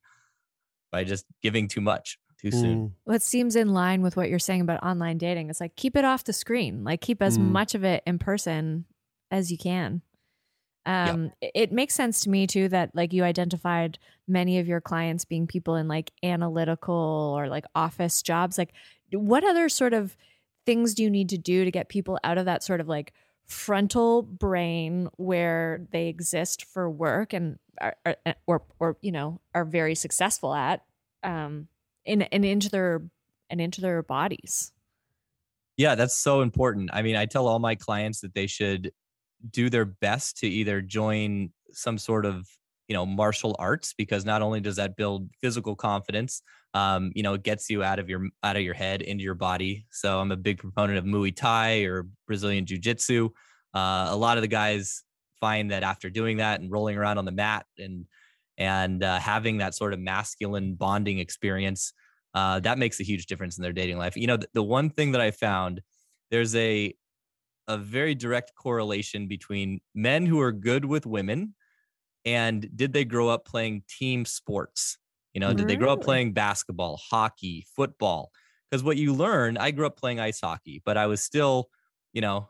by 0.92 1.02
just 1.02 1.24
giving 1.42 1.66
too 1.66 1.80
much 1.80 2.18
too 2.40 2.50
soon. 2.50 2.76
Mm. 2.76 2.92
Well, 3.04 3.16
it 3.16 3.22
seems 3.22 3.56
in 3.56 3.72
line 3.72 4.02
with 4.02 4.16
what 4.16 4.28
you're 4.28 4.38
saying 4.38 4.60
about 4.60 4.82
online 4.82 5.18
dating. 5.18 5.50
It's 5.50 5.60
like 5.60 5.76
keep 5.76 5.96
it 5.96 6.04
off 6.04 6.24
the 6.24 6.32
screen. 6.32 6.84
Like 6.84 7.00
keep 7.00 7.22
as 7.22 7.38
mm. 7.38 7.50
much 7.50 7.74
of 7.74 7.84
it 7.84 8.02
in 8.06 8.18
person 8.18 8.84
as 9.30 9.50
you 9.50 9.58
can. 9.58 10.02
Um, 10.86 11.32
yep. 11.40 11.52
it 11.54 11.72
makes 11.72 11.94
sense 11.94 12.20
to 12.20 12.30
me 12.30 12.46
too 12.46 12.68
that 12.68 12.90
like 12.94 13.12
you 13.12 13.24
identified 13.24 13.98
many 14.28 14.58
of 14.58 14.66
your 14.66 14.80
clients 14.80 15.24
being 15.24 15.46
people 15.46 15.76
in 15.76 15.88
like 15.88 16.12
analytical 16.22 17.34
or 17.36 17.48
like 17.48 17.64
office 17.74 18.22
jobs. 18.22 18.58
Like, 18.58 18.72
what 19.10 19.44
other 19.44 19.68
sort 19.68 19.94
of 19.94 20.16
things 20.66 20.94
do 20.94 21.02
you 21.02 21.10
need 21.10 21.28
to 21.30 21.38
do 21.38 21.64
to 21.64 21.70
get 21.70 21.88
people 21.88 22.18
out 22.24 22.38
of 22.38 22.46
that 22.46 22.62
sort 22.62 22.80
of 22.80 22.88
like 22.88 23.12
frontal 23.46 24.22
brain 24.22 25.08
where 25.16 25.86
they 25.92 26.08
exist 26.08 26.64
for 26.64 26.90
work 26.90 27.32
and 27.32 27.58
are, 27.80 27.96
are, 28.06 28.16
uh, 28.24 28.32
or 28.46 28.62
or 28.78 28.96
you 29.02 29.12
know 29.12 29.40
are 29.54 29.64
very 29.64 29.94
successful 29.94 30.54
at 30.54 30.82
um 31.22 31.68
in 32.04 32.22
and 32.22 32.44
into 32.44 32.70
their 32.70 33.02
and 33.50 33.60
into 33.60 33.82
their 33.82 34.02
bodies 34.02 34.72
yeah 35.76 35.94
that's 35.94 36.16
so 36.16 36.40
important 36.40 36.88
i 36.92 37.02
mean 37.02 37.16
i 37.16 37.26
tell 37.26 37.46
all 37.46 37.58
my 37.58 37.74
clients 37.74 38.20
that 38.20 38.32
they 38.34 38.46
should 38.46 38.92
do 39.50 39.70
their 39.70 39.84
best 39.84 40.38
to 40.38 40.46
either 40.46 40.80
join 40.80 41.50
some 41.72 41.98
sort 41.98 42.26
of 42.26 42.46
you 42.88 42.94
know 42.94 43.06
martial 43.06 43.56
arts 43.58 43.94
because 43.96 44.24
not 44.24 44.42
only 44.42 44.60
does 44.60 44.76
that 44.76 44.96
build 44.96 45.28
physical 45.42 45.74
confidence 45.74 46.42
um, 46.74 47.12
you 47.14 47.22
know, 47.22 47.34
it 47.34 47.44
gets 47.44 47.70
you 47.70 47.84
out 47.84 48.00
of 48.00 48.08
your 48.08 48.28
out 48.42 48.56
of 48.56 48.62
your 48.62 48.74
head 48.74 49.00
into 49.00 49.22
your 49.22 49.36
body. 49.36 49.86
So 49.90 50.18
I'm 50.18 50.32
a 50.32 50.36
big 50.36 50.58
proponent 50.58 50.98
of 50.98 51.04
Muay 51.04 51.34
Thai 51.34 51.84
or 51.84 52.08
Brazilian 52.26 52.66
Jiu 52.66 52.78
Jitsu. 52.78 53.30
Uh, 53.72 54.08
a 54.10 54.16
lot 54.16 54.36
of 54.36 54.42
the 54.42 54.48
guys 54.48 55.04
find 55.40 55.70
that 55.70 55.84
after 55.84 56.10
doing 56.10 56.38
that 56.38 56.60
and 56.60 56.70
rolling 56.70 56.98
around 56.98 57.18
on 57.18 57.24
the 57.24 57.32
mat 57.32 57.64
and 57.78 58.06
and 58.58 59.02
uh, 59.02 59.18
having 59.18 59.58
that 59.58 59.74
sort 59.74 59.92
of 59.92 60.00
masculine 60.00 60.74
bonding 60.74 61.20
experience, 61.20 61.92
uh, 62.34 62.58
that 62.60 62.76
makes 62.76 62.98
a 63.00 63.04
huge 63.04 63.26
difference 63.26 63.56
in 63.56 63.62
their 63.62 63.72
dating 63.72 63.98
life. 63.98 64.16
You 64.16 64.26
know, 64.26 64.36
the, 64.36 64.48
the 64.54 64.62
one 64.62 64.90
thing 64.90 65.12
that 65.12 65.20
I 65.20 65.30
found 65.30 65.80
there's 66.30 66.56
a 66.56 66.92
a 67.68 67.78
very 67.78 68.14
direct 68.14 68.54
correlation 68.54 69.26
between 69.26 69.80
men 69.94 70.26
who 70.26 70.40
are 70.40 70.52
good 70.52 70.84
with 70.84 71.06
women 71.06 71.54
and 72.24 72.68
did 72.74 72.92
they 72.92 73.04
grow 73.04 73.28
up 73.28 73.44
playing 73.44 73.82
team 73.88 74.24
sports 74.24 74.98
you 75.34 75.40
know, 75.40 75.52
did 75.52 75.66
they 75.66 75.74
grow 75.74 75.92
up 75.92 75.98
mm. 75.98 76.04
playing 76.04 76.32
basketball, 76.32 76.96
hockey, 76.96 77.66
football? 77.74 78.30
Because 78.70 78.84
what 78.84 78.96
you 78.96 79.12
learn, 79.12 79.58
I 79.58 79.72
grew 79.72 79.84
up 79.84 79.98
playing 79.98 80.20
ice 80.20 80.40
hockey, 80.40 80.80
but 80.84 80.96
I 80.96 81.06
was 81.06 81.22
still, 81.22 81.68
you 82.12 82.20
know, 82.20 82.48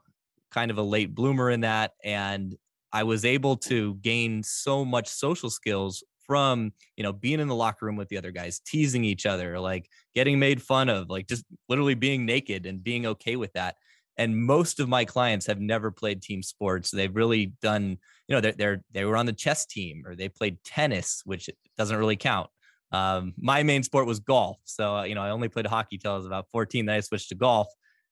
kind 0.51 0.71
of 0.71 0.77
a 0.77 0.83
late 0.83 1.15
bloomer 1.15 1.51
in 1.51 1.63
that. 1.63 1.93
And 2.05 2.55
I 2.93 3.05
was 3.05 3.25
able 3.25 3.57
to 3.57 3.95
gain 3.97 4.43
so 4.43 4.85
much 4.85 5.09
social 5.09 5.49
skills 5.49 6.05
from, 6.27 6.73
you 6.97 7.03
know, 7.03 7.13
being 7.13 7.41
in 7.41 7.49
the 7.49 7.55
locker 7.55 7.87
room 7.87 7.97
with 7.97 8.09
the 8.09 8.19
other 8.19 8.31
guys, 8.31 8.61
teasing 8.61 9.03
each 9.03 9.25
other, 9.25 9.59
like 9.59 9.89
getting 10.15 10.39
made 10.39 10.63
fun 10.63 10.91
of, 10.91 11.09
like 11.09 11.27
just 11.27 11.45
literally 11.71 11.95
being 11.95 12.27
naked 12.27 12.67
and 12.67 12.85
being 12.85 13.07
okay 13.07 13.37
with 13.37 13.53
that. 13.55 13.77
And 14.17 14.37
most 14.37 14.79
of 14.79 14.89
my 14.89 15.05
clients 15.05 15.47
have 15.47 15.61
never 15.61 15.91
played 15.91 16.23
team 16.23 16.43
sports. 16.43 16.91
They've 16.91 17.15
really 17.15 17.47
done, 17.61 17.99
you 18.29 18.35
know, 18.35 18.41
they're, 18.41 18.53
they're 18.53 18.85
they 18.93 19.05
were 19.05 19.17
on 19.17 19.27
the 19.27 19.33
chess 19.33 19.67
team 19.67 20.05
or 20.07 20.15
they 20.15 20.29
played 20.29 20.63
tennis, 20.65 21.23
which 21.25 21.51
doesn't 21.77 21.97
really 21.97 22.17
count. 22.17 22.49
Um, 22.95 23.35
my 23.37 23.65
main 23.65 23.83
sport 23.83 24.07
was 24.07 24.21
golf, 24.21 24.59
so 24.63 25.03
you 25.03 25.17
know 25.17 25.23
I 25.23 25.31
only 25.31 25.49
played 25.49 25.67
hockey 25.67 25.99
till 25.99 26.13
I 26.13 26.17
was 26.17 26.27
about 26.27 26.47
14. 26.53 26.87
Then 26.87 26.95
I 26.95 27.01
switched 27.01 27.31
to 27.31 27.35
golf, 27.35 27.67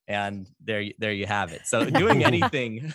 and 0.08 0.48
there 0.60 0.84
there 0.98 1.12
you 1.12 1.26
have 1.26 1.52
it. 1.52 1.62
So 1.66 1.88
doing 1.88 2.24
anything 2.32 2.92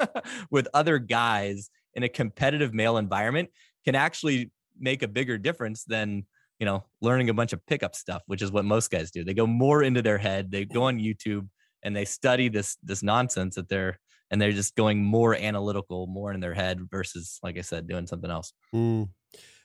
with 0.50 0.66
other 0.72 0.98
guys 0.98 1.68
in 1.94 2.02
a 2.04 2.08
competitive 2.08 2.72
male 2.72 2.96
environment 2.96 3.50
can 3.84 3.94
actually 3.94 4.50
make 4.78 5.02
a 5.02 5.08
bigger 5.08 5.36
difference 5.36 5.84
than 5.84 6.24
you 6.58 6.64
know 6.64 6.84
learning 7.02 7.28
a 7.28 7.34
bunch 7.34 7.52
of 7.52 7.64
pickup 7.66 7.94
stuff, 7.94 8.22
which 8.24 8.40
is 8.40 8.50
what 8.50 8.64
most 8.64 8.90
guys 8.90 9.10
do. 9.10 9.22
They 9.22 9.34
go 9.34 9.46
more 9.46 9.82
into 9.82 10.00
their 10.00 10.18
head. 10.18 10.50
They 10.50 10.64
go 10.64 10.84
on 10.84 10.98
YouTube 10.98 11.48
and 11.86 11.96
they 11.96 12.04
study 12.04 12.48
this 12.48 12.76
this 12.82 13.02
nonsense 13.02 13.54
that 13.54 13.68
they're 13.68 13.98
and 14.30 14.42
they're 14.42 14.52
just 14.52 14.74
going 14.74 15.04
more 15.04 15.36
analytical, 15.36 16.08
more 16.08 16.32
in 16.32 16.40
their 16.40 16.52
head 16.52 16.80
versus, 16.90 17.38
like 17.44 17.56
I 17.56 17.60
said, 17.60 17.86
doing 17.86 18.08
something 18.08 18.30
else. 18.30 18.52
Mm. 18.74 19.10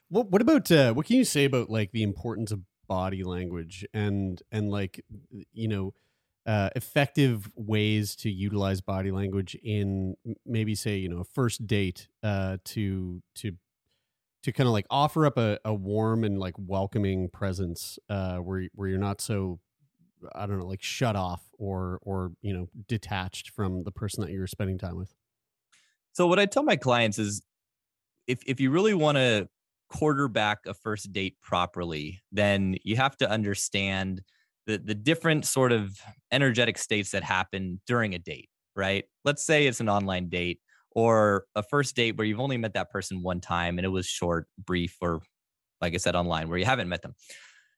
What 0.10 0.30
what 0.30 0.42
about 0.42 0.72
uh, 0.72 0.94
what 0.94 1.08
can 1.08 1.18
you 1.18 1.26
say 1.26 1.46
about 1.46 1.70
like 1.70 1.92
the 1.92 2.04
importance 2.04 2.52
of 2.52 2.62
body 2.88 3.24
language 3.24 3.86
and 3.94 4.42
and 4.52 4.70
like 4.70 5.04
you 5.52 5.68
know 5.68 5.94
uh, 6.46 6.70
effective 6.76 7.50
ways 7.56 8.16
to 8.18 8.30
utilize 8.30 8.82
body 8.82 9.12
language 9.12 9.56
in 9.64 10.16
maybe 10.46 10.76
say 10.76 10.98
you 10.98 11.10
know 11.10 11.22
a 11.22 11.24
first 11.24 11.66
date 11.66 12.08
uh, 12.22 12.58
to 12.66 13.24
to 13.36 13.54
to 14.44 14.52
kind 14.52 14.68
of 14.68 14.74
like 14.74 14.88
offer 14.90 15.26
up 15.26 15.38
a, 15.38 15.60
a 15.64 15.74
warm 15.74 16.24
and 16.24 16.40
like 16.40 16.56
welcoming 16.58 17.30
presence 17.30 18.00
uh 18.10 18.38
where 18.38 18.68
where 18.74 18.90
you're 18.90 18.98
not 18.98 19.22
so 19.22 19.60
I 20.36 20.46
don't 20.46 20.60
know 20.60 20.68
like 20.68 20.84
shut 20.84 21.16
off 21.16 21.42
or 21.58 22.00
or 22.04 22.32
you 22.42 22.54
know 22.54 22.68
detached 22.88 23.50
from 23.50 23.84
the 23.84 23.92
person 23.92 24.24
that 24.24 24.32
you're 24.32 24.48
spending 24.48 24.78
time 24.78 24.98
with. 24.98 25.14
So 26.14 26.28
what 26.28 26.40
I 26.40 26.46
tell 26.46 26.64
my 26.64 26.76
clients 26.76 27.20
is 27.20 27.42
if 28.28 28.40
if 28.46 28.60
you 28.60 28.72
really 28.72 28.94
want 28.94 29.18
to 29.18 29.48
quarterback 29.90 30.60
a 30.66 30.74
first 30.74 31.12
date 31.12 31.36
properly, 31.42 32.22
then 32.32 32.76
you 32.84 32.96
have 32.96 33.18
to 33.18 33.30
understand 33.30 34.22
the 34.68 34.78
the 34.78 34.96
different 34.96 35.46
sort 35.46 35.72
of 35.72 36.00
energetic 36.32 36.78
states 36.78 37.12
that 37.12 37.24
happen 37.24 37.82
during 37.88 38.14
a 38.14 38.20
date, 38.20 38.50
right? 38.76 39.06
Let's 39.26 39.46
say 39.46 39.68
it's 39.68 39.80
an 39.80 39.90
online 39.90 40.30
date 40.30 40.60
or 40.92 41.46
a 41.56 41.64
first 41.64 41.96
date 41.96 42.18
where 42.18 42.26
you've 42.28 42.40
only 42.40 42.58
met 42.58 42.74
that 42.74 42.92
person 42.92 43.22
one 43.24 43.40
time 43.40 43.78
and 43.78 43.86
it 43.86 43.90
was 43.90 44.06
short, 44.06 44.48
brief, 44.58 44.98
or 45.02 45.22
like 45.80 45.94
I 45.94 45.98
said, 45.98 46.16
online 46.16 46.50
where 46.50 46.58
you 46.58 46.66
haven't 46.66 46.90
met 46.90 47.02
them. 47.02 47.14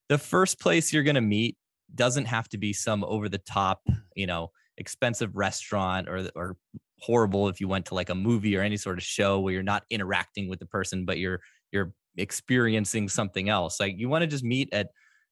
The 0.10 0.18
first 0.18 0.60
place 0.60 0.92
you're 0.92 1.04
going 1.04 1.16
to 1.16 1.22
meet 1.22 1.58
doesn't 1.96 2.26
have 2.26 2.50
to 2.50 2.58
be 2.58 2.74
some 2.74 3.04
over 3.04 3.30
the 3.30 3.38
top, 3.38 3.82
you 4.16 4.28
know, 4.28 4.52
expensive 4.78 5.36
restaurant 5.36 6.10
or 6.10 6.30
or 6.36 6.58
horrible 7.00 7.50
if 7.50 7.60
you 7.60 7.68
went 7.68 7.86
to 7.86 7.96
like 7.96 8.10
a 8.10 8.16
movie 8.16 8.56
or 8.56 8.62
any 8.62 8.78
sort 8.78 8.98
of 8.98 9.04
show 9.04 9.40
where 9.40 9.54
you're 9.54 9.62
not 9.62 9.84
interacting 9.90 10.48
with 10.48 10.58
the 10.58 10.66
person 10.66 11.04
but 11.04 11.18
you're 11.18 11.42
you're 11.72 11.94
experiencing 12.18 13.10
something 13.10 13.50
else. 13.50 13.80
Like 13.80 13.96
you 13.98 14.10
want 14.10 14.22
to 14.22 14.28
just 14.28 14.44
meet 14.44 14.70
at 14.72 14.90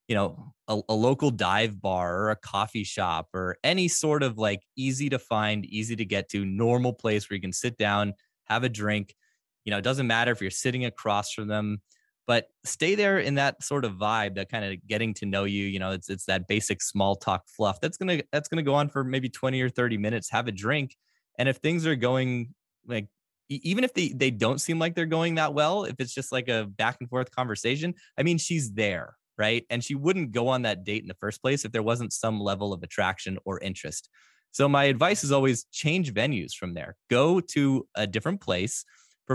you 0.08 0.16
know 0.16 0.54
a, 0.68 0.82
a, 0.90 0.94
local 0.94 1.32
dive 1.32 1.82
bar 1.82 2.18
or 2.18 2.30
a 2.32 2.36
coffee 2.36 2.84
shop 2.84 3.30
or 3.34 3.58
any 3.64 3.88
sort 3.88 4.24
of 4.24 4.38
like 4.38 4.62
easy 4.76 5.10
to 5.10 5.20
find 5.20 5.66
easy 5.66 5.96
to 5.96 6.06
get 6.06 6.28
to 6.30 6.44
normal 6.44 6.92
place 6.92 7.30
where 7.30 7.36
you 7.36 7.42
can 7.42 7.54
sit 7.54 7.78
down 7.78 8.14
have 8.46 8.64
a 8.64 8.70
drink 8.70 9.16
you 9.64 9.72
know 9.72 9.78
it 9.78 9.84
doesn't 9.84 10.08
matter 10.08 10.32
if 10.32 10.42
you're 10.42 10.52
sitting 10.52 10.84
across 10.84 11.32
from 11.32 11.48
them 11.48 11.82
but 12.32 12.46
stay 12.64 12.96
there 12.96 13.20
in 13.20 13.36
that 13.36 13.62
sort 13.62 13.84
of 13.84 13.96
vibe 13.96 14.36
that 14.36 14.50
kind 14.50 14.64
of 14.64 14.88
getting 14.88 15.14
to 15.14 15.26
know 15.26 15.44
you 15.44 15.66
you 15.66 15.80
know 15.80 15.92
it's 15.92 16.10
it's 16.10 16.24
that 16.24 16.48
basic 16.48 16.82
small 16.82 17.14
talk 17.14 17.44
fluff 17.46 17.82
that's 17.82 17.98
going 17.98 18.20
to 18.20 18.26
that's 18.32 18.48
going 18.48 18.64
to 18.64 18.70
go 18.70 18.74
on 18.74 18.88
for 18.88 19.04
maybe 19.04 19.28
20 19.28 19.62
or 19.62 19.70
30 19.70 19.98
minutes 19.98 20.30
have 20.32 20.48
a 20.48 20.52
drink 20.54 20.96
and 21.38 21.50
if 21.50 21.58
things 21.58 21.86
are 21.86 21.98
going 21.98 22.54
like 22.86 23.08
even 23.50 23.84
if 23.84 23.94
they 23.94 24.14
they 24.16 24.32
don't 24.32 24.62
seem 24.62 24.80
like 24.80 24.96
they're 24.96 25.06
going 25.06 25.36
that 25.36 25.54
well 25.54 25.84
if 25.84 25.96
it's 26.00 26.14
just 26.14 26.32
like 26.32 26.48
a 26.48 26.64
back 26.64 26.96
and 27.02 27.10
forth 27.10 27.30
conversation 27.32 27.94
i 28.18 28.24
mean 28.24 28.38
she's 28.38 28.72
there 28.72 29.18
right? 29.38 29.66
And 29.72 29.84
she 29.84 29.96
wouldn't 29.96 30.34
go 30.34 30.50
on 30.50 30.62
that 30.64 30.84
date 30.84 31.02
in 31.02 31.08
the 31.08 31.16
first 31.16 31.42
place 31.42 31.66
if 31.66 31.72
there 31.72 31.82
wasn't 31.82 32.14
some 32.14 32.40
level 32.40 32.74
of 32.74 32.84
attraction 32.84 33.40
or 33.44 33.60
interest. 33.60 34.08
So 34.52 34.70
my 34.70 34.84
advice 34.84 35.24
is 35.24 35.32
always 35.32 35.66
change 35.72 36.14
venues 36.14 36.54
from 36.54 36.76
there. 36.76 36.96
Go 37.10 37.40
to 37.54 37.88
a 37.96 38.06
different 38.06 38.40
place, 38.40 38.86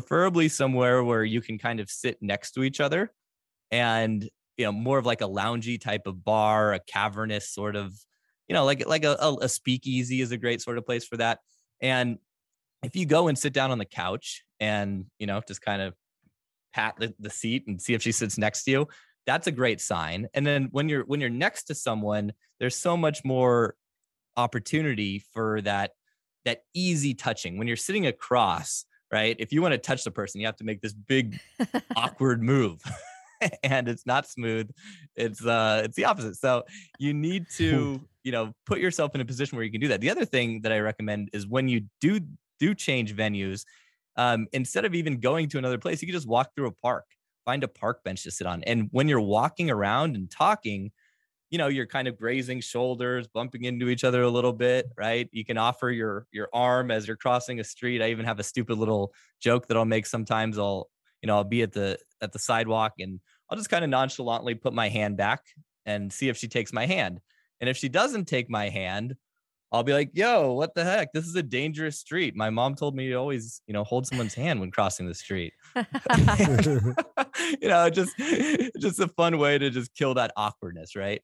preferably 0.03 0.47
somewhere 0.47 1.03
where 1.03 1.25
you 1.25 1.41
can 1.41 1.57
kind 1.57 1.81
of 1.81 1.89
sit 1.89 2.19
next 2.21 2.51
to 2.51 2.63
each 2.63 2.81
other 2.81 3.11
and 3.71 4.29
you 4.59 4.65
know 4.67 4.71
more 4.73 4.99
of 4.99 5.07
like 5.07 5.23
a 5.23 5.29
loungy 5.29 5.81
type 5.81 6.07
of 6.07 6.23
bar, 6.23 6.75
a 6.75 6.81
cavernous 6.81 7.49
sort 7.49 7.77
of, 7.77 7.95
you 8.47 8.53
know, 8.53 8.67
like 8.67 8.87
like 8.87 9.05
a, 9.05 9.17
a 9.41 9.49
speakeasy 9.49 10.21
is 10.21 10.33
a 10.33 10.37
great 10.37 10.61
sort 10.61 10.77
of 10.77 10.85
place 10.85 11.07
for 11.07 11.17
that. 11.17 11.39
And 11.81 12.19
if 12.83 12.95
you 12.95 13.07
go 13.07 13.29
and 13.29 13.39
sit 13.39 13.55
down 13.55 13.71
on 13.71 13.79
the 13.79 13.87
couch 13.87 14.45
and 14.61 15.07
you 15.19 15.27
know 15.27 15.41
just 15.49 15.63
kind 15.63 15.81
of 15.81 15.95
pat 16.75 16.95
the, 16.99 17.15
the 17.19 17.31
seat 17.31 17.65
and 17.67 17.81
see 17.81 17.95
if 17.95 18.03
she 18.03 18.13
sits 18.13 18.39
next 18.39 18.65
to 18.65 18.71
you 18.71 18.89
that's 19.27 19.47
a 19.47 19.53
great 19.53 19.81
sign 19.81 20.29
and 20.35 20.47
then 20.47 20.69
when 20.71 20.89
you're 20.89 21.05
when 21.05 21.21
you're 21.21 21.31
next 21.31 21.65
to 21.65 21.75
someone 21.75 22.33
there's 22.61 22.77
so 22.77 22.97
much 22.97 23.25
more 23.25 23.75
opportunity 24.37 25.19
for 25.33 25.61
that 25.63 25.93
that 26.45 26.61
easy 26.75 27.13
touching 27.13 27.59
when 27.59 27.67
you're 27.67 27.77
sitting 27.77 28.07
across 28.07 28.85
right? 29.13 29.37
If 29.39 29.53
you 29.53 29.63
want 29.63 29.73
to 29.73 29.79
touch 29.79 30.05
the 30.05 30.11
person 30.11 30.41
you 30.41 30.47
have 30.47 30.57
to 30.57 30.65
make 30.65 30.81
this 30.81 30.93
big 30.93 31.39
awkward 31.97 32.43
move 32.43 32.81
and 33.63 33.89
it's 33.89 34.07
not 34.07 34.27
smooth 34.27 34.71
it's 35.15 35.45
uh 35.45 35.83
it's 35.85 35.97
the 35.97 36.05
opposite. 36.05 36.37
So 36.37 36.65
you 36.99 37.15
need 37.15 37.47
to 37.57 38.01
you 38.25 38.33
know 38.33 38.53
put 38.67 38.79
yourself 38.79 39.15
in 39.15 39.21
a 39.21 39.25
position 39.25 39.57
where 39.57 39.65
you 39.65 39.71
can 39.71 39.81
do 39.81 39.89
that. 39.89 40.01
The 40.01 40.11
other 40.11 40.25
thing 40.25 40.61
that 40.63 40.73
i 40.73 40.79
recommend 40.79 41.31
is 41.33 41.47
when 41.47 41.69
you 41.69 41.83
do 42.01 42.21
do 42.59 42.75
change 42.75 43.15
venues 43.15 43.65
um, 44.17 44.47
instead 44.53 44.87
of 44.87 44.95
even 44.95 45.21
going 45.21 45.49
to 45.51 45.59
another 45.59 45.79
place 45.79 46.01
you 46.01 46.09
can 46.09 46.15
just 46.15 46.29
walk 46.29 46.55
through 46.55 46.69
a 46.69 46.73
park. 46.73 47.05
Find 47.45 47.63
a 47.63 47.69
park 47.69 48.03
bench 48.03 48.25
to 48.25 48.31
sit 48.33 48.47
on. 48.47 48.65
And 48.65 48.89
when 48.91 49.09
you're 49.09 49.21
walking 49.21 49.71
around 49.71 50.17
and 50.17 50.29
talking, 50.29 50.91
you 51.51 51.59
know, 51.59 51.69
you're 51.69 51.87
kind 51.87 52.09
of 52.09 52.19
grazing 52.19 52.61
shoulders, 52.61 53.29
bumping 53.29 53.65
into 53.65 53.89
each 53.89 54.05
other 54.05 54.23
a 54.23 54.31
little 54.31 54.53
bit, 54.53 54.91
right? 54.97 55.29
You 55.33 55.45
can 55.45 55.59
offer 55.59 55.91
your 55.91 56.27
your 56.33 56.49
arm 56.53 56.91
as 56.91 57.07
you're 57.07 57.17
crossing 57.17 57.61
a 57.61 57.65
street. 57.65 58.03
I 58.03 58.11
even 58.11 58.25
have 58.25 58.41
a 58.41 58.45
stupid 58.45 58.79
little 58.79 59.13
joke 59.41 59.69
that 59.69 59.77
I'll 59.77 59.85
make 59.85 60.07
sometimes. 60.07 60.59
I'll, 60.59 60.89
you 61.23 61.29
know, 61.29 61.37
I'll 61.37 61.45
be 61.45 61.63
at 61.63 61.73
the 61.73 61.99
at 62.21 62.33
the 62.33 62.39
sidewalk 62.39 62.95
and 62.99 63.21
I'll 63.49 63.57
just 63.57 63.71
kind 63.71 63.85
of 63.85 63.91
nonchalantly 63.91 64.55
put 64.55 64.73
my 64.73 64.89
hand 64.89 65.17
back 65.17 65.43
and 65.85 66.13
see 66.13 66.29
if 66.29 66.37
she 66.37 66.49
takes 66.49 66.73
my 66.73 66.87
hand. 66.87 67.21
And 67.61 67.71
if 67.71 67.77
she 67.77 67.89
doesn't 67.89 68.27
take 68.27 68.51
my 68.51 68.69
hand, 68.69 69.15
I'll 69.77 69.83
be 69.83 69.93
like, 69.93 70.11
yo, 70.15 70.53
what 70.53 70.75
the 70.75 70.85
heck? 70.85 71.13
This 71.13 71.27
is 71.27 71.35
a 71.35 71.43
dangerous 71.43 71.99
street. 71.99 72.35
My 72.35 72.49
mom 72.49 72.75
told 72.75 72.97
me 72.97 73.09
to 73.09 73.15
always, 73.15 73.61
you 73.67 73.75
know, 73.75 73.85
hold 73.85 74.07
someone's 74.07 74.33
hand 74.33 74.59
when 74.59 74.71
crossing 74.71 75.07
the 75.07 75.15
street. 75.15 75.53
you 77.61 77.69
know, 77.69 77.91
just 77.91 78.17
just 78.79 79.01
a 79.01 79.09
fun 79.17 79.37
way 79.39 79.59
to 79.59 79.69
just 79.69 79.95
kill 79.95 80.15
that 80.15 80.33
awkwardness, 80.37 80.97
right? 80.97 81.21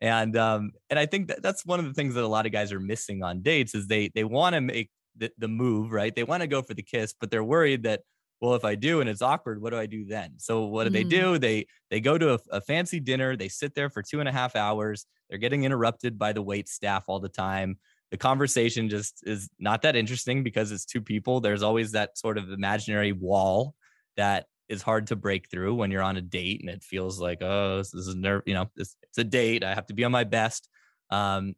And 0.00 0.36
um, 0.36 0.70
and 0.88 1.00
I 1.00 1.06
think 1.06 1.28
that 1.28 1.42
that's 1.42 1.66
one 1.66 1.80
of 1.80 1.86
the 1.86 1.94
things 1.94 2.14
that 2.14 2.22
a 2.22 2.28
lot 2.28 2.46
of 2.46 2.52
guys 2.52 2.72
are 2.72 2.78
missing 2.78 3.24
on 3.24 3.42
dates 3.42 3.74
is 3.74 3.88
they 3.88 4.10
they 4.14 4.24
want 4.24 4.54
to 4.54 4.60
make 4.60 4.90
the, 5.16 5.32
the 5.36 5.48
move, 5.48 5.90
right? 5.90 6.14
They 6.14 6.24
want 6.24 6.42
to 6.42 6.46
go 6.46 6.62
for 6.62 6.74
the 6.74 6.82
kiss, 6.82 7.12
but 7.18 7.30
they're 7.30 7.44
worried 7.44 7.82
that 7.82 8.02
well 8.42 8.54
if 8.54 8.66
i 8.66 8.74
do 8.74 9.00
and 9.00 9.08
it's 9.08 9.22
awkward 9.22 9.62
what 9.62 9.70
do 9.70 9.78
i 9.78 9.86
do 9.86 10.04
then 10.04 10.34
so 10.36 10.66
what 10.66 10.84
do 10.84 10.90
mm. 10.90 10.92
they 10.92 11.04
do 11.04 11.38
they 11.38 11.66
they 11.88 12.00
go 12.00 12.18
to 12.18 12.34
a, 12.34 12.38
a, 12.50 12.60
fancy 12.60 13.00
dinner 13.00 13.34
they 13.34 13.48
sit 13.48 13.74
there 13.74 13.88
for 13.88 14.02
two 14.02 14.20
and 14.20 14.28
a 14.28 14.32
half 14.32 14.54
hours 14.54 15.06
they're 15.28 15.38
getting 15.38 15.64
interrupted 15.64 16.18
by 16.18 16.32
the 16.32 16.42
wait 16.42 16.68
staff 16.68 17.04
all 17.08 17.20
the 17.20 17.28
time. 17.28 17.78
The 18.10 18.16
conversation 18.16 18.88
just 18.88 19.22
is 19.26 19.48
not 19.58 19.82
that 19.82 19.96
interesting 19.96 20.42
because 20.42 20.70
it's 20.70 20.84
two 20.84 21.00
people. 21.00 21.40
There's 21.40 21.62
always 21.62 21.92
that 21.92 22.16
sort 22.16 22.38
of 22.38 22.50
imaginary 22.50 23.12
wall 23.12 23.74
that 24.16 24.46
is 24.68 24.82
hard 24.82 25.08
to 25.08 25.16
break 25.16 25.50
through 25.50 25.74
when 25.74 25.90
you're 25.90 26.02
on 26.02 26.16
a 26.16 26.22
date 26.22 26.60
and 26.60 26.70
it 26.70 26.82
feels 26.82 27.20
like, 27.20 27.38
oh, 27.42 27.78
this, 27.78 27.94
is 27.94 28.14
nerve, 28.14 28.42
you 28.46 28.54
know, 28.54 28.66
this, 28.76 28.96
it's 29.02 29.18
a 29.18 29.24
date. 29.24 29.64
I 29.64 29.74
have 29.74 29.86
to 29.86 29.94
be 29.94 30.04
on 30.04 30.12
my 30.12 30.24
best. 30.24 30.68
Um, 31.10 31.54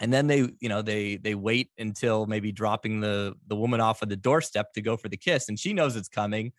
and 0.00 0.12
then 0.12 0.26
they, 0.26 0.48
you 0.60 0.68
know, 0.68 0.82
they 0.82 1.16
they 1.16 1.36
wait 1.36 1.70
until 1.78 2.26
maybe 2.26 2.50
dropping 2.50 3.00
the 3.00 3.34
the 3.46 3.54
woman 3.54 3.80
off 3.80 4.02
at 4.02 4.08
the 4.08 4.16
doorstep 4.16 4.72
to 4.72 4.82
go 4.82 4.96
for 4.96 5.08
the 5.08 5.16
kiss, 5.16 5.48
and 5.48 5.56
she 5.56 5.72
knows 5.72 5.94
it's 5.94 6.08
coming, 6.08 6.52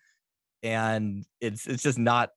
and 0.62 1.26
it's 1.42 1.66
it's 1.66 1.82
just 1.82 1.98
not 1.98 2.30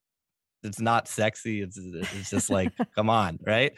it's 0.64 0.82
not 0.82 1.08
sexy. 1.08 1.62
It's 1.62 1.78
it's 1.78 2.30
just 2.30 2.50
like, 2.50 2.74
come 2.96 3.10
on, 3.10 3.40
right? 3.46 3.72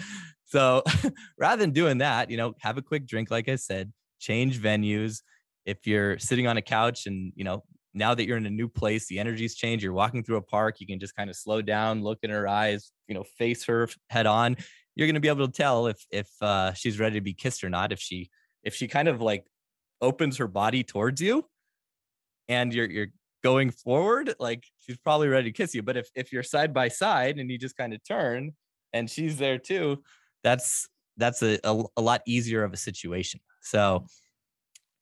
So 0.50 0.84
rather 1.38 1.62
than 1.62 1.72
doing 1.72 2.00
that, 2.00 2.30
you 2.30 2.38
know, 2.38 2.54
have 2.60 2.78
a 2.78 2.82
quick 2.82 3.08
drink, 3.08 3.32
like 3.32 3.48
I 3.48 3.56
said, 3.56 3.94
change 4.20 4.60
venues. 4.60 5.22
If 5.66 5.86
you're 5.86 6.18
sitting 6.18 6.48
on 6.48 6.58
a 6.58 6.62
couch 6.62 7.06
and 7.06 7.32
you 7.36 7.44
know, 7.44 7.64
now 7.94 8.14
that 8.14 8.26
you're 8.26 8.38
in 8.38 8.46
a 8.46 8.52
new 8.52 8.68
place, 8.68 9.08
the 9.08 9.20
energy's 9.20 9.56
changed. 9.56 9.84
You're 9.84 9.94
walking 9.94 10.24
through 10.24 10.38
a 10.38 10.42
park, 10.42 10.80
you 10.80 10.88
can 10.88 11.00
just 11.00 11.16
kind 11.16 11.30
of 11.30 11.36
slow 11.36 11.62
down, 11.62 12.04
look 12.04 12.20
in 12.24 12.30
her 12.30 12.48
eyes, 12.48 12.92
you 13.08 13.16
know, 13.16 13.24
face 13.24 13.66
her 13.66 13.88
head 14.10 14.26
on. 14.26 14.58
You're 14.96 15.08
gonna 15.08 15.20
be 15.20 15.28
able 15.28 15.46
to 15.46 15.52
tell 15.52 15.88
if 15.88 16.04
if 16.12 16.30
uh, 16.42 16.74
she's 16.74 17.00
ready 17.00 17.16
to 17.16 17.22
be 17.22 17.34
kissed 17.34 17.64
or 17.64 17.70
not. 17.70 17.92
If 17.92 18.00
she 18.00 18.30
if 18.64 18.76
she 18.76 18.88
kind 18.88 19.08
of 19.08 19.22
like 19.22 19.46
opens 20.02 20.38
her 20.38 20.48
body 20.48 20.84
towards 20.84 21.22
you 21.22 21.46
and 22.48 22.74
you're 22.74 22.90
you're 22.90 23.08
going 23.44 23.72
forward, 23.72 24.34
like 24.40 24.64
she's 24.80 24.98
probably 24.98 25.28
ready 25.28 25.52
to 25.52 25.56
kiss 25.56 25.76
you. 25.76 25.84
But 25.84 25.98
if 25.98 26.10
if 26.16 26.34
you're 26.34 26.44
side 26.44 26.74
by 26.74 26.88
side 26.88 27.38
and 27.38 27.50
you 27.52 27.58
just 27.58 27.78
kind 27.78 27.94
of 27.94 28.04
turn 28.04 28.52
and 28.94 29.10
she's 29.10 29.38
there 29.38 29.60
too, 29.60 30.02
that's 30.44 30.88
that's 31.18 31.44
a, 31.44 31.60
a, 31.64 31.84
a 31.98 32.02
lot 32.02 32.22
easier 32.26 32.64
of 32.64 32.74
a 32.74 32.78
situation. 32.78 33.40
So 33.62 34.06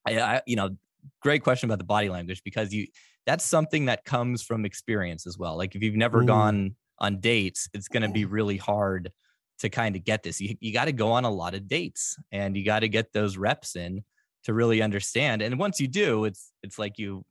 I, 0.05 0.19
I 0.19 0.41
you 0.45 0.55
know, 0.55 0.75
great 1.21 1.43
question 1.43 1.69
about 1.69 1.77
the 1.77 1.85
body 1.85 2.09
language 2.09 2.41
because 2.43 2.73
you 2.73 2.87
that's 3.25 3.43
something 3.43 3.85
that 3.85 4.05
comes 4.05 4.41
from 4.41 4.65
experience 4.65 5.27
as 5.27 5.37
well. 5.37 5.57
Like 5.57 5.75
if 5.75 5.83
you've 5.83 5.95
never 5.95 6.23
Ooh. 6.23 6.25
gone 6.25 6.75
on 6.99 7.19
dates, 7.19 7.69
it's 7.73 7.87
going 7.87 8.03
to 8.03 8.09
be 8.09 8.25
really 8.25 8.57
hard 8.57 9.11
to 9.59 9.69
kind 9.69 9.95
of 9.95 10.03
get 10.03 10.23
this. 10.23 10.39
You, 10.39 10.55
you 10.59 10.71
got 10.71 10.85
to 10.85 10.91
go 10.91 11.11
on 11.11 11.25
a 11.25 11.29
lot 11.29 11.53
of 11.53 11.67
dates 11.67 12.17
and 12.31 12.55
you 12.55 12.63
got 12.63 12.79
to 12.79 12.89
get 12.89 13.11
those 13.11 13.37
reps 13.37 13.75
in 13.75 14.03
to 14.43 14.53
really 14.53 14.81
understand. 14.81 15.41
And 15.41 15.59
once 15.59 15.79
you 15.79 15.87
do, 15.87 16.25
it's 16.25 16.51
it's 16.63 16.79
like 16.79 16.97
you 16.97 17.25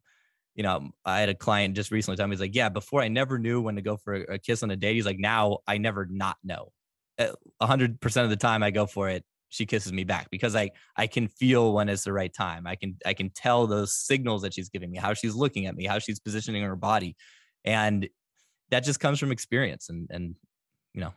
you 0.54 0.62
know, 0.62 0.88
I 1.04 1.20
had 1.20 1.28
a 1.28 1.34
client 1.34 1.76
just 1.76 1.90
recently 1.90 2.16
tell 2.16 2.26
me, 2.26 2.32
he's 2.32 2.40
like, 2.40 2.54
yeah, 2.54 2.70
before 2.70 3.02
I 3.02 3.08
never 3.08 3.38
knew 3.38 3.60
when 3.60 3.76
to 3.76 3.82
go 3.82 3.98
for 3.98 4.14
a 4.14 4.38
kiss 4.38 4.62
on 4.62 4.70
a 4.70 4.76
date. 4.76 4.94
He's 4.94 5.04
like, 5.04 5.18
now 5.18 5.58
I 5.66 5.76
never 5.76 6.06
not 6.06 6.38
know. 6.42 6.72
A 7.18 7.66
hundred 7.66 8.00
percent 8.00 8.24
of 8.24 8.30
the 8.30 8.36
time 8.36 8.62
I 8.62 8.70
go 8.70 8.86
for 8.86 9.08
it, 9.08 9.24
she 9.48 9.66
kisses 9.66 9.92
me 9.92 10.04
back 10.04 10.28
because 10.30 10.54
I 10.54 10.70
I 10.96 11.06
can 11.06 11.28
feel 11.28 11.72
when 11.72 11.88
it's 11.88 12.04
the 12.04 12.12
right 12.12 12.32
time. 12.32 12.66
I 12.66 12.76
can 12.76 12.96
I 13.06 13.14
can 13.14 13.30
tell 13.30 13.66
those 13.66 13.94
signals 13.94 14.42
that 14.42 14.54
she's 14.54 14.68
giving 14.68 14.90
me, 14.90 14.98
how 14.98 15.14
she's 15.14 15.34
looking 15.34 15.66
at 15.66 15.74
me, 15.74 15.86
how 15.86 15.98
she's 15.98 16.20
positioning 16.20 16.62
her 16.62 16.76
body, 16.76 17.16
and 17.64 18.08
that 18.70 18.84
just 18.84 19.00
comes 19.00 19.18
from 19.18 19.32
experience. 19.32 19.88
And 19.88 20.08
and 20.10 20.34
you 20.92 21.00
know, 21.00 21.14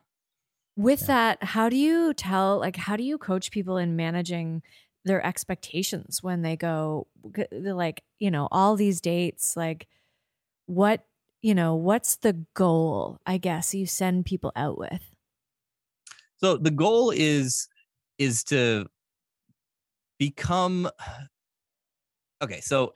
with 0.77 1.01
yeah. 1.01 1.07
that, 1.07 1.43
how 1.43 1.69
do 1.69 1.75
you 1.75 2.13
tell? 2.13 2.59
Like, 2.59 2.77
how 2.77 2.95
do 2.95 3.03
you 3.03 3.17
coach 3.17 3.51
people 3.51 3.77
in 3.77 3.95
managing 3.95 4.61
their 5.05 5.25
expectations 5.25 6.21
when 6.21 6.41
they 6.41 6.55
go 6.55 7.07
like 7.51 8.03
you 8.19 8.29
know 8.29 8.49
all 8.51 8.75
these 8.75 8.99
dates 8.99 9.55
like 9.55 9.87
what 10.65 11.05
you 11.41 11.55
know, 11.55 11.75
what's 11.75 12.17
the 12.17 12.45
goal, 12.53 13.19
I 13.25 13.37
guess, 13.37 13.73
you 13.73 13.85
send 13.85 14.25
people 14.25 14.51
out 14.55 14.77
with? 14.77 15.08
So 16.39 16.57
the 16.57 16.71
goal 16.71 17.11
is 17.11 17.67
is 18.17 18.43
to 18.45 18.87
become 20.17 20.89
okay, 22.41 22.61
so 22.61 22.93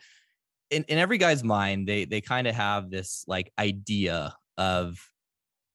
in, 0.70 0.84
in 0.88 0.98
every 0.98 1.18
guy's 1.18 1.44
mind, 1.44 1.88
they 1.88 2.06
they 2.06 2.22
kind 2.22 2.48
of 2.48 2.56
have 2.56 2.90
this 2.90 3.24
like 3.28 3.52
idea 3.60 4.36
of 4.58 4.98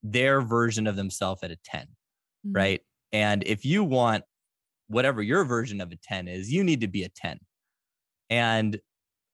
their 0.03 0.41
version 0.41 0.87
of 0.87 0.97
themselves 0.97 1.43
at 1.43 1.51
a 1.51 1.57
10, 1.65 1.87
Mm-hmm. 2.47 2.57
right? 2.57 2.81
And 3.13 3.43
if 3.47 3.65
you 3.65 3.85
want 3.85 4.25
whatever 4.89 5.23
your 5.23 5.45
version 5.45 5.81
of 5.81 5.93
a 5.93 5.97
10 5.97 6.29
is, 6.29 6.51
you 6.51 6.63
need 6.65 6.81
to 6.83 6.89
be 6.89 7.03
a 7.05 7.09
10. 7.09 7.39
And 8.31 8.79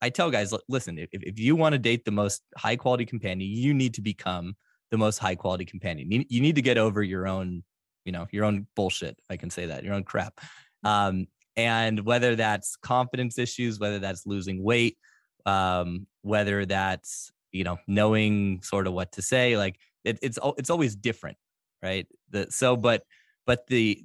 I 0.01 0.11
tell 0.11 0.30
guys, 0.30 0.53
listen, 0.68 0.99
if, 0.99 1.09
if 1.12 1.39
you 1.39 1.57
want 1.57 1.74
to 1.74 1.78
date 1.78 2.05
the 2.05 2.11
most 2.11 2.43
high 2.57 2.76
quality 2.76 3.05
companion, 3.05 3.51
you 3.51 3.74
need 3.74 3.95
to 3.95 4.01
become 4.03 4.55
the 4.91 4.99
most 4.99 5.18
high 5.18 5.35
quality 5.35 5.64
companion. 5.64 6.11
You, 6.11 6.24
you 6.28 6.41
need 6.41 6.55
to 6.57 6.62
get 6.62 6.78
over 6.78 7.03
your 7.03 7.26
own, 7.26 7.64
you 8.05 8.13
know, 8.13 8.27
your 8.31 8.45
own 8.45 8.67
bullshit. 8.77 9.19
I 9.31 9.37
can 9.37 9.51
say 9.51 9.67
that, 9.67 9.85
your 9.85 9.95
own 9.95 10.05
crap. 10.05 10.41
Um, 10.83 11.27
and 11.57 12.01
whether 12.01 12.37
that's 12.37 12.77
confidence 12.77 13.39
issues, 13.39 13.79
whether 13.79 13.99
that's 13.99 14.27
losing 14.27 14.63
weight, 14.63 14.99
um, 15.47 16.07
whether 16.23 16.67
that's 16.67 17.31
you 17.53 17.65
know 17.65 17.79
knowing 17.87 18.63
sort 18.63 18.87
of 18.87 18.93
what 18.93 19.13
to 19.13 19.23
say, 19.23 19.57
like 19.57 19.79
it, 20.05 20.19
it's 20.23 20.39
it's 20.59 20.71
always 20.71 20.97
different, 20.97 21.37
right? 21.83 22.07
The 22.31 22.47
so 22.51 22.77
but 22.77 23.05
but 23.47 23.67
the 23.69 24.05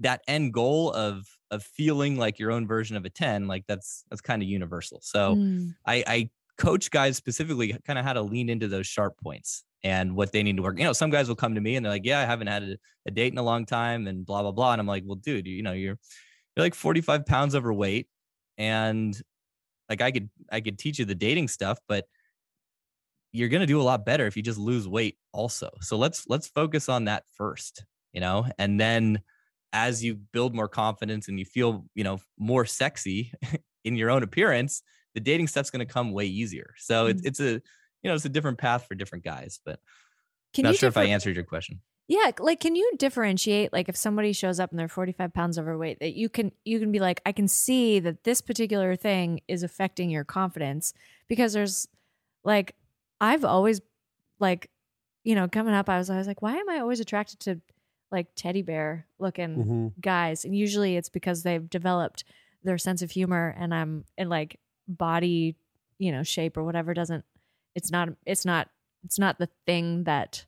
that 0.00 0.22
end 0.28 0.52
goal 0.52 0.92
of 0.92 1.26
of 1.50 1.62
feeling 1.62 2.16
like 2.16 2.38
your 2.38 2.50
own 2.50 2.66
version 2.66 2.96
of 2.96 3.04
a 3.04 3.10
10 3.10 3.46
like 3.46 3.64
that's 3.68 4.04
that's 4.10 4.20
kind 4.20 4.42
of 4.42 4.48
universal 4.48 5.00
so 5.02 5.36
Mm. 5.36 5.74
I, 5.86 6.04
I 6.06 6.30
coach 6.58 6.90
guys 6.90 7.16
specifically 7.16 7.76
kind 7.86 7.98
of 7.98 8.04
how 8.04 8.14
to 8.14 8.22
lean 8.22 8.48
into 8.48 8.68
those 8.68 8.86
sharp 8.86 9.18
points 9.18 9.64
and 9.86 10.16
what 10.16 10.32
they 10.32 10.42
need 10.42 10.56
to 10.56 10.62
work. 10.64 10.76
You 10.80 10.84
know, 10.84 10.92
some 10.92 11.10
guys 11.10 11.28
will 11.28 11.36
come 11.36 11.54
to 11.54 11.60
me 11.60 11.76
and 11.76 11.84
they're 11.86 11.92
like, 11.92 12.04
"Yeah, 12.04 12.18
I 12.18 12.24
haven't 12.24 12.48
had 12.48 12.64
a, 12.64 12.76
a 13.06 13.10
date 13.12 13.32
in 13.32 13.38
a 13.38 13.42
long 13.42 13.64
time," 13.64 14.08
and 14.08 14.26
blah 14.26 14.42
blah 14.42 14.50
blah. 14.50 14.72
And 14.72 14.80
I'm 14.80 14.86
like, 14.88 15.04
"Well, 15.06 15.14
dude, 15.14 15.46
you 15.46 15.62
know, 15.62 15.72
you're 15.72 15.96
you're 16.56 16.66
like 16.66 16.74
45 16.74 17.24
pounds 17.24 17.54
overweight, 17.54 18.08
and 18.58 19.16
like 19.88 20.00
I 20.02 20.10
could 20.10 20.28
I 20.50 20.60
could 20.60 20.76
teach 20.76 20.98
you 20.98 21.04
the 21.04 21.14
dating 21.14 21.46
stuff, 21.46 21.78
but 21.86 22.06
you're 23.32 23.48
gonna 23.48 23.66
do 23.66 23.80
a 23.80 23.82
lot 23.84 24.04
better 24.04 24.26
if 24.26 24.36
you 24.36 24.42
just 24.42 24.58
lose 24.58 24.88
weight 24.88 25.18
also. 25.32 25.70
So 25.82 25.96
let's 25.96 26.26
let's 26.28 26.48
focus 26.48 26.88
on 26.88 27.04
that 27.04 27.22
first, 27.36 27.84
you 28.12 28.20
know, 28.20 28.46
and 28.58 28.80
then 28.80 29.22
as 29.72 30.02
you 30.02 30.16
build 30.16 30.52
more 30.54 30.68
confidence 30.68 31.28
and 31.28 31.38
you 31.38 31.44
feel 31.44 31.86
you 31.94 32.02
know 32.02 32.18
more 32.38 32.64
sexy 32.64 33.32
in 33.84 33.94
your 33.96 34.10
own 34.10 34.22
appearance 34.22 34.82
the 35.14 35.20
dating 35.20 35.46
stuff's 35.48 35.70
going 35.70 35.84
to 35.86 35.92
come 35.92 36.12
way 36.12 36.24
easier 36.26 36.72
so 36.78 37.06
it's, 37.06 37.22
Mm. 37.22 37.26
it's 37.26 37.40
a 37.40 37.60
you 38.02 38.08
know 38.10 38.14
it's 38.14 38.24
a 38.24 38.28
different 38.30 38.58
path 38.58 38.86
for 38.86 38.94
different 38.94 39.24
guys 39.24 39.60
but 39.64 39.80
Can 40.54 40.64
not 40.64 40.72
you 40.72 40.78
sure 40.78 40.88
if 40.88 40.96
i 40.96 41.04
answered 41.04 41.34
your 41.36 41.44
question 41.44 41.80
Yeah, 42.08 42.30
like 42.38 42.60
can 42.60 42.76
you 42.76 42.88
differentiate 42.98 43.72
like 43.72 43.88
if 43.88 43.96
somebody 43.96 44.32
shows 44.32 44.60
up 44.60 44.70
and 44.70 44.78
they're 44.78 44.88
45 44.88 45.34
pounds 45.34 45.58
overweight 45.58 45.98
that 46.00 46.14
you 46.14 46.28
can 46.28 46.52
you 46.64 46.78
can 46.78 46.92
be 46.92 47.00
like 47.00 47.20
I 47.26 47.32
can 47.32 47.48
see 47.48 47.98
that 48.00 48.22
this 48.24 48.40
particular 48.40 48.94
thing 48.96 49.40
is 49.48 49.62
affecting 49.64 50.08
your 50.10 50.24
confidence 50.24 50.92
because 51.28 51.52
there's 51.52 51.88
like 52.44 52.76
I've 53.20 53.44
always 53.44 53.80
like 54.38 54.70
you 55.24 55.34
know 55.34 55.48
coming 55.48 55.74
up 55.74 55.88
I 55.88 55.98
was 55.98 56.08
I 56.10 56.18
was 56.18 56.28
like 56.28 56.42
why 56.42 56.54
am 56.56 56.68
I 56.70 56.78
always 56.78 57.00
attracted 57.00 57.40
to 57.40 57.60
like 58.12 58.28
teddy 58.36 58.62
bear 58.62 59.08
looking 59.18 59.56
Mhm. 59.56 60.00
guys 60.00 60.44
and 60.44 60.54
usually 60.56 60.96
it's 60.96 61.08
because 61.08 61.42
they've 61.42 61.68
developed 61.68 62.22
their 62.62 62.78
sense 62.78 63.02
of 63.02 63.10
humor 63.10 63.52
and 63.58 63.74
I'm 63.74 64.04
in 64.16 64.28
like 64.28 64.60
body 64.86 65.56
you 65.98 66.12
know 66.12 66.22
shape 66.22 66.56
or 66.56 66.62
whatever 66.62 66.94
doesn't 66.94 67.24
it's 67.76 67.92
not 67.92 68.08
it's 68.26 68.44
not 68.44 68.68
it's 69.04 69.18
not 69.20 69.38
the 69.38 69.48
thing 69.66 70.02
that 70.04 70.44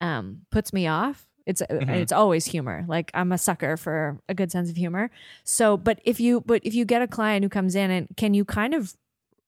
um 0.00 0.42
puts 0.52 0.72
me 0.72 0.86
off. 0.86 1.26
It's 1.46 1.60
Mhm. 1.62 1.88
it's 1.88 2.12
always 2.12 2.44
humor. 2.46 2.84
Like 2.86 3.10
i'm 3.14 3.32
a 3.32 3.38
sucker 3.38 3.76
for 3.76 4.20
a 4.28 4.34
good 4.34 4.52
sense 4.52 4.70
of 4.70 4.76
humor. 4.76 5.10
So 5.44 5.76
but 5.76 5.98
if 6.04 6.20
you 6.20 6.40
but 6.42 6.60
if 6.64 6.74
you 6.74 6.84
get 6.84 7.02
a 7.02 7.08
client 7.08 7.42
who 7.44 7.48
comes 7.48 7.74
in 7.74 7.90
and 7.90 8.06
can 8.16 8.34
you 8.34 8.44
kind 8.44 8.74
of 8.74 8.94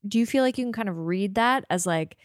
do 0.07 0.19
you 0.19 0.27
feel 0.27 0.43
like 0.43 0.59
you 0.59 0.65
can 0.65 0.73
kind 0.73 0.89
of 0.89 0.97
read 0.99 1.37
that 1.37 1.65
as 1.71 1.87
like 1.87 2.17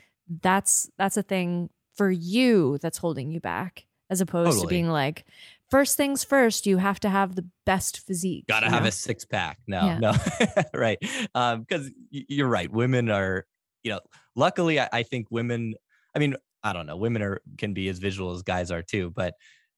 that's 0.41 0.89
that's 0.97 1.17
a 1.17 1.23
thing 1.23 1.69
for 1.95 2.09
you 2.09 2.77
that's 2.81 2.97
holding 2.97 3.31
you 3.31 3.39
back 3.39 3.85
as 4.09 4.21
opposed 4.21 4.61
to 4.61 4.67
being 4.67 4.87
like 4.89 5.25
first 5.69 5.97
things 5.97 6.23
first 6.23 6.65
you 6.65 6.77
have 6.77 6.99
to 6.99 7.09
have 7.09 7.35
the 7.35 7.45
best 7.65 7.99
physique 7.99 8.45
gotta 8.47 8.65
you 8.67 8.71
have 8.71 8.83
know? 8.83 8.89
a 8.89 8.91
six 8.91 9.23
pack. 9.25 9.59
No 9.67 9.85
Yeah. 9.85 9.99
no. 9.99 10.13
Right. 10.73 10.97
Um 11.35 11.61
because 11.61 11.91
you're 12.09 12.47
right. 12.47 12.71
Women 12.71 13.09
are 13.09 13.45
you 13.83 13.91
know 13.91 13.99
luckily 14.35 14.79
I, 14.79 14.89
I 14.91 15.03
think 15.03 15.27
women 15.31 15.73
i 16.15 16.19
mean 16.19 16.35
i 16.63 16.73
don't 16.73 16.85
know 16.85 16.97
women 16.97 17.21
are 17.21 17.41
can 17.57 17.73
be 17.73 17.87
as 17.89 17.99
visual 17.99 18.31
as 18.33 18.41
guys 18.41 18.71
are 18.71 18.81
too 18.83 19.11
but 19.15 19.33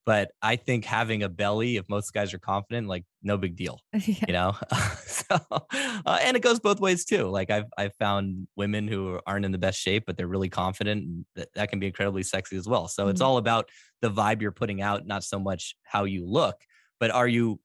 but 0.06 0.32
i 0.42 0.56
think 0.56 0.84
having 0.86 1.22
a 1.24 1.30
belly 1.30 1.78
if 1.78 1.88
most 1.88 2.12
guys 2.12 2.34
are 2.34 2.40
confident 2.40 2.88
like 2.88 3.04
no 3.22 3.38
big 3.38 3.56
deal 3.56 3.80
Yeah. 3.94 4.26
you 4.28 4.34
know 4.34 4.56
so 5.06 5.38
uh, 5.50 6.20
and 6.22 6.36
it 6.36 6.42
goes 6.42 6.60
both 6.60 6.80
ways 6.80 7.06
too 7.06 7.28
like 7.28 7.52
i've 7.52 7.66
i've 7.78 7.94
found 7.96 8.48
women 8.56 8.88
who 8.88 9.20
aren't 9.28 9.46
in 9.46 9.52
the 9.52 9.58
best 9.60 9.80
shape 9.80 10.04
but 10.08 10.18
they're 10.18 10.28
really 10.28 10.50
confident 10.50 11.04
and 11.04 11.26
that, 11.36 11.50
that 11.54 11.70
can 11.70 11.80
be 11.80 11.88
incredibly 11.88 12.24
sexy 12.24 12.58
as 12.58 12.68
well 12.68 12.88
so 12.88 13.08
it's 13.10 13.22
Mhm. 13.22 13.26
all 13.26 13.38
about 13.38 13.70
the 14.02 14.10
vibe 14.10 14.42
you're 14.42 14.52
putting 14.52 14.82
out 14.82 15.06
not 15.06 15.24
so 15.24 15.40
much 15.40 15.76
how 15.84 16.06
you 16.06 16.26
look 16.26 16.56
but 17.00 17.12
are 17.12 17.28
you 17.28 17.60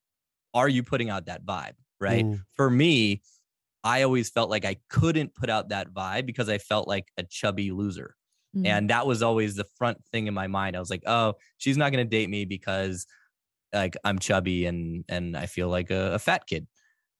are 0.54 0.68
you 0.68 0.82
putting 0.82 1.08
out 1.10 1.26
that 1.26 1.44
vibe 1.46 1.72
right 1.98 2.24
Mm. 2.26 2.42
for 2.54 2.68
me 2.68 3.22
i 3.84 4.02
always 4.02 4.30
felt 4.30 4.50
like 4.50 4.64
i 4.64 4.76
couldn't 4.88 5.34
put 5.34 5.50
out 5.50 5.68
that 5.70 5.92
vibe 5.92 6.26
because 6.26 6.48
i 6.48 6.58
felt 6.58 6.86
like 6.88 7.06
a 7.16 7.22
chubby 7.22 7.70
loser 7.70 8.14
Mm. 8.56 8.66
and 8.66 8.90
that 8.90 9.06
was 9.06 9.22
always 9.22 9.54
the 9.56 9.66
front 9.76 9.98
thing 10.12 10.28
in 10.28 10.32
my 10.34 10.46
mind 10.46 10.76
i 10.76 10.80
was 10.80 10.88
like 10.88 11.02
oh 11.06 11.34
she's 11.58 11.76
not 11.76 11.92
going 11.92 12.02
to 12.06 12.08
date 12.08 12.30
me 12.30 12.44
because 12.46 13.04
like 13.74 13.96
i'm 14.04 14.18
chubby 14.18 14.64
and 14.66 15.04
and 15.08 15.36
i 15.36 15.44
feel 15.46 15.68
like 15.68 15.90
a, 15.90 16.14
a 16.14 16.18
fat 16.18 16.46
kid 16.46 16.66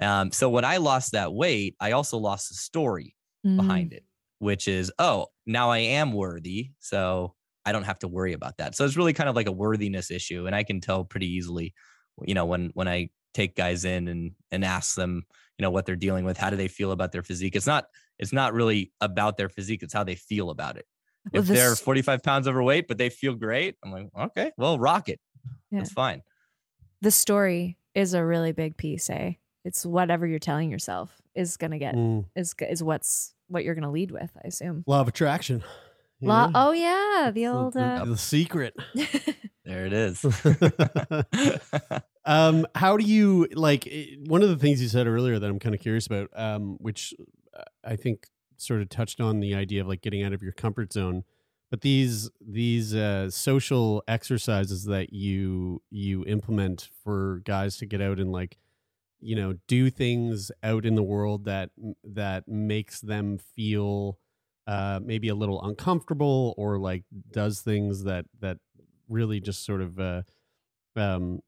um 0.00 0.30
so 0.32 0.48
when 0.48 0.64
i 0.64 0.78
lost 0.78 1.12
that 1.12 1.34
weight 1.34 1.74
i 1.80 1.92
also 1.92 2.16
lost 2.16 2.48
the 2.48 2.54
story 2.54 3.14
Mm. 3.44 3.56
behind 3.56 3.92
it 3.92 4.04
which 4.38 4.66
is 4.66 4.90
oh 4.98 5.26
now 5.44 5.68
i 5.70 5.78
am 5.78 6.12
worthy 6.12 6.70
so 6.80 7.34
i 7.66 7.72
don't 7.72 7.84
have 7.84 7.98
to 7.98 8.08
worry 8.08 8.32
about 8.32 8.56
that 8.56 8.74
so 8.74 8.84
it's 8.84 8.96
really 8.96 9.12
kind 9.12 9.28
of 9.28 9.36
like 9.36 9.46
a 9.48 9.52
worthiness 9.52 10.10
issue 10.10 10.46
and 10.46 10.54
i 10.56 10.62
can 10.62 10.80
tell 10.80 11.04
pretty 11.04 11.26
easily 11.26 11.74
you 12.24 12.34
know 12.34 12.46
when 12.46 12.70
when 12.74 12.88
i 12.88 13.08
take 13.34 13.54
guys 13.56 13.84
in 13.84 14.08
and 14.08 14.30
and 14.50 14.64
ask 14.64 14.94
them 14.96 15.22
you 15.58 15.62
know 15.62 15.70
what 15.70 15.86
they're 15.86 15.96
dealing 15.96 16.24
with 16.24 16.36
how 16.36 16.50
do 16.50 16.56
they 16.56 16.68
feel 16.68 16.92
about 16.92 17.12
their 17.12 17.22
physique 17.22 17.56
it's 17.56 17.66
not 17.66 17.86
it's 18.18 18.32
not 18.32 18.52
really 18.52 18.92
about 19.00 19.36
their 19.36 19.48
physique 19.48 19.82
it's 19.82 19.94
how 19.94 20.04
they 20.04 20.14
feel 20.14 20.50
about 20.50 20.76
it 20.76 20.86
Well, 21.32 21.42
if 21.42 21.48
they're 21.48 21.74
45 21.76 22.22
pounds 22.22 22.46
overweight 22.48 22.88
but 22.88 22.98
they 22.98 23.08
feel 23.10 23.34
great 23.34 23.76
i'm 23.84 23.90
like 23.92 24.06
okay 24.18 24.52
well 24.56 24.78
rock 24.78 25.08
it 25.08 25.20
Yeah. 25.70 25.78
that's 25.80 25.92
fine 25.92 26.22
the 27.02 27.10
story 27.10 27.78
is 27.94 28.14
a 28.14 28.24
really 28.24 28.52
big 28.52 28.76
piece 28.76 29.08
eh 29.10 29.32
it's 29.64 29.84
whatever 29.84 30.26
you're 30.26 30.38
telling 30.38 30.70
yourself 30.70 31.20
is 31.34 31.56
gonna 31.56 31.78
get 31.78 31.94
Mm. 31.94 32.26
is 32.36 32.54
is 32.60 32.82
what's 32.82 33.34
what 33.48 33.64
you're 33.64 33.74
gonna 33.74 33.90
lead 33.90 34.10
with 34.10 34.30
i 34.44 34.48
assume 34.48 34.84
Law 34.86 35.00
of 35.00 35.08
attraction. 35.08 35.62
You 36.26 36.32
Law, 36.32 36.46
know? 36.46 36.52
oh 36.54 36.72
yeah 36.72 37.30
the 37.32 37.42
The- 37.42 37.46
old 37.46 37.72
the, 37.74 37.82
uh, 37.82 38.04
the 38.04 38.16
secret. 38.16 38.74
there 39.64 39.86
it 39.86 39.92
is 39.92 40.24
um, 42.24 42.66
how 42.74 42.96
do 42.96 43.04
you 43.04 43.48
like 43.54 43.86
eh, 43.86 44.16
one 44.26 44.42
of 44.42 44.48
the 44.48 44.56
things 44.56 44.82
you 44.82 44.88
said 44.88 45.06
earlier 45.06 45.38
that 45.38 45.48
I'm 45.48 45.58
kind 45.58 45.74
of 45.74 45.80
curious 45.80 46.06
about, 46.06 46.28
um, 46.34 46.76
which 46.80 47.14
uh, 47.56 47.62
I 47.84 47.96
think 47.96 48.28
sort 48.56 48.80
of 48.80 48.88
touched 48.88 49.20
on 49.20 49.40
the 49.40 49.54
idea 49.54 49.82
of 49.82 49.88
like 49.88 50.02
getting 50.02 50.22
out 50.22 50.32
of 50.32 50.42
your 50.42 50.52
comfort 50.52 50.92
zone. 50.92 51.24
But 51.70 51.80
these 51.80 52.30
these 52.40 52.94
uh, 52.94 53.30
social 53.30 54.02
exercises 54.06 54.84
that 54.84 55.12
you 55.12 55.82
you 55.90 56.24
implement 56.26 56.88
for 57.02 57.42
guys 57.44 57.76
to 57.78 57.86
get 57.86 58.00
out 58.00 58.20
and 58.20 58.30
like 58.30 58.58
you 59.20 59.34
know 59.34 59.54
do 59.66 59.90
things 59.90 60.50
out 60.62 60.86
in 60.86 60.94
the 60.94 61.02
world 61.02 61.44
that 61.44 61.70
that 62.04 62.46
makes 62.46 63.00
them 63.00 63.38
feel 63.38 64.18
uh, 64.66 65.00
maybe 65.02 65.28
a 65.28 65.34
little 65.34 65.62
uncomfortable 65.62 66.54
or 66.56 66.78
like 66.78 67.04
does 67.32 67.60
things 67.60 68.04
that 68.04 68.26
that 68.40 68.58
really 69.08 69.40
just 69.40 69.64
sort 69.64 69.80
of 69.80 69.98
uh, 69.98 70.22
um, 70.96 71.40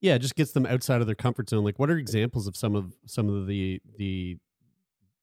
yeah, 0.00 0.18
just 0.18 0.34
gets 0.34 0.52
them 0.52 0.66
outside 0.66 1.00
of 1.00 1.06
their 1.06 1.16
comfort 1.16 1.48
zone. 1.48 1.64
Like, 1.64 1.78
what 1.78 1.90
are 1.90 1.96
examples 1.96 2.46
of 2.46 2.56
some 2.56 2.74
of 2.74 2.92
some 3.06 3.28
of 3.28 3.46
the 3.46 3.80
the 3.96 4.36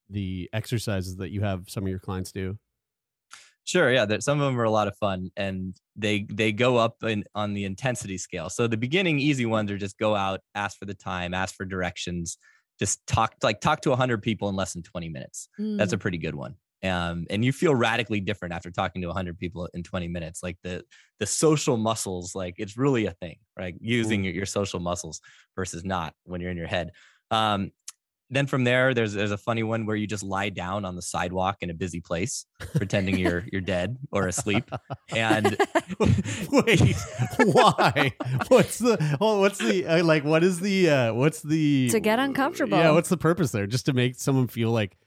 the 0.09 0.49
exercises 0.53 1.18
that 1.18 1.32
you 1.32 1.41
have 1.41 1.70
some 1.70 1.84
of 1.84 1.89
your 1.89 1.99
clients 1.99 2.32
do? 2.32 2.57
Sure, 3.64 3.91
yeah. 3.91 4.05
That 4.05 4.24
some 4.24 4.41
of 4.41 4.45
them 4.45 4.59
are 4.59 4.64
a 4.64 4.72
lot 4.72 4.88
of 4.88 4.97
fun, 4.97 5.30
and 5.38 5.76
they 5.95 6.26
they 6.32 6.51
go 6.51 6.78
up 6.78 7.03
in, 7.03 7.24
on 7.36 7.53
the 7.53 7.66
intensity 7.66 8.18
scale. 8.18 8.49
So 8.49 8.68
the 8.68 8.78
beginning 8.78 9.20
easy 9.20 9.45
ones 9.45 9.70
are 9.70 9.78
just 9.78 9.99
go 9.99 10.16
out, 10.16 10.41
ask 10.55 10.80
for 10.80 10.86
the 10.86 10.95
time, 10.95 11.34
ask 11.34 11.55
for 11.55 11.66
directions, 11.66 12.38
just 12.80 13.05
talk 13.05 13.36
like 13.43 13.62
talk 13.62 13.82
to 13.82 13.95
hundred 13.95 14.24
people 14.24 14.49
in 14.49 14.55
less 14.55 14.74
than 14.74 14.82
twenty 14.82 15.09
minutes. 15.09 15.47
That's 15.59 15.93
a 15.93 15.97
mm, 15.97 15.99
pretty 15.99 16.18
good 16.18 16.34
one. 16.34 16.55
Um, 16.84 17.27
and 17.29 17.45
you 17.45 17.51
feel 17.51 17.75
radically 17.75 18.19
different 18.19 18.53
after 18.53 18.71
talking 18.71 19.01
to 19.03 19.07
100 19.07 19.38
people 19.38 19.69
in 19.73 19.84
20 19.84 20.07
minutes 20.07 20.41
like 20.41 20.57
the 20.63 20.84
the 21.19 21.27
social 21.27 21.77
muscles 21.77 22.34
like 22.34 22.55
it's 22.57 22.75
really 22.75 23.05
a 23.05 23.11
thing 23.11 23.36
right 23.55 23.75
using 23.79 24.23
your, 24.23 24.34
your 24.34 24.47
social 24.47 24.79
muscles 24.79 25.21
versus 25.55 25.86
not 25.86 26.15
when 26.23 26.41
you're 26.41 26.49
in 26.49 26.57
your 26.57 26.65
head 26.65 26.91
um, 27.29 27.71
then 28.32 28.47
from 28.47 28.63
there, 28.63 28.93
there's 28.93 29.13
there's 29.13 29.32
a 29.32 29.38
funny 29.38 29.61
one 29.61 29.86
where 29.86 29.95
you 29.95 30.07
just 30.07 30.23
lie 30.23 30.47
down 30.47 30.86
on 30.86 30.95
the 30.95 31.01
sidewalk 31.01 31.57
in 31.59 31.69
a 31.69 31.73
busy 31.73 31.99
place, 31.99 32.45
pretending 32.75 33.19
you're 33.19 33.45
you're 33.51 33.61
dead 33.61 33.97
or 34.09 34.27
asleep. 34.27 34.71
And 35.09 35.57
wait, 35.99 36.95
why? 37.39 38.13
What's 38.47 38.79
the 38.79 39.17
oh, 39.19 39.41
what's 39.41 39.59
the 39.59 39.86
uh, 39.86 40.03
like? 40.05 40.23
What 40.23 40.45
is 40.45 40.61
the 40.61 40.89
uh, 40.89 41.13
what's 41.13 41.41
the 41.41 41.89
To 41.89 41.99
get 41.99 42.19
uncomfortable. 42.19 42.77
Yeah, 42.77 42.91
what's 42.91 43.09
the 43.09 43.17
purpose 43.17 43.51
there? 43.51 43.67
Just 43.67 43.86
to 43.88 43.93
make 43.93 44.15
someone 44.15 44.47
feel 44.47 44.71
like 44.71 44.97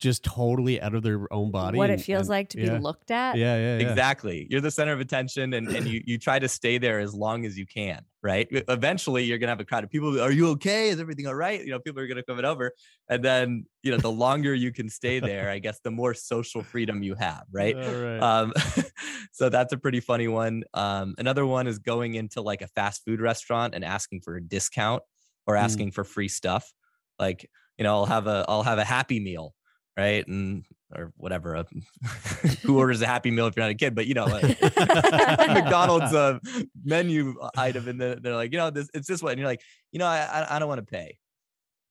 just 0.00 0.24
totally 0.24 0.80
out 0.80 0.94
of 0.94 1.02
their 1.02 1.32
own 1.32 1.50
body. 1.50 1.76
what 1.78 1.90
and- 1.90 2.00
it 2.00 2.04
feels 2.04 2.22
and- 2.22 2.30
like 2.30 2.48
to 2.50 2.56
be 2.56 2.68
looked 2.70 3.10
at. 3.10 3.36
Yeah, 3.36 3.56
yeah, 3.56 3.78
yeah. 3.78 3.88
exactly, 3.88 4.46
you're 4.50 4.60
the 4.62 4.70
center 4.70 4.92
of 4.92 5.00
attention, 5.00 5.52
and 5.54 5.68
and 5.68 5.86
you 5.86 6.02
you 6.06 6.18
try 6.18 6.38
to 6.38 6.48
stay 6.48 6.78
there 6.78 6.98
as 7.00 7.14
long 7.14 7.44
as 7.46 7.56
you 7.58 7.66
can. 7.66 8.02
Right. 8.22 8.48
Eventually, 8.50 9.24
you're 9.24 9.38
gonna 9.38 9.52
have 9.52 9.60
a 9.60 9.64
crowd 9.64 9.82
of 9.84 9.88
people. 9.90 10.20
Are 10.20 10.30
you 10.30 10.48
okay? 10.50 10.90
Is 10.90 11.00
everything 11.00 11.26
all 11.26 11.34
right? 11.34 11.58
You 11.64 11.70
know, 11.70 11.78
people 11.78 12.02
are 12.02 12.06
gonna 12.06 12.22
come 12.22 12.38
it 12.38 12.44
over, 12.44 12.72
and 13.08 13.24
then 13.24 13.64
you 13.82 13.90
know, 13.92 13.96
the 13.96 14.10
longer 14.12 14.52
you 14.54 14.72
can 14.72 14.88
stay 14.90 15.20
there, 15.30 15.48
I 15.50 15.58
guess, 15.58 15.80
the 15.82 15.90
more 15.90 16.12
social 16.14 16.62
freedom 16.62 17.02
you 17.02 17.14
have. 17.14 17.44
Right. 17.50 17.74
All 17.76 17.94
right. 17.94 18.18
Um, 18.20 18.52
so 19.32 19.48
that's 19.48 19.72
a 19.72 19.78
pretty 19.78 20.00
funny 20.00 20.28
one. 20.28 20.64
Um, 20.74 21.14
another 21.18 21.46
one 21.46 21.66
is 21.66 21.78
going 21.78 22.14
into 22.14 22.42
like 22.42 22.62
a 22.62 22.68
fast 22.68 23.02
food 23.06 23.20
restaurant 23.20 23.74
and 23.74 23.84
asking 23.84 24.20
for 24.22 24.36
a 24.36 24.42
discount 24.42 25.02
or 25.46 25.54
Mm. 25.54 25.60
asking 25.62 25.90
for 25.92 26.04
free 26.04 26.28
stuff. 26.28 26.70
Like, 27.18 27.48
you 27.78 27.84
know, 27.84 27.94
I'll 27.96 28.06
have 28.06 28.26
a 28.26 28.44
I'll 28.48 28.62
have 28.62 28.78
a 28.78 28.84
happy 28.84 29.18
meal, 29.20 29.54
right? 29.96 30.26
And 30.26 30.64
or 30.94 31.12
whatever. 31.16 31.56
uh, 31.56 31.64
who 32.62 32.78
orders 32.80 33.00
a 33.02 33.06
happy 33.06 33.30
meal 33.30 33.46
if 33.46 33.56
you're 33.56 33.64
not 33.64 33.70
a 33.70 33.74
kid? 33.74 33.94
But 33.94 34.06
you 34.06 34.14
know, 34.14 34.26
like 34.26 34.60
McDonald's 34.60 36.12
uh, 36.14 36.38
menu 36.84 37.36
item, 37.56 37.88
and 37.88 38.00
they're 38.00 38.34
like, 38.36 38.52
you 38.52 38.58
know, 38.58 38.70
this 38.70 38.88
it's 38.94 39.06
this 39.08 39.22
one. 39.22 39.32
And 39.32 39.38
you're 39.40 39.48
like, 39.48 39.60
you 39.92 39.98
know, 39.98 40.06
I 40.06 40.18
I, 40.20 40.56
I 40.56 40.58
don't 40.58 40.68
want 40.68 40.80
to 40.80 40.90
pay. 40.90 41.18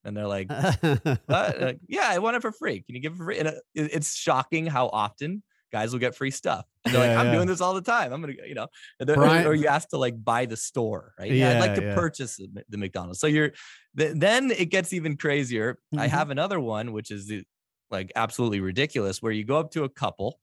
And 0.06 0.16
they're 0.16 0.28
like, 0.28 0.50
yeah, 1.88 2.08
I 2.08 2.20
want 2.20 2.38
it 2.38 2.42
for 2.42 2.52
free. 2.52 2.82
Can 2.82 2.96
you 2.96 3.02
give 3.02 3.14
it 3.14 3.18
for 3.18 3.26
free? 3.26 3.40
And 3.40 3.50
uh, 3.50 3.54
it's 3.76 4.16
shocking 4.16 4.66
how 4.66 4.88
often 4.88 5.44
guys 5.72 5.92
will 5.92 6.00
get 6.00 6.16
free 6.16 6.32
stuff. 6.32 6.66
And 6.86 6.96
they're 6.96 7.04
Yeah, 7.04 7.10
like, 7.10 7.18
I'm 7.20 7.26
yeah. 7.28 7.34
doing 7.36 7.48
this 7.48 7.62
all 7.62 7.74
the 7.74 7.82
time. 7.82 8.12
I'm 8.14 8.22
gonna, 8.22 8.34
you 8.48 8.56
know, 8.56 8.68
and 9.00 9.08
Brian- 9.08 9.46
or 9.46 9.54
you 9.54 9.68
ask 9.68 9.90
to 9.90 9.98
like 9.98 10.16
buy 10.24 10.46
the 10.46 10.58
store, 10.58 11.14
right? 11.20 11.30
Yeah, 11.32 11.52
yeah 11.52 11.58
I'd 11.58 11.68
like 11.68 11.76
to 11.76 11.94
purchase 11.96 12.38
the, 12.70 12.78
McDonald's. 12.78 13.20
So 13.20 13.28
you're, 13.28 13.52
th- 13.98 14.14
then 14.16 14.52
it 14.52 14.70
gets 14.72 14.94
even 14.94 15.16
crazier. 15.18 15.78
I 15.96 16.08
Mhm. 16.08 16.12
have 16.12 16.30
another 16.32 16.60
one, 16.60 16.92
which 16.94 17.12
is 17.12 17.28
the, 17.28 17.44
like 17.92 18.12
absolutely 18.16 18.60
ridiculous, 18.60 19.22
where 19.22 19.32
you 19.32 19.44
go 19.44 19.58
up 19.58 19.72
to 19.72 19.84
a 19.84 19.90
couple 19.90 20.40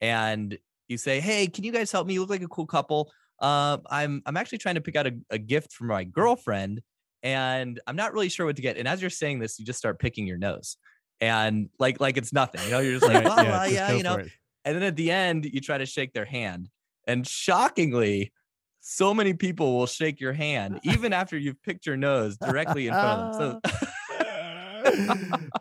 and 0.00 0.56
you 0.88 0.98
say, 0.98 1.20
Hey, 1.20 1.46
can 1.46 1.64
you 1.64 1.72
guys 1.72 1.90
help 1.92 2.06
me? 2.06 2.14
You 2.14 2.20
look 2.20 2.30
like 2.30 2.42
a 2.42 2.48
cool 2.48 2.66
couple. 2.66 3.10
Um, 3.40 3.82
I'm 3.90 4.22
I'm 4.26 4.36
actually 4.36 4.58
trying 4.58 4.76
to 4.76 4.80
pick 4.80 4.96
out 4.96 5.06
a, 5.06 5.14
a 5.30 5.38
gift 5.38 5.72
for 5.72 5.84
my 5.84 6.04
girlfriend, 6.04 6.80
and 7.22 7.80
I'm 7.86 7.96
not 7.96 8.12
really 8.12 8.28
sure 8.28 8.46
what 8.46 8.56
to 8.56 8.62
get. 8.62 8.76
And 8.78 8.88
as 8.88 9.00
you're 9.00 9.10
saying 9.10 9.40
this, 9.40 9.58
you 9.58 9.64
just 9.64 9.78
start 9.78 9.98
picking 9.98 10.26
your 10.26 10.38
nose. 10.38 10.76
And 11.20 11.70
like 11.78 12.00
like 12.00 12.16
it's 12.16 12.32
nothing, 12.32 12.62
you 12.64 12.70
know, 12.70 12.80
you're 12.80 12.98
just 12.98 13.12
like, 13.12 13.24
well, 13.24 13.44
yeah, 13.44 13.60
uh, 13.60 13.64
yeah, 13.64 13.92
you 13.92 14.02
know. 14.02 14.22
And 14.64 14.74
then 14.74 14.82
at 14.82 14.96
the 14.96 15.10
end, 15.10 15.44
you 15.44 15.60
try 15.60 15.78
to 15.78 15.86
shake 15.86 16.12
their 16.12 16.24
hand. 16.24 16.68
And 17.06 17.26
shockingly, 17.26 18.32
so 18.80 19.14
many 19.14 19.32
people 19.32 19.76
will 19.76 19.86
shake 19.86 20.20
your 20.20 20.32
hand 20.32 20.80
even 20.82 21.12
after 21.12 21.36
you've 21.36 21.60
picked 21.62 21.86
your 21.86 21.96
nose 21.96 22.36
directly 22.36 22.86
in 22.86 22.92
front 22.92 23.20
of 23.20 23.38
them. 23.38 23.60
So 23.64 23.86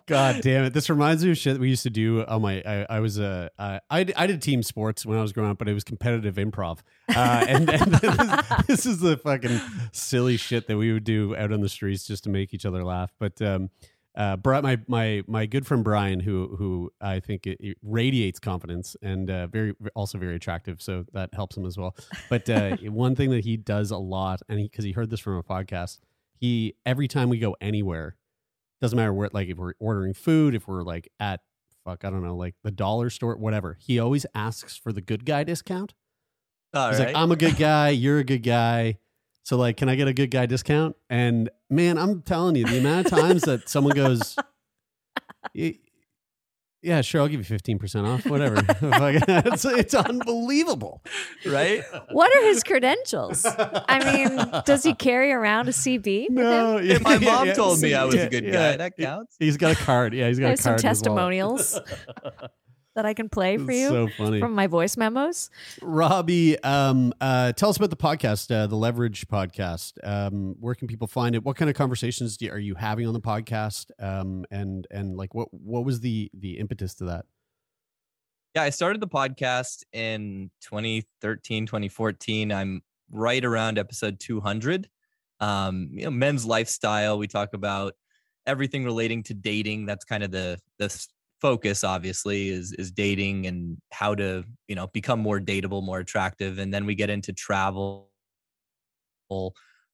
God 0.06 0.42
damn 0.42 0.66
it! 0.66 0.74
This 0.74 0.90
reminds 0.90 1.24
me 1.24 1.32
of 1.32 1.38
shit 1.38 1.60
we 1.60 1.70
used 1.70 1.84
to 1.84 1.90
do. 1.90 2.24
On 2.26 2.42
my, 2.42 2.62
I, 2.66 2.86
I 2.90 3.00
was 3.00 3.20
a, 3.20 3.50
uh, 3.58 3.80
I, 3.90 4.06
I 4.16 4.28
did 4.28 4.42
team 4.42 4.64
sports 4.64 5.06
when 5.06 5.18
I 5.18 5.22
was 5.22 5.34
growing 5.34 5.52
up, 5.52 5.58
but 5.58 5.68
it 5.68 5.74
was 5.74 5.84
competitive 5.84 6.36
improv. 6.36 6.80
Uh, 7.10 7.46
and 7.48 7.70
and 7.70 7.92
this, 7.94 8.68
this 8.68 8.86
is 8.86 9.00
the 9.00 9.18
fucking 9.18 9.60
silly 9.92 10.38
shit 10.38 10.68
that 10.68 10.78
we 10.78 10.92
would 10.94 11.04
do 11.04 11.36
out 11.36 11.52
on 11.52 11.62
the 11.62 11.70
streets 11.70 12.06
just 12.06 12.24
to 12.26 12.30
make 12.30 12.54
each 12.54 12.66
other 12.66 12.84
laugh. 12.84 13.14
But 13.20 13.42
um, 13.42 13.70
uh, 14.16 14.38
my 14.46 14.80
my 14.88 15.24
my 15.28 15.46
good 15.46 15.68
friend 15.68 15.84
Brian, 15.84 16.20
who 16.20 16.56
who 16.58 16.92
I 17.02 17.20
think 17.20 17.46
it, 17.46 17.58
it 17.60 17.78
radiates 17.82 18.40
confidence 18.40 18.96
and 19.02 19.30
uh, 19.30 19.48
very 19.48 19.76
also 19.94 20.18
very 20.18 20.36
attractive, 20.36 20.82
so 20.82 21.06
that 21.14 21.34
helps 21.34 21.58
him 21.58 21.66
as 21.66 21.78
well. 21.78 21.96
But 22.30 22.50
uh, 22.50 22.78
one 22.84 23.16
thing 23.16 23.32
that 23.32 23.44
he 23.44 23.58
does 23.58 23.92
a 23.92 23.98
lot, 23.98 24.42
and 24.48 24.58
because 24.58 24.86
he, 24.86 24.94
heard 24.94 25.10
this 25.10 25.20
from 25.20 25.36
a 25.36 25.44
podcast, 25.44 26.00
he 26.34 26.76
every 26.86 27.08
time 27.08 27.30
we 27.30 27.40
go 27.40 27.58
anywhere, 27.60 28.16
doesn't 28.82 28.96
matter 28.98 29.14
where, 29.14 29.30
like 29.34 29.48
if 29.50 29.58
we're 29.58 29.74
ordering 29.80 30.14
food, 30.14 30.56
if 30.56 30.68
we're 30.68 30.84
like 30.84 31.10
at 31.20 31.42
fuck, 31.86 32.04
I 32.04 32.10
don't 32.10 32.24
know, 32.24 32.36
like 32.36 32.56
the 32.64 32.72
dollar 32.72 33.10
store, 33.10 33.36
whatever. 33.38 33.78
He 33.80 34.00
always 34.00 34.26
asks 34.34 34.76
for 34.76 34.92
the 34.92 35.02
good 35.02 35.24
guy 35.26 35.44
discount. 35.44 35.94
all 36.74 36.90
He's 36.90 37.00
right. 37.00 37.08
like, 37.08 37.16
I'm 37.16 37.32
a 37.32 37.36
good 37.36 37.58
guy, 37.58 37.90
you're 37.90 38.20
a 38.20 38.24
good 38.24 38.44
guy. 38.44 38.98
So 39.44 39.58
like, 39.58 39.78
can 39.78 39.88
I 39.90 39.96
get 39.96 40.08
a 40.08 40.14
good 40.14 40.32
guy 40.32 40.48
discount? 40.48 40.96
And 41.10 41.50
man, 41.70 41.98
I'm 42.00 42.24
telling 42.24 42.56
you, 42.56 42.66
the 42.66 42.80
amount 42.80 43.06
of 43.06 43.12
times 43.12 43.44
that 43.44 43.70
someone 43.70 43.94
goes, 43.96 44.36
"Y- 45.56 45.78
yeah, 46.86 47.02
sure, 47.02 47.22
I'll 47.22 47.28
give 47.28 47.50
you 47.50 47.58
15% 47.58 48.08
off, 48.08 48.26
whatever. 48.28 48.58
it's, 49.52 49.66
it's 49.66 49.94
unbelievable. 49.94 51.02
right? 51.46 51.82
What 52.12 52.36
are 52.36 52.46
his 52.46 52.64
credentials? 52.64 53.46
I 53.46 54.14
mean, 54.14 54.62
does 54.66 54.84
he 54.84 54.94
carry 54.94 55.32
around 55.32 55.68
a 55.68 55.72
CV? 55.72 56.30
with 56.30 56.38
him? 56.38 56.44
No, 56.44 56.78
yeah, 56.78 57.00
my 57.00 57.18
mom 57.18 57.48
yeah. 57.48 57.54
told 57.54 57.82
me 57.82 57.94
I 57.94 58.04
was 58.06 58.16
Yeah, 58.16 58.22
a 58.22 58.30
good 58.30 58.46
yeah. 58.46 58.52
guy. 58.52 58.78
That 58.78 58.98
counts. 58.98 59.36
He's 59.40 59.58
got 59.58 59.72
a 59.74 59.76
card. 59.84 60.14
Yeah, 60.14 60.28
he's 60.28 60.40
got 60.40 60.46
I 60.46 60.50
a 60.50 60.52
have 60.52 60.60
some 60.60 60.72
card. 60.74 60.84
in 60.84 60.90
his 60.90 60.98
testimonials 61.00 61.80
that 62.96 63.06
I 63.06 63.14
can 63.14 63.30
play 63.30 63.58
for 63.58 63.72
you 63.72 63.90
so 63.90 64.08
funny. 64.18 64.40
from 64.40 64.54
my 64.54 64.68
voice 64.68 64.98
memos. 64.98 65.50
Robbie, 65.82 66.58
um, 66.64 67.14
uh, 67.22 67.52
tell 67.54 67.70
us 67.70 67.78
about 67.78 67.90
the 67.90 67.98
podcast, 67.98 68.54
uh, 68.54 68.68
the 68.68 68.76
Leverage 68.76 69.28
podcast. 69.28 69.94
Um, 70.04 70.56
where 70.60 70.76
can 70.76 70.88
people 70.88 71.08
find 71.08 71.36
it? 71.36 71.44
What 71.44 71.58
kind 71.58 71.70
of 71.70 71.76
conversations 71.76 72.38
do, 72.38 72.50
are 72.50 72.58
you 72.60 72.76
having 72.76 73.06
on 73.08 73.14
the 73.14 73.22
podcast? 73.22 73.92
Um, 74.00 74.46
and 74.50 74.88
and 74.92 75.16
like 75.18 75.34
what 75.36 75.50
what 75.54 75.86
was 75.86 76.00
the 76.00 76.30
the 76.34 76.58
impetus 76.58 76.96
to 76.96 77.06
that? 77.06 77.26
Yeah, 78.56 78.64
I 78.64 78.70
started 78.70 79.02
the 79.02 79.08
podcast 79.08 79.84
in 79.92 80.50
2013, 80.62 81.66
2014. 81.66 82.52
I'm 82.54 82.82
right 83.12 83.44
around 83.44 83.78
episode 83.78 84.18
200. 84.22 84.88
Um, 85.42 85.90
you 85.92 86.06
know, 86.06 86.12
men's 86.12 86.46
lifestyle. 86.46 87.18
We 87.18 87.28
talk 87.28 87.54
about 87.54 87.96
everything 88.48 88.86
relating 88.86 89.24
to 89.24 89.34
dating. 89.34 89.86
That's 89.86 90.06
kind 90.06 90.24
of 90.24 90.32
the 90.32 90.58
the 90.80 90.86
s- 90.86 91.10
focus. 91.42 91.84
Obviously, 91.84 92.50
is 92.50 92.74
is 92.74 92.92
dating 92.92 93.48
and 93.48 93.78
how 93.92 94.16
to 94.16 94.44
you 94.68 94.76
know 94.76 94.88
become 94.88 95.20
more 95.20 95.40
dateable, 95.40 95.84
more 95.84 96.00
attractive. 96.00 96.60
And 96.60 96.74
then 96.74 96.86
we 96.86 96.96
get 96.96 97.10
into 97.10 97.34
travel, 97.34 98.10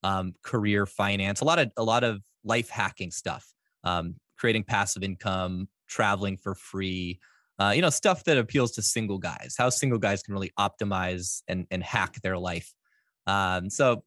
um, 0.02 0.34
career, 0.42 0.86
finance, 0.86 1.40
a 1.40 1.44
lot 1.44 1.58
of 1.58 1.70
a 1.76 1.84
lot 1.84 2.04
of 2.04 2.22
life 2.44 2.68
hacking 2.68 3.10
stuff. 3.10 3.46
Um, 3.84 4.16
creating 4.38 4.64
passive 4.64 5.02
income, 5.02 5.68
traveling 5.88 6.36
for 6.36 6.54
free 6.54 7.20
uh, 7.62 7.70
you 7.70 7.82
know, 7.82 7.90
stuff 7.90 8.24
that 8.24 8.38
appeals 8.38 8.72
to 8.72 8.82
single 8.82 9.18
guys, 9.18 9.54
how 9.56 9.70
single 9.70 9.98
guys 9.98 10.22
can 10.22 10.34
really 10.34 10.50
optimize 10.58 11.42
and, 11.48 11.66
and 11.70 11.82
hack 11.82 12.20
their 12.22 12.38
life. 12.38 12.72
Um, 13.26 13.70
so 13.70 14.02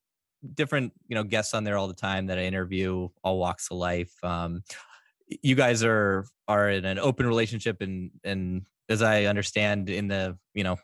different, 0.54 0.94
you 1.08 1.16
know, 1.16 1.24
guests 1.24 1.54
on 1.54 1.64
there 1.64 1.78
all 1.78 1.88
the 1.88 1.94
time 1.94 2.28
that 2.28 2.38
I 2.38 2.44
interview, 2.44 3.08
all 3.24 3.40
walks 3.40 3.70
of 3.72 3.78
life. 3.78 4.14
You 5.28 5.56
guys 5.56 5.84
are, 5.84 6.26
are 6.48 6.70
in 6.70 6.86
an 6.86 7.00
open 7.00 7.26
relationship 7.26 7.82
and, 7.82 8.12
and 8.24 8.66
as 8.90 9.02
I 9.02 9.26
understand 9.26 9.90
in 9.90 10.08
the, 10.08 10.38
you 10.54 10.64
know, 10.64 10.78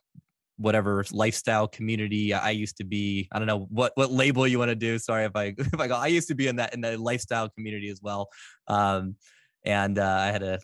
whatever 0.57 1.03
lifestyle 1.11 1.67
community 1.67 2.33
I 2.33 2.51
used 2.51 2.77
to 2.77 2.83
be, 2.83 3.27
I 3.31 3.39
don't 3.39 3.47
know 3.47 3.67
what, 3.69 3.93
what 3.95 4.11
label 4.11 4.47
you 4.47 4.59
want 4.59 4.69
to 4.69 4.75
do. 4.75 4.99
Sorry 4.99 5.25
if 5.25 5.35
I, 5.35 5.45
if 5.57 5.79
I 5.79 5.87
go, 5.87 5.95
I 5.95 6.07
used 6.07 6.27
to 6.29 6.35
be 6.35 6.47
in 6.47 6.57
that, 6.57 6.73
in 6.73 6.81
the 6.81 6.97
lifestyle 6.97 7.49
community 7.49 7.89
as 7.89 8.01
well. 8.01 8.29
Um, 8.67 9.15
and, 9.63 9.97
uh, 9.97 10.17
I 10.19 10.27
had 10.27 10.43
a, 10.43 10.59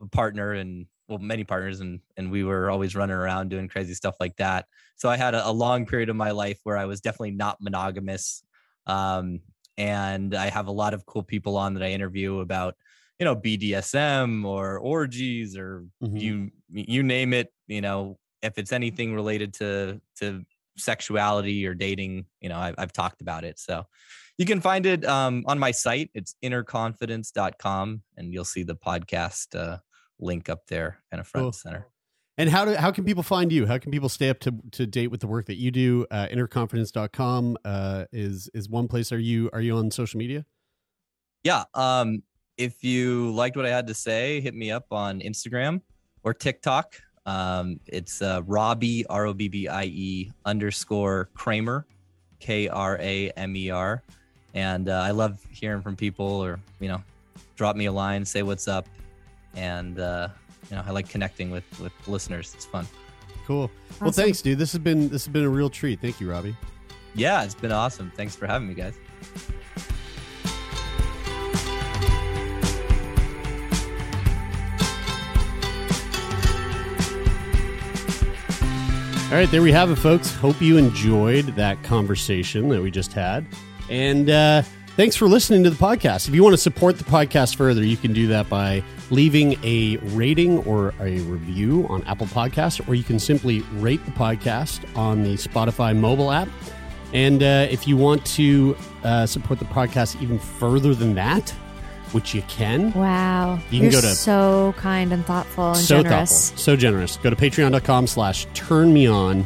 a 0.00 0.08
partner 0.08 0.52
and 0.52 0.86
well 1.08 1.18
many 1.18 1.44
partners 1.44 1.80
and 1.80 2.00
and 2.16 2.30
we 2.30 2.44
were 2.44 2.70
always 2.70 2.94
running 2.94 3.16
around 3.16 3.48
doing 3.48 3.68
crazy 3.68 3.94
stuff 3.94 4.16
like 4.20 4.36
that 4.36 4.66
so 4.96 5.08
i 5.08 5.16
had 5.16 5.34
a, 5.34 5.48
a 5.48 5.50
long 5.50 5.86
period 5.86 6.08
of 6.08 6.16
my 6.16 6.30
life 6.30 6.58
where 6.64 6.76
i 6.76 6.84
was 6.84 7.00
definitely 7.00 7.30
not 7.30 7.58
monogamous 7.60 8.42
um 8.86 9.40
and 9.76 10.34
i 10.34 10.48
have 10.48 10.66
a 10.66 10.72
lot 10.72 10.94
of 10.94 11.04
cool 11.06 11.22
people 11.22 11.56
on 11.56 11.74
that 11.74 11.82
i 11.82 11.90
interview 11.90 12.40
about 12.40 12.74
you 13.18 13.24
know 13.24 13.36
bdsm 13.36 14.44
or 14.44 14.78
orgies 14.78 15.56
or 15.56 15.84
Mhm. 16.02 16.20
you 16.20 16.50
you 16.70 17.02
name 17.02 17.32
it 17.32 17.52
you 17.68 17.80
know 17.80 18.18
if 18.42 18.58
it's 18.58 18.72
anything 18.72 19.14
related 19.14 19.54
to 19.54 20.00
to 20.16 20.44
sexuality 20.76 21.64
or 21.66 21.74
dating 21.74 22.26
you 22.40 22.48
know 22.48 22.56
I, 22.56 22.74
i've 22.78 22.92
talked 22.92 23.20
about 23.20 23.44
it 23.44 23.58
so 23.60 23.84
you 24.38 24.44
can 24.46 24.60
find 24.60 24.84
it 24.86 25.04
um, 25.04 25.44
on 25.46 25.58
my 25.60 25.70
site 25.70 26.10
it's 26.14 26.34
innerconfidence.com 26.44 28.02
and 28.16 28.32
you'll 28.32 28.44
see 28.44 28.62
the 28.64 28.74
podcast 28.76 29.54
uh, 29.58 29.78
link 30.18 30.48
up 30.48 30.66
there 30.66 30.98
kind 31.10 31.20
of 31.20 31.26
front 31.28 31.42
Cool. 31.42 31.48
and 31.48 31.54
center 31.54 31.86
And 32.36 32.50
how 32.50 32.64
do 32.64 32.74
how 32.74 32.90
can 32.90 33.04
people 33.04 33.22
find 33.22 33.52
you? 33.52 33.66
How 33.66 33.78
can 33.78 33.92
people 33.92 34.08
stay 34.08 34.28
up 34.28 34.40
to 34.40 34.50
to 34.72 34.86
date 34.88 35.06
with 35.12 35.20
the 35.20 35.28
work 35.28 35.46
that 35.46 35.54
you 35.56 35.70
do? 35.70 36.04
Uh, 36.10 36.26
innerconfidence.com 36.32 37.56
uh, 37.64 38.06
is 38.12 38.50
is 38.52 38.68
one 38.68 38.88
place. 38.88 39.12
Are 39.12 39.18
you 39.20 39.50
are 39.52 39.60
you 39.60 39.76
on 39.76 39.90
social 39.92 40.18
media? 40.18 40.44
yeah 41.44 41.64
um 41.74 42.22
if 42.56 42.84
you 42.84 43.32
liked 43.32 43.56
what 43.56 43.66
i 43.66 43.70
had 43.70 43.86
to 43.86 43.94
say 43.94 44.40
hit 44.40 44.54
me 44.54 44.70
up 44.70 44.86
on 44.90 45.20
instagram 45.20 45.80
or 46.22 46.34
tiktok 46.34 46.94
um 47.26 47.80
it's 47.86 48.20
uh 48.22 48.42
robbie 48.46 49.06
r-o-b-b-i-e 49.06 50.30
underscore 50.44 51.28
kramer 51.34 51.86
k-r-a-m-e-r 52.40 54.02
and 54.54 54.88
uh, 54.88 54.92
i 54.92 55.10
love 55.10 55.38
hearing 55.50 55.82
from 55.82 55.96
people 55.96 56.26
or 56.26 56.60
you 56.80 56.88
know 56.88 57.02
drop 57.56 57.76
me 57.76 57.86
a 57.86 57.92
line, 57.92 58.24
say 58.24 58.42
what's 58.42 58.68
up, 58.68 58.86
and 59.54 59.98
uh, 59.98 60.28
you 60.70 60.76
know 60.76 60.82
I 60.86 60.90
like 60.90 61.08
connecting 61.08 61.50
with 61.50 61.64
with 61.80 61.92
listeners. 62.06 62.52
It's 62.54 62.66
fun. 62.66 62.86
Cool. 63.46 63.70
Well, 64.00 64.10
thanks, 64.10 64.40
dude. 64.42 64.58
This 64.58 64.72
has 64.72 64.80
been 64.80 65.08
this 65.08 65.24
has 65.24 65.32
been 65.32 65.44
a 65.44 65.48
real 65.48 65.70
treat. 65.70 66.00
Thank 66.00 66.20
you, 66.20 66.30
Robbie. 66.30 66.56
Yeah, 67.14 67.44
it's 67.44 67.54
been 67.54 67.72
awesome. 67.72 68.12
Thanks 68.16 68.34
for 68.34 68.46
having 68.46 68.68
me, 68.68 68.74
guys. 68.74 68.98
All 79.34 79.40
right, 79.40 79.50
there 79.50 79.62
we 79.62 79.72
have 79.72 79.90
it, 79.90 79.96
folks. 79.96 80.32
Hope 80.32 80.60
you 80.60 80.76
enjoyed 80.76 81.46
that 81.56 81.82
conversation 81.82 82.68
that 82.68 82.80
we 82.80 82.92
just 82.92 83.12
had. 83.12 83.44
And 83.90 84.30
uh, 84.30 84.62
thanks 84.94 85.16
for 85.16 85.26
listening 85.26 85.64
to 85.64 85.70
the 85.70 85.76
podcast. 85.76 86.28
If 86.28 86.36
you 86.36 86.44
want 86.44 86.52
to 86.52 86.56
support 86.56 86.98
the 86.98 87.04
podcast 87.04 87.56
further, 87.56 87.82
you 87.82 87.96
can 87.96 88.12
do 88.12 88.28
that 88.28 88.48
by 88.48 88.84
leaving 89.10 89.58
a 89.64 89.96
rating 89.96 90.58
or 90.58 90.94
a 91.00 91.18
review 91.22 91.84
on 91.88 92.04
Apple 92.04 92.28
Podcasts, 92.28 92.88
or 92.88 92.94
you 92.94 93.02
can 93.02 93.18
simply 93.18 93.62
rate 93.72 94.04
the 94.04 94.12
podcast 94.12 94.84
on 94.96 95.24
the 95.24 95.34
Spotify 95.34 95.98
mobile 95.98 96.30
app. 96.30 96.48
And 97.12 97.42
uh, 97.42 97.66
if 97.68 97.88
you 97.88 97.96
want 97.96 98.24
to 98.26 98.76
uh, 99.02 99.26
support 99.26 99.58
the 99.58 99.64
podcast 99.64 100.22
even 100.22 100.38
further 100.38 100.94
than 100.94 101.12
that, 101.16 101.52
which 102.14 102.34
you 102.34 102.42
can, 102.48 102.92
Wow. 102.92 103.58
You 103.70 103.80
can 103.80 103.90
You're 103.90 104.00
go 104.00 104.08
to- 104.08 104.14
so 104.14 104.74
kind 104.78 105.12
and 105.12 105.26
thoughtful 105.26 105.68
and 105.72 105.76
so 105.76 106.02
generous. 106.02 106.48
thoughtful, 106.50 106.62
so 106.62 106.76
generous. 106.76 107.18
Go 107.22 107.30
to 107.30 107.36
patreon.com 107.36 108.06
slash 108.06 108.46
turn 108.54 108.92
me 108.92 109.06
on 109.06 109.44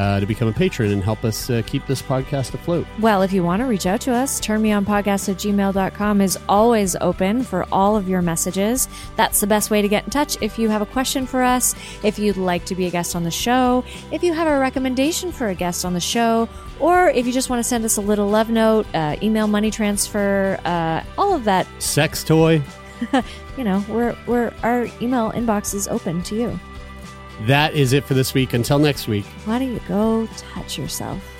uh, 0.00 0.18
to 0.18 0.24
become 0.24 0.48
a 0.48 0.52
patron 0.52 0.92
and 0.92 1.04
help 1.04 1.24
us 1.24 1.50
uh, 1.50 1.60
keep 1.66 1.86
this 1.86 2.00
podcast 2.00 2.54
afloat. 2.54 2.86
Well, 3.00 3.20
if 3.20 3.34
you 3.34 3.44
want 3.44 3.60
to 3.60 3.66
reach 3.66 3.84
out 3.84 4.00
to 4.02 4.12
us, 4.12 4.40
turnmeonpodcast 4.40 5.28
at 5.28 5.36
gmail.com 5.36 6.20
is 6.22 6.38
always 6.48 6.96
open 7.02 7.42
for 7.42 7.66
all 7.70 7.96
of 7.96 8.08
your 8.08 8.22
messages. 8.22 8.88
That's 9.16 9.40
the 9.40 9.46
best 9.46 9.70
way 9.70 9.82
to 9.82 9.88
get 9.88 10.04
in 10.04 10.10
touch. 10.10 10.38
If 10.40 10.58
you 10.58 10.70
have 10.70 10.80
a 10.80 10.86
question 10.86 11.26
for 11.26 11.42
us, 11.42 11.74
if 12.02 12.18
you'd 12.18 12.38
like 12.38 12.64
to 12.66 12.74
be 12.74 12.86
a 12.86 12.90
guest 12.90 13.14
on 13.14 13.24
the 13.24 13.30
show, 13.30 13.84
if 14.10 14.22
you 14.22 14.32
have 14.32 14.48
a 14.48 14.58
recommendation 14.58 15.32
for 15.32 15.48
a 15.48 15.54
guest 15.54 15.84
on 15.84 15.92
the 15.92 16.00
show, 16.00 16.48
or 16.78 17.10
if 17.10 17.26
you 17.26 17.32
just 17.32 17.50
want 17.50 17.60
to 17.60 17.68
send 17.68 17.84
us 17.84 17.98
a 17.98 18.00
little 18.00 18.28
love 18.28 18.48
note, 18.48 18.86
uh, 18.94 19.16
email 19.20 19.48
money 19.48 19.70
transfer, 19.70 20.58
uh, 20.64 21.04
all 21.18 21.34
of 21.34 21.44
that, 21.44 21.66
Sex 21.78 22.24
toy. 22.24 22.62
you 23.58 23.64
know, 23.64 23.84
we're, 23.86 24.16
we're, 24.26 24.54
our 24.62 24.84
email 25.02 25.30
inbox 25.32 25.74
is 25.74 25.88
open 25.88 26.22
to 26.22 26.36
you. 26.36 26.60
That 27.46 27.74
is 27.74 27.92
it 27.92 28.04
for 28.04 28.14
this 28.14 28.34
week. 28.34 28.52
Until 28.52 28.78
next 28.78 29.08
week. 29.08 29.24
Why 29.44 29.58
don't 29.58 29.72
you 29.72 29.80
go 29.88 30.28
touch 30.36 30.78
yourself? 30.78 31.39